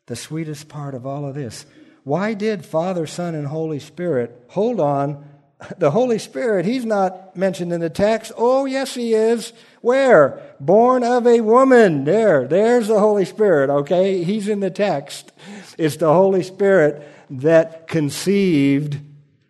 The 0.07 0.15
sweetest 0.15 0.67
part 0.67 0.93
of 0.93 1.05
all 1.05 1.27
of 1.27 1.35
this. 1.35 1.65
Why 2.03 2.35
did 2.35 2.63
Father, 2.63 3.07
Son, 3.07 3.33
and 3.33 3.47
Holy 3.47 3.79
Spirit 3.79 4.45
hold 4.49 4.79
on? 4.79 5.29
The 5.77 5.89
Holy 5.89 6.19
Spirit, 6.19 6.65
He's 6.65 6.85
not 6.85 7.35
mentioned 7.35 7.71
in 7.71 7.79
the 7.79 7.89
text. 7.89 8.33
Oh, 8.37 8.65
yes, 8.65 8.93
He 8.93 9.13
is. 9.13 9.53
Where? 9.81 10.43
Born 10.59 11.03
of 11.03 11.25
a 11.25 11.39
woman. 11.39 12.03
There, 12.03 12.45
there's 12.45 12.87
the 12.87 12.99
Holy 12.99 13.23
Spirit, 13.23 13.69
okay? 13.69 14.23
He's 14.23 14.49
in 14.49 14.59
the 14.59 14.69
text. 14.69 15.31
It's 15.77 15.95
the 15.95 16.13
Holy 16.13 16.43
Spirit 16.43 17.07
that 17.29 17.87
conceived 17.87 18.99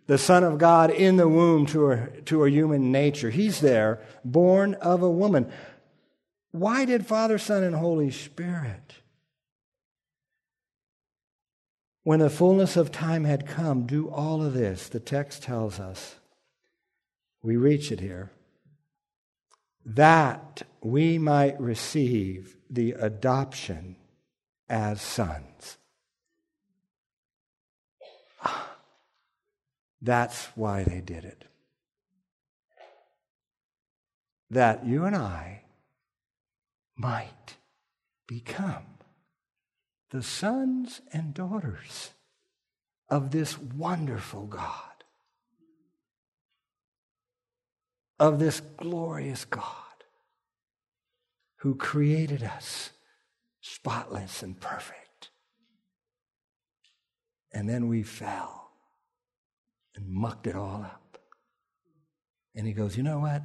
the 0.06 0.16
Son 0.16 0.44
of 0.44 0.58
God 0.58 0.90
in 0.90 1.16
the 1.16 1.28
womb 1.28 1.66
to 1.66 1.90
a, 1.90 2.06
to 2.26 2.44
a 2.44 2.50
human 2.50 2.92
nature. 2.92 3.28
He's 3.30 3.60
there, 3.60 3.98
born 4.24 4.74
of 4.74 5.02
a 5.02 5.10
woman. 5.10 5.50
Why 6.52 6.84
did 6.84 7.04
Father, 7.06 7.38
Son, 7.38 7.64
and 7.64 7.74
Holy 7.74 8.10
Spirit? 8.10 8.94
When 12.06 12.20
the 12.20 12.30
fullness 12.30 12.76
of 12.76 12.92
time 12.92 13.24
had 13.24 13.48
come, 13.48 13.84
do 13.84 14.08
all 14.08 14.40
of 14.40 14.54
this, 14.54 14.88
the 14.88 15.00
text 15.00 15.42
tells 15.42 15.80
us. 15.80 16.14
We 17.42 17.56
reach 17.56 17.90
it 17.90 17.98
here. 17.98 18.30
That 19.84 20.62
we 20.80 21.18
might 21.18 21.60
receive 21.60 22.56
the 22.70 22.92
adoption 22.92 23.96
as 24.68 25.02
sons. 25.02 25.78
That's 30.00 30.44
why 30.54 30.84
they 30.84 31.00
did 31.00 31.24
it. 31.24 31.44
That 34.50 34.86
you 34.86 35.06
and 35.06 35.16
I 35.16 35.62
might 36.96 37.56
become 38.28 38.95
the 40.10 40.22
sons 40.22 41.00
and 41.12 41.34
daughters 41.34 42.10
of 43.08 43.30
this 43.30 43.58
wonderful 43.58 44.46
God, 44.46 45.04
of 48.18 48.38
this 48.38 48.60
glorious 48.60 49.44
God 49.44 49.64
who 51.58 51.74
created 51.74 52.42
us 52.42 52.90
spotless 53.60 54.42
and 54.42 54.60
perfect. 54.60 55.30
And 57.52 57.68
then 57.68 57.88
we 57.88 58.02
fell 58.02 58.70
and 59.96 60.08
mucked 60.08 60.46
it 60.46 60.54
all 60.54 60.82
up. 60.82 61.18
And 62.54 62.66
he 62.66 62.72
goes, 62.72 62.96
You 62.96 63.02
know 63.02 63.18
what? 63.18 63.42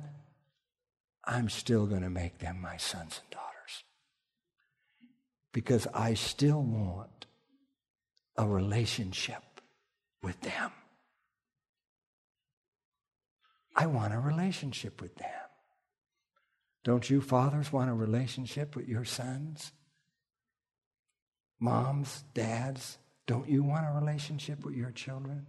I'm 1.25 1.49
still 1.49 1.85
going 1.85 2.01
to 2.01 2.09
make 2.09 2.39
them 2.39 2.59
my 2.61 2.77
sons 2.77 3.21
and 3.21 3.29
daughters. 3.31 3.50
Because 5.51 5.87
I 5.93 6.13
still 6.13 6.61
want 6.61 7.25
a 8.37 8.47
relationship 8.47 9.43
with 10.23 10.39
them. 10.41 10.71
I 13.75 13.85
want 13.85 14.13
a 14.13 14.19
relationship 14.19 15.01
with 15.01 15.15
them. 15.15 15.29
Don't 16.83 17.09
you 17.09 17.21
fathers 17.21 17.71
want 17.71 17.89
a 17.89 17.93
relationship 17.93 18.75
with 18.75 18.87
your 18.87 19.05
sons? 19.05 19.71
Moms, 21.59 22.23
dads, 22.33 22.97
don't 23.27 23.47
you 23.47 23.63
want 23.63 23.85
a 23.87 23.91
relationship 23.91 24.65
with 24.65 24.75
your 24.75 24.91
children? 24.91 25.45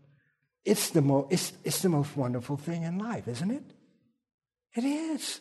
It's 0.65 0.91
the, 0.91 1.03
mo- 1.03 1.27
it's, 1.31 1.53
it's 1.65 1.83
the 1.83 1.89
most 1.89 2.17
wonderful 2.17 2.57
thing 2.57 2.83
in 2.83 2.99
life, 2.99 3.27
isn't 3.27 3.51
it? 3.51 3.65
It 4.77 4.85
is. 4.85 5.41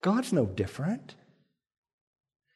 God's 0.00 0.32
no 0.32 0.46
different. 0.46 1.14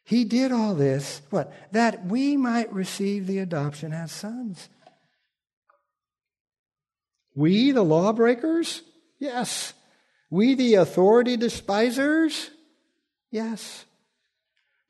He 0.06 0.24
did 0.24 0.52
all 0.52 0.76
this, 0.76 1.20
what? 1.30 1.52
That 1.72 2.06
we 2.06 2.36
might 2.36 2.72
receive 2.72 3.26
the 3.26 3.40
adoption 3.40 3.92
as 3.92 4.12
sons. 4.12 4.68
We, 7.34 7.72
the 7.72 7.82
lawbreakers? 7.82 8.82
Yes. 9.18 9.72
We, 10.30 10.54
the 10.54 10.76
authority 10.76 11.36
despisers? 11.36 12.50
Yes. 13.32 13.84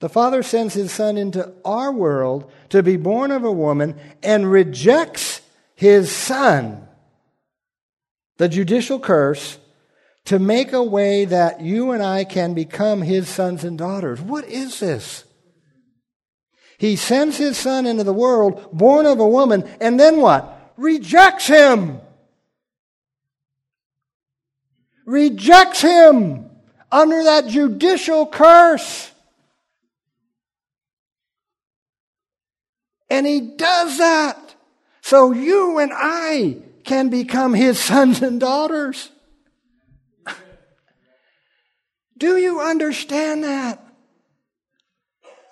The 0.01 0.11
Father 0.11 0.43
sends 0.43 0.75
His 0.75 0.93
Son 0.93 1.17
into 1.17 1.51
our 1.65 1.91
world 1.91 2.53
to 2.69 2.83
be 2.83 2.99
born 2.99 3.31
of 3.31 3.43
a 3.43 3.51
woman 3.51 3.99
and 4.23 4.51
rejects 4.51 5.41
His 5.75 6.15
Son, 6.15 6.87
the 8.37 8.51
judicial 8.51 9.01
curse, 9.01 9.59
to 10.27 10.39
make 10.39 10.73
a 10.73 10.83
way 10.83 11.25
that 11.25 11.61
you 11.61 11.91
and 11.93 12.03
I 12.03 12.25
can 12.25 12.55
become 12.55 13.03
His 13.03 13.29
sons 13.29 13.65
and 13.65 13.77
daughters. 13.77 14.21
What 14.21 14.45
is 14.45 14.81
this? 14.81 15.25
He 16.79 16.97
sends 16.97 17.39
His 17.39 17.57
Son 17.57 17.87
into 17.87 18.05
the 18.05 18.13
world, 18.13 18.69
born 18.73 19.07
of 19.07 19.19
a 19.19 19.29
woman, 19.29 19.69
and 19.81 19.99
then 19.99 20.21
what? 20.21 20.73
Rejects 20.77 21.47
Him. 21.47 22.01
Rejects 25.07 25.81
Him 25.81 26.51
under 26.91 27.25
that 27.25 27.49
judicial 27.49 28.27
curse. 28.27 29.13
And 33.09 33.27
he 33.27 33.41
does 33.41 33.99
that 33.99 34.55
so 35.01 35.33
you 35.33 35.79
and 35.79 35.93
I 35.95 36.59
can 36.85 37.09
become 37.09 37.55
his 37.55 37.79
sons 37.79 38.23
and 38.23 38.41
daughters. 38.41 39.11
Do 42.17 42.37
you 42.37 42.61
understand 42.61 43.45
that? 43.45 43.83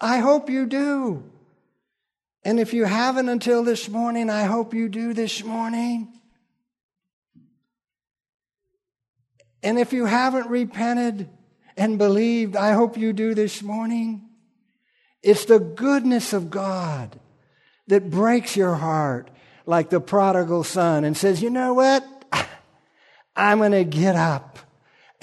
I 0.00 0.18
hope 0.18 0.50
you 0.50 0.66
do. 0.66 1.30
And 2.44 2.60
if 2.60 2.74
you 2.74 2.84
haven't 2.84 3.28
until 3.28 3.64
this 3.64 3.88
morning, 3.88 4.28
I 4.28 4.44
hope 4.44 4.74
you 4.74 4.88
do 4.88 5.14
this 5.14 5.42
morning. 5.42 6.08
And 9.62 9.78
if 9.78 9.94
you 9.94 10.04
haven't 10.04 10.48
repented 10.50 11.28
and 11.76 11.96
believed, 11.96 12.54
I 12.54 12.72
hope 12.72 12.98
you 12.98 13.14
do 13.14 13.34
this 13.34 13.62
morning. 13.62 14.28
It's 15.22 15.46
the 15.46 15.58
goodness 15.58 16.34
of 16.34 16.50
God 16.50 17.18
that 17.86 18.10
breaks 18.10 18.56
your 18.56 18.74
heart 18.74 19.30
like 19.64 19.88
the 19.88 20.00
prodigal 20.00 20.64
son 20.64 21.04
and 21.04 21.16
says, 21.16 21.42
you 21.42 21.48
know 21.48 21.72
what? 21.72 22.04
I'm 23.36 23.58
going 23.58 23.72
to 23.72 23.84
get 23.84 24.16
up 24.16 24.58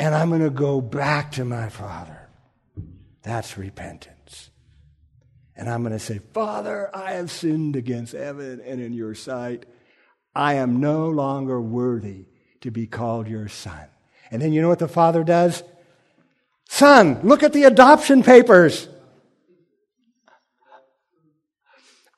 and 0.02 0.16
I'm 0.16 0.30
going 0.30 0.42
to 0.42 0.50
go 0.50 0.82
back 0.82 1.34
to 1.34 1.46
my 1.46 1.70
father. 1.70 2.28
That's 3.22 3.56
repentance. 3.56 4.50
And 5.56 5.70
I'm 5.70 5.84
going 5.84 5.94
to 5.94 6.00
say, 6.00 6.20
Father, 6.34 6.90
I 6.92 7.12
have 7.12 7.30
sinned 7.30 7.76
against 7.76 8.14
heaven 8.14 8.64
and 8.66 8.82
in 8.82 8.94
your 8.94 9.14
sight. 9.14 9.68
I 10.34 10.56
am 10.56 10.80
no 10.80 11.10
longer 11.10 11.62
worthy 11.62 12.26
to 12.62 12.72
be 12.72 12.88
called 12.88 13.28
your 13.28 13.48
son. 13.48 13.86
And 14.32 14.42
then 14.42 14.54
you 14.54 14.64
know 14.64 14.70
what 14.70 14.80
the 14.80 14.88
father 14.88 15.24
does? 15.24 15.62
Son, 16.68 17.20
look 17.22 17.44
at 17.44 17.54
the 17.54 17.66
adoption 17.66 18.24
papers. 18.24 18.90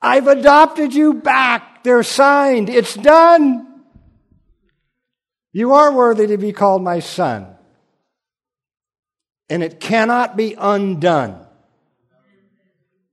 I've 0.02 0.28
adopted 0.28 0.94
you 0.94 1.16
back. 1.16 1.84
They're 1.84 2.04
signed. 2.04 2.70
It's 2.70 2.94
done. 2.94 3.84
You 5.52 5.74
are 5.74 5.92
worthy 5.92 6.28
to 6.28 6.38
be 6.38 6.54
called 6.54 6.82
my 6.82 7.00
son. 7.00 7.53
And 9.50 9.62
it 9.64 9.80
cannot 9.80 10.36
be 10.36 10.56
undone. 10.58 11.46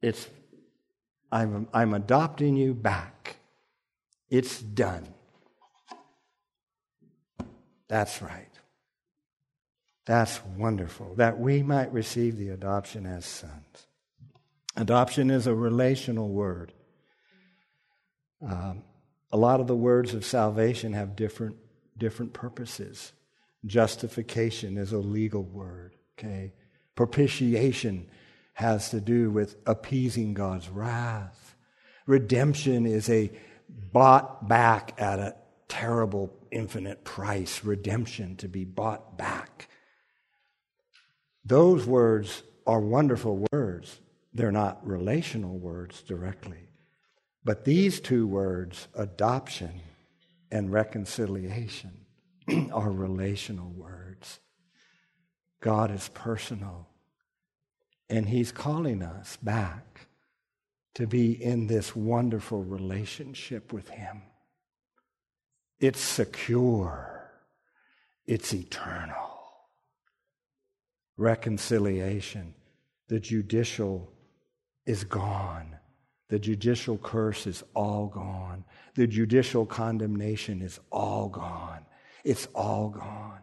It's, 0.00 0.28
I'm, 1.30 1.68
I'm 1.72 1.94
adopting 1.94 2.56
you 2.56 2.74
back. 2.74 3.36
It's 4.30 4.60
done. 4.60 5.06
That's 7.88 8.22
right. 8.22 8.46
That's 10.06 10.40
wonderful. 10.56 11.14
That 11.16 11.38
we 11.38 11.62
might 11.62 11.92
receive 11.92 12.36
the 12.36 12.48
adoption 12.50 13.06
as 13.06 13.26
sons. 13.26 13.86
Adoption 14.76 15.30
is 15.30 15.46
a 15.46 15.54
relational 15.54 16.28
word. 16.28 16.72
Um, 18.42 18.82
a 19.32 19.36
lot 19.36 19.60
of 19.60 19.66
the 19.66 19.76
words 19.76 20.14
of 20.14 20.24
salvation 20.24 20.92
have 20.94 21.16
different, 21.16 21.56
different 21.98 22.32
purposes. 22.32 23.12
Justification 23.66 24.78
is 24.78 24.92
a 24.92 24.98
legal 24.98 25.42
word, 25.42 25.94
okay? 26.20 26.52
Propitiation 26.94 28.08
has 28.54 28.90
to 28.90 29.00
do 29.00 29.30
with 29.30 29.56
appeasing 29.66 30.34
God's 30.34 30.68
wrath. 30.68 31.56
Redemption 32.06 32.86
is 32.86 33.08
a 33.08 33.30
bought 33.68 34.48
back 34.48 34.94
at 34.98 35.18
a 35.18 35.36
terrible, 35.68 36.30
infinite 36.50 37.04
price. 37.04 37.64
Redemption, 37.64 38.36
to 38.36 38.48
be 38.48 38.64
bought 38.64 39.16
back. 39.16 39.68
Those 41.44 41.86
words 41.86 42.42
are 42.66 42.80
wonderful 42.80 43.46
words. 43.52 44.00
They're 44.34 44.52
not 44.52 44.86
relational 44.86 45.58
words 45.58 46.02
directly. 46.02 46.68
But 47.44 47.64
these 47.64 48.00
two 48.00 48.26
words, 48.26 48.88
adoption 48.94 49.80
and 50.52 50.70
reconciliation, 50.70 52.04
are 52.72 52.90
relational 52.90 53.70
words. 53.70 53.99
God 55.60 55.90
is 55.90 56.08
personal, 56.14 56.88
and 58.08 58.28
He's 58.28 58.52
calling 58.52 59.02
us 59.02 59.36
back 59.42 60.08
to 60.94 61.06
be 61.06 61.32
in 61.32 61.66
this 61.66 61.94
wonderful 61.94 62.64
relationship 62.64 63.72
with 63.72 63.88
Him. 63.90 64.22
It's 65.78 66.00
secure, 66.00 67.30
it's 68.26 68.52
eternal. 68.52 69.16
Reconciliation, 71.16 72.54
the 73.08 73.20
judicial 73.20 74.12
is 74.86 75.04
gone 75.04 75.76
the 76.30 76.38
judicial 76.38 76.96
curse 76.96 77.46
is 77.48 77.64
all 77.74 78.06
gone. 78.06 78.64
The 78.94 79.08
judicial 79.08 79.66
condemnation 79.66 80.62
is 80.62 80.78
all 80.90 81.28
gone. 81.28 81.84
It's 82.24 82.46
all 82.54 82.88
gone. 82.88 83.40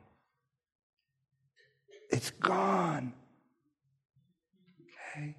It's 2.09 2.31
gone. 2.31 3.13
Okay? 5.15 5.35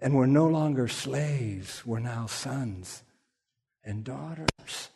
And 0.00 0.14
we're 0.14 0.26
no 0.26 0.46
longer 0.46 0.88
slaves, 0.88 1.84
we're 1.86 1.98
now 2.00 2.26
sons 2.26 3.02
and 3.84 4.04
daughters. 4.04 4.90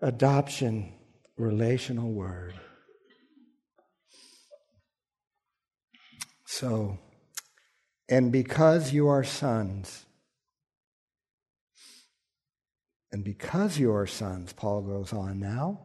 Adoption, 0.00 0.92
relational 1.36 2.12
word. 2.12 2.54
So, 6.44 6.98
and 8.08 8.30
because 8.30 8.92
you 8.92 9.08
are 9.08 9.24
sons, 9.24 10.04
and 13.10 13.24
because 13.24 13.78
you 13.78 13.92
are 13.92 14.06
sons, 14.06 14.52
Paul 14.52 14.82
goes 14.82 15.12
on 15.12 15.40
now, 15.40 15.80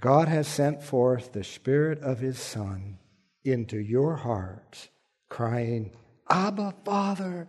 God 0.00 0.28
has 0.28 0.48
sent 0.48 0.82
forth 0.82 1.32
the 1.32 1.44
Spirit 1.44 2.00
of 2.00 2.20
His 2.20 2.38
Son 2.38 2.98
into 3.44 3.78
your 3.78 4.16
hearts, 4.16 4.88
crying, 5.28 5.92
Abba, 6.28 6.74
Father. 6.84 7.48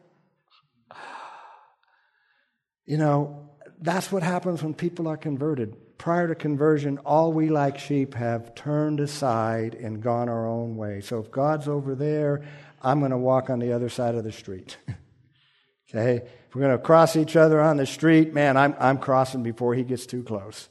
You 2.86 2.98
know, 2.98 3.50
that's 3.80 4.12
what 4.12 4.24
happens 4.24 4.64
when 4.64 4.74
people 4.74 5.08
are 5.08 5.18
converted 5.18 5.78
prior 6.02 6.28
to 6.28 6.34
conversion, 6.34 6.98
all 7.06 7.32
we 7.32 7.50
like 7.50 7.78
sheep 7.78 8.16
have 8.16 8.56
turned 8.56 9.00
aside 9.00 9.76
and 9.76 10.02
gone 10.02 10.30
our 10.30 10.48
own 10.48 10.76
way. 10.76 11.00
So 11.00 11.20
if 11.20 11.30
God's 11.30 11.68
over 11.68 11.94
there, 11.94 12.42
I'm 12.82 12.98
going 12.98 13.12
to 13.12 13.20
walk 13.20 13.52
on 13.52 13.60
the 13.60 13.74
other 13.74 13.88
side 13.88 14.16
of 14.16 14.24
the 14.24 14.32
street. 14.32 14.78
okay? 15.90 16.26
If 16.48 16.56
we're 16.56 16.64
going 16.64 16.76
to 16.76 16.84
cross 16.84 17.16
each 17.16 17.36
other 17.36 17.62
on 17.62 17.78
the 17.78 17.86
street, 17.86 18.34
man, 18.34 18.58
I'm, 18.58 18.76
I'm 18.80 18.98
crossing 18.98 19.44
before 19.44 19.76
he 19.76 19.84
gets 19.84 20.08
too 20.08 20.24
close. 20.24 20.70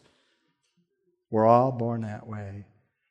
We're 1.31 1.47
all 1.47 1.73
born 1.73 2.03
that 2.03 2.27
way. 2.27 2.67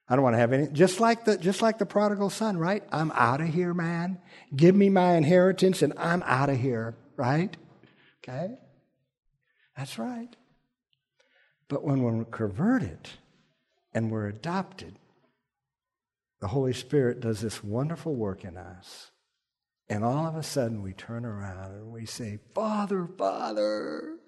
I 0.07 0.15
don't 0.15 0.23
want 0.23 0.33
to 0.33 0.39
have 0.39 0.53
any. 0.53 0.67
Just 0.67 0.99
like 0.99 1.25
the 1.25 1.37
just 1.37 1.61
like 1.61 1.77
the 1.77 1.85
prodigal 1.85 2.29
son, 2.29 2.57
right? 2.57 2.83
I'm 2.91 3.11
out 3.11 3.41
of 3.41 3.47
here, 3.47 3.73
man. 3.73 4.19
Give 4.55 4.75
me 4.75 4.89
my 4.89 5.13
inheritance, 5.13 5.81
and 5.81 5.93
I'm 5.97 6.23
out 6.23 6.49
of 6.49 6.59
here, 6.59 6.97
right? 7.15 7.55
Okay, 8.23 8.55
that's 9.77 9.99
right. 9.99 10.35
But 11.67 11.83
when 11.83 12.01
we're 12.01 12.25
converted 12.25 13.07
and 13.93 14.09
we're 14.11 14.27
adopted, 14.27 14.95
the 16.41 16.47
Holy 16.47 16.73
Spirit 16.73 17.19
does 17.19 17.41
this 17.41 17.63
wonderful 17.63 18.15
work 18.15 18.43
in 18.43 18.57
us. 18.57 19.11
And 19.87 20.03
all 20.03 20.25
of 20.25 20.35
a 20.35 20.43
sudden 20.43 20.81
we 20.81 20.93
turn 20.93 21.25
around 21.25 21.73
and 21.73 21.91
we 21.91 22.05
say, 22.05 22.39
Father, 22.53 23.07
Father. 23.17 24.18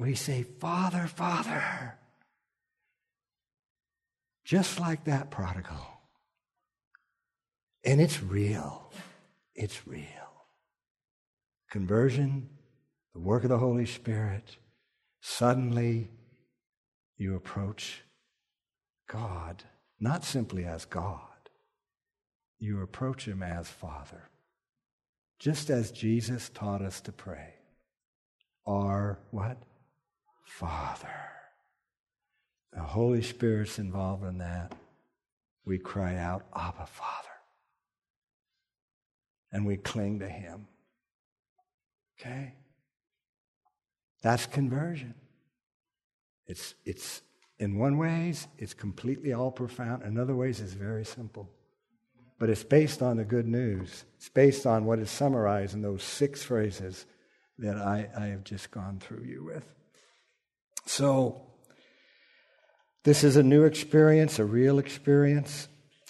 We 0.00 0.14
say, 0.14 0.44
Father, 0.44 1.06
Father. 1.06 1.94
Just 4.46 4.80
like 4.80 5.04
that 5.04 5.30
prodigal. 5.30 5.76
And 7.84 8.00
it's 8.00 8.22
real. 8.22 8.90
It's 9.54 9.86
real. 9.86 10.06
Conversion, 11.70 12.48
the 13.12 13.20
work 13.20 13.42
of 13.42 13.50
the 13.50 13.58
Holy 13.58 13.84
Spirit, 13.84 14.56
suddenly 15.20 16.08
you 17.18 17.36
approach 17.36 18.02
God, 19.06 19.64
not 20.00 20.24
simply 20.24 20.64
as 20.64 20.86
God, 20.86 21.50
you 22.58 22.80
approach 22.80 23.28
Him 23.28 23.42
as 23.42 23.68
Father, 23.68 24.30
just 25.38 25.68
as 25.68 25.90
Jesus 25.90 26.48
taught 26.48 26.80
us 26.80 27.02
to 27.02 27.12
pray. 27.12 27.56
Our 28.66 29.18
what? 29.30 29.58
Father. 30.50 31.08
The 32.72 32.80
Holy 32.80 33.22
Spirit's 33.22 33.78
involved 33.78 34.24
in 34.24 34.38
that. 34.38 34.74
We 35.64 35.78
cry 35.78 36.16
out, 36.16 36.44
Abba, 36.54 36.86
Father. 36.86 37.28
And 39.52 39.64
we 39.64 39.76
cling 39.76 40.18
to 40.18 40.28
Him. 40.28 40.66
Okay? 42.18 42.54
That's 44.22 44.46
conversion. 44.46 45.14
It's, 46.46 46.74
it's 46.84 47.22
in 47.58 47.78
one 47.78 47.96
ways, 47.96 48.48
it's 48.58 48.74
completely 48.74 49.32
all 49.32 49.52
profound. 49.52 50.02
In 50.02 50.18
other 50.18 50.34
ways, 50.34 50.60
it's 50.60 50.72
very 50.72 51.04
simple. 51.04 51.48
But 52.38 52.50
it's 52.50 52.64
based 52.64 53.02
on 53.02 53.16
the 53.18 53.24
good 53.24 53.46
news. 53.46 54.04
It's 54.16 54.28
based 54.28 54.66
on 54.66 54.84
what 54.84 54.98
is 54.98 55.10
summarized 55.10 55.74
in 55.74 55.82
those 55.82 56.02
six 56.02 56.42
phrases 56.42 57.06
that 57.58 57.76
I, 57.76 58.08
I 58.16 58.26
have 58.26 58.44
just 58.44 58.70
gone 58.70 58.98
through 58.98 59.24
you 59.24 59.44
with. 59.44 59.64
So, 60.86 61.42
this 63.04 63.24
is 63.24 63.36
a 63.36 63.42
new 63.42 63.64
experience, 63.64 64.38
a 64.38 64.44
real 64.44 64.78
experience. 64.78 65.68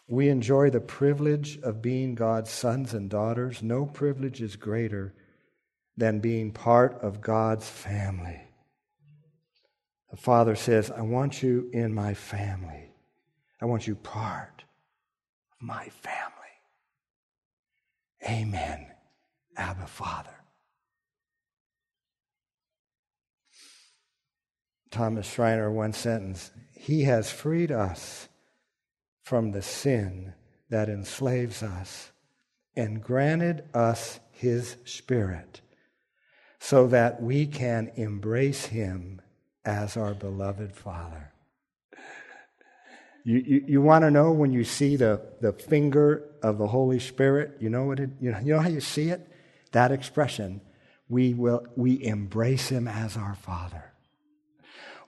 We 0.08 0.28
enjoy 0.28 0.70
the 0.70 0.80
privilege 0.80 1.58
of 1.62 1.82
being 1.82 2.16
God's 2.16 2.50
sons 2.50 2.94
and 2.94 3.08
daughters. 3.08 3.62
No 3.62 3.86
privilege 3.86 4.42
is 4.42 4.56
greater 4.56 5.14
than 5.96 6.18
being 6.18 6.50
part 6.50 6.98
of 7.00 7.20
God's 7.20 7.68
family. 7.68 8.40
The 10.10 10.16
Father 10.16 10.56
says, 10.56 10.90
I 10.90 11.02
want 11.02 11.42
you 11.42 11.70
in 11.72 11.94
my 11.94 12.14
family. 12.14 12.90
I 13.60 13.66
want 13.66 13.86
you 13.86 13.94
part 13.94 14.64
of 15.52 15.66
my 15.66 15.88
family. 15.90 16.30
Amen. 18.28 18.86
Abba, 19.56 19.86
Father. 19.86 20.39
Thomas 24.90 25.30
Schreiner, 25.30 25.70
one 25.70 25.92
sentence 25.92 26.50
He 26.72 27.04
has 27.04 27.30
freed 27.30 27.70
us 27.70 28.28
from 29.22 29.52
the 29.52 29.62
sin 29.62 30.34
that 30.68 30.88
enslaves 30.88 31.62
us 31.62 32.10
and 32.76 33.02
granted 33.02 33.64
us 33.74 34.20
His 34.32 34.76
Spirit 34.84 35.60
so 36.58 36.86
that 36.88 37.22
we 37.22 37.46
can 37.46 37.90
embrace 37.96 38.66
Him 38.66 39.20
as 39.64 39.96
our 39.96 40.14
beloved 40.14 40.72
Father. 40.72 41.32
You, 43.24 43.38
you, 43.38 43.64
you 43.66 43.82
want 43.82 44.02
to 44.02 44.10
know 44.10 44.32
when 44.32 44.52
you 44.52 44.64
see 44.64 44.96
the, 44.96 45.20
the 45.40 45.52
finger 45.52 46.24
of 46.42 46.58
the 46.58 46.66
Holy 46.66 46.98
Spirit, 46.98 47.56
you 47.60 47.68
know, 47.68 47.84
what 47.84 48.00
it, 48.00 48.10
you, 48.20 48.32
know, 48.32 48.38
you 48.38 48.54
know 48.54 48.60
how 48.60 48.68
you 48.68 48.80
see 48.80 49.10
it? 49.10 49.26
That 49.72 49.92
expression, 49.92 50.60
we, 51.08 51.34
will, 51.34 51.66
we 51.76 52.02
embrace 52.02 52.68
Him 52.68 52.88
as 52.88 53.16
our 53.16 53.34
Father. 53.34 53.89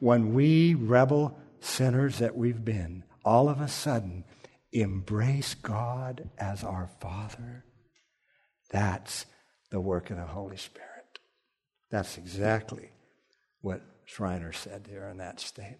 When 0.02 0.34
we 0.34 0.74
rebel 0.74 1.38
sinners 1.60 2.18
that 2.18 2.36
we've 2.36 2.64
been, 2.64 3.04
all 3.24 3.48
of 3.48 3.60
a 3.60 3.68
sudden 3.68 4.24
embrace 4.72 5.54
God 5.54 6.28
as 6.36 6.64
our 6.64 6.90
Father, 6.98 7.64
that's 8.68 9.26
the 9.70 9.78
work 9.78 10.10
of 10.10 10.16
the 10.16 10.26
Holy 10.26 10.56
Spirit. 10.56 11.20
That's 11.88 12.18
exactly 12.18 12.90
what 13.60 13.82
Schreiner 14.04 14.50
said 14.50 14.86
there 14.86 15.08
in 15.08 15.18
that 15.18 15.38
statement. 15.38 15.78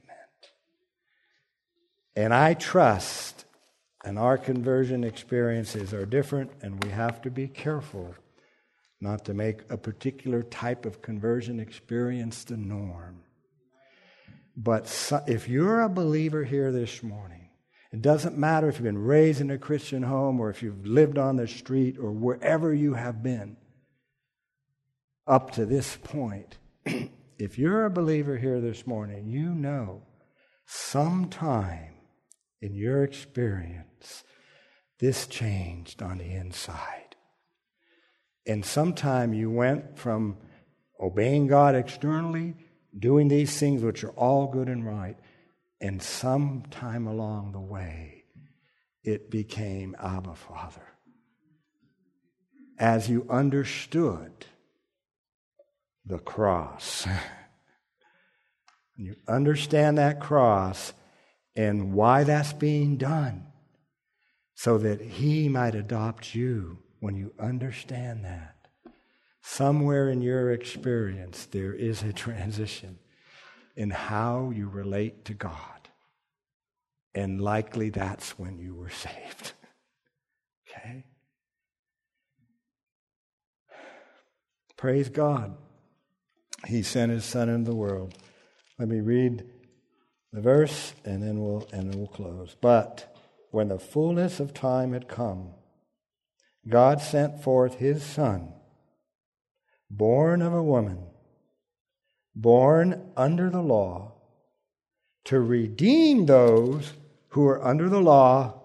And 2.15 2.33
I 2.33 2.55
trust, 2.55 3.45
and 4.05 4.21
our 4.21 4.39
conversion 4.39 5.03
experiences 5.03 5.93
are 5.93 6.07
different, 6.07 6.53
and 6.63 6.85
we 6.85 6.91
have 6.91 7.23
to 7.23 7.31
be 7.33 7.49
careful 7.49 8.15
not 9.01 9.25
to 9.25 9.35
make 9.35 9.63
a 9.69 9.77
particular 9.77 10.45
type 10.45 10.87
of 10.87 11.03
conversion 11.03 11.59
experience 11.59 12.45
the 12.45 12.57
norm. 12.57 13.25
But 14.57 15.13
if 15.27 15.49
you're 15.49 15.81
a 15.81 15.89
believer 15.89 16.45
here 16.45 16.73
this 16.73 17.03
morning, 17.03 17.49
it 17.93 18.03
doesn't 18.03 18.39
matter 18.39 18.69
if 18.69 18.77
you've 18.77 18.85
been 18.85 18.99
raised 18.99 19.41
in 19.41 19.51
a 19.51 19.59
Christian 19.59 20.03
home 20.03 20.41
or 20.41 20.51
if 20.51 20.63
you've 20.63 20.87
lived 20.87 21.19
on 21.19 21.37
the 21.37 21.47
street 21.47 21.99
or 21.99 22.11
wherever 22.11 22.73
you 22.73 22.95
have 22.95 23.23
been 23.23 23.57
up 25.27 25.53
to 25.53 25.67
this 25.67 25.97
point. 25.97 26.59
If 27.39 27.59
you're 27.59 27.87
a 27.87 27.91
believer 27.91 28.37
here 28.37 28.61
this 28.61 28.87
morning, 28.87 29.27
you 29.27 29.53
know 29.53 30.03
sometime 30.65 31.95
in 32.61 32.73
your 32.73 33.03
experience 33.03 34.23
this 35.01 35.27
changed 35.27 36.03
on 36.03 36.19
the 36.19 36.33
inside. 36.33 37.17
And 38.47 38.65
sometime 38.65 39.35
you 39.35 39.51
went 39.51 39.99
from 39.99 40.37
obeying 41.01 41.49
God 41.49 41.75
externally, 41.75 42.55
doing 42.99 43.29
these 43.29 43.59
things 43.59 43.83
which 43.83 44.05
are 44.05 44.11
all 44.11 44.49
good 44.49 44.69
and 44.69 44.87
right, 44.87 45.17
and 45.81 46.03
sometime 46.03 47.07
along 47.07 47.53
the 47.53 47.61
way 47.61 48.25
it 49.03 49.31
became 49.31 49.97
Abba 49.99 50.35
Father. 50.35 50.87
As 52.79 53.09
you 53.09 53.27
understood 53.29 54.47
the 56.05 56.19
cross. 56.19 57.07
you 58.97 59.17
understand 59.29 59.99
that 59.99 60.21
cross 60.21 60.93
and 61.55 61.93
why 61.93 62.25
that's 62.25 62.53
being 62.53 62.97
done, 62.97 63.47
so 64.55 64.79
that 64.79 65.01
He 65.01 65.49
might 65.49 65.75
adopt 65.75 66.35
you 66.35 66.79
when 67.01 67.17
you 67.17 67.33
understand 67.39 68.25
that. 68.25 68.52
Somewhere 69.43 70.09
in 70.09 70.23
your 70.23 70.53
experience, 70.53 71.47
there 71.47 71.75
is 71.75 72.03
a 72.03 72.13
transition 72.13 72.99
in 73.77 73.91
how 73.91 74.53
you 74.55 74.69
relate 74.69 75.25
to 75.27 75.35
God. 75.35 75.89
And 77.15 77.41
likely 77.41 77.91
that's 77.91 78.39
when 78.39 78.59
you 78.59 78.75
were 78.75 78.91
saved. 78.91 79.53
okay? 80.71 81.05
Praise 84.77 85.09
God. 85.09 85.57
He 86.67 86.83
sent 86.83 87.13
his 87.13 87.25
son 87.25 87.49
into 87.49 87.71
the 87.71 87.77
world. 87.77 88.15
Let 88.79 88.89
me 88.89 89.01
read 89.01 89.45
the 90.33 90.41
verse 90.41 90.95
and 91.05 91.23
then 91.23 91.41
we'll 91.41 91.69
and 91.73 91.91
then 91.91 91.99
we'll 91.99 92.09
close. 92.09 92.57
But 92.61 93.15
when 93.51 93.69
the 93.69 93.79
fullness 93.79 94.41
of 94.41 94.55
time 94.55 94.93
had 94.93 95.09
come, 95.09 95.51
God 96.67 97.01
sent 97.01 97.43
forth 97.43 97.75
his 97.75 98.03
son, 98.03 98.55
born 99.93 100.41
of 100.41 100.55
a 100.55 100.63
woman, 100.63 100.99
born 102.35 103.13
under 103.17 103.51
the 103.51 103.61
law, 103.61 104.13
to 105.25 105.39
redeem 105.39 106.27
those 106.27 106.95
who 107.29 107.47
are 107.47 107.63
under 107.65 107.89
the 107.89 108.01
law, 108.01 108.63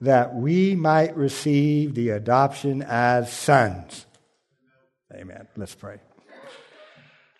that 0.00 0.34
we 0.34 0.74
might 0.74 1.16
receive 1.16 1.94
the 1.94 2.10
adoption 2.10 2.82
as 2.82 3.32
sons. 3.32 4.04
Amen. 5.14 5.46
Let's 5.56 5.74
pray. 5.74 6.00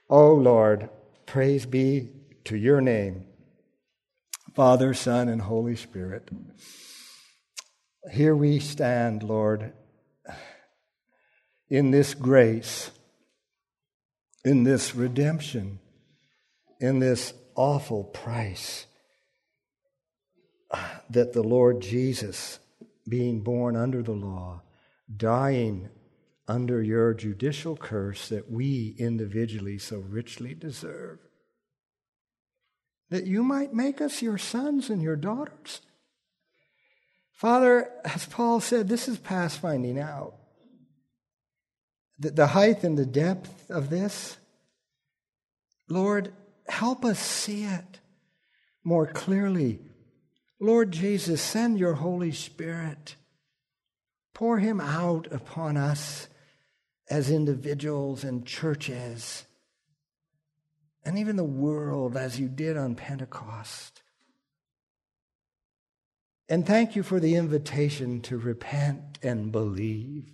Oh 0.09 0.35
Lord, 0.35 0.89
praise 1.27 1.67
be 1.67 2.11
to 2.45 2.57
your 2.57 2.81
name, 2.81 3.27
Father, 4.55 4.95
Son, 4.95 5.29
and 5.29 5.43
Holy 5.43 5.77
Spirit. 5.77 6.29
Here 8.13 8.37
we 8.37 8.61
stand, 8.61 9.23
Lord, 9.23 9.73
in 11.69 11.91
this 11.91 12.15
grace, 12.15 12.91
in 14.45 14.65
this 14.65 14.95
redemption, 14.95 15.79
in 16.81 16.99
this 16.99 17.33
awful 17.55 18.05
price 18.05 18.87
that 21.09 21.33
the 21.33 21.43
Lord 21.43 21.81
Jesus, 21.81 22.59
being 23.09 23.41
born 23.41 23.77
under 23.77 24.03
the 24.03 24.13
law, 24.13 24.63
dying 25.15 25.89
under 26.49 26.83
your 26.83 27.15
judicial 27.15 27.77
curse 27.77 28.29
that 28.29 28.51
we 28.51 28.95
individually 28.99 29.79
so 29.79 29.99
richly 29.99 30.55
deserve, 30.55 31.19
that 33.11 33.27
you 33.27 33.43
might 33.43 33.73
make 33.73 34.01
us 34.01 34.21
your 34.21 34.39
sons 34.39 34.91
and 34.91 35.01
your 35.03 35.17
daughters. 35.17 35.81
Father, 37.33 37.91
as 38.05 38.27
Paul 38.27 38.61
said, 38.61 38.89
this 38.89 39.09
is 39.09 39.19
past 39.19 39.61
finding 39.61 39.99
out. 39.99 40.35
The, 42.19 42.31
the 42.31 42.47
height 42.49 42.85
and 42.85 42.97
the 42.97 43.07
depth 43.07 43.71
of 43.71 43.91
this, 43.91 44.37
Lord, 45.89 46.33
help 46.69 47.05
us 47.05 47.19
see 47.19 47.65
it 47.65 48.01
more 48.85 49.07
clearly. 49.07 49.81
Lord 50.61 50.93
Jesus, 50.93 51.43
send 51.43 51.79
your 51.79 51.95
Holy 51.95 52.33
Spirit. 52.33 53.17
Pour 54.33 54.59
him 54.59 54.81
out 54.81 55.31
upon 55.31 55.77
us 55.77 56.29
as 57.09 57.31
individuals 57.31 58.25
and 58.25 58.47
churches, 58.47 59.45
and 61.05 61.19
even 61.19 61.37
the 61.37 61.45
world 61.45 62.17
as 62.17 62.41
you 62.41 62.49
did 62.49 62.77
on 62.77 62.95
Pentecost. 62.95 64.03
And 66.49 66.67
thank 66.67 66.97
you 66.97 67.03
for 67.03 67.21
the 67.21 67.37
invitation 67.37 68.21
to 68.23 68.39
repent 68.39 69.19
and 69.23 69.53
believe. 69.53 70.34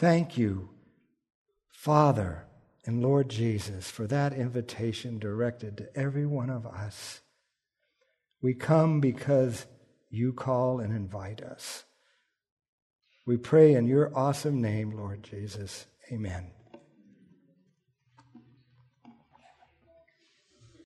Thank 0.00 0.38
you, 0.38 0.70
Father 1.70 2.46
and 2.86 3.02
Lord 3.02 3.28
Jesus, 3.28 3.90
for 3.90 4.06
that 4.06 4.32
invitation 4.32 5.18
directed 5.18 5.76
to 5.76 5.94
every 5.94 6.24
one 6.24 6.48
of 6.48 6.64
us. 6.64 7.20
We 8.40 8.54
come 8.54 9.02
because 9.02 9.66
you 10.08 10.32
call 10.32 10.80
and 10.80 10.90
invite 10.96 11.42
us. 11.42 11.84
We 13.26 13.36
pray 13.36 13.74
in 13.74 13.86
your 13.86 14.10
awesome 14.16 14.62
name, 14.62 14.96
Lord 14.96 15.22
Jesus. 15.22 15.84
Amen. 16.10 16.50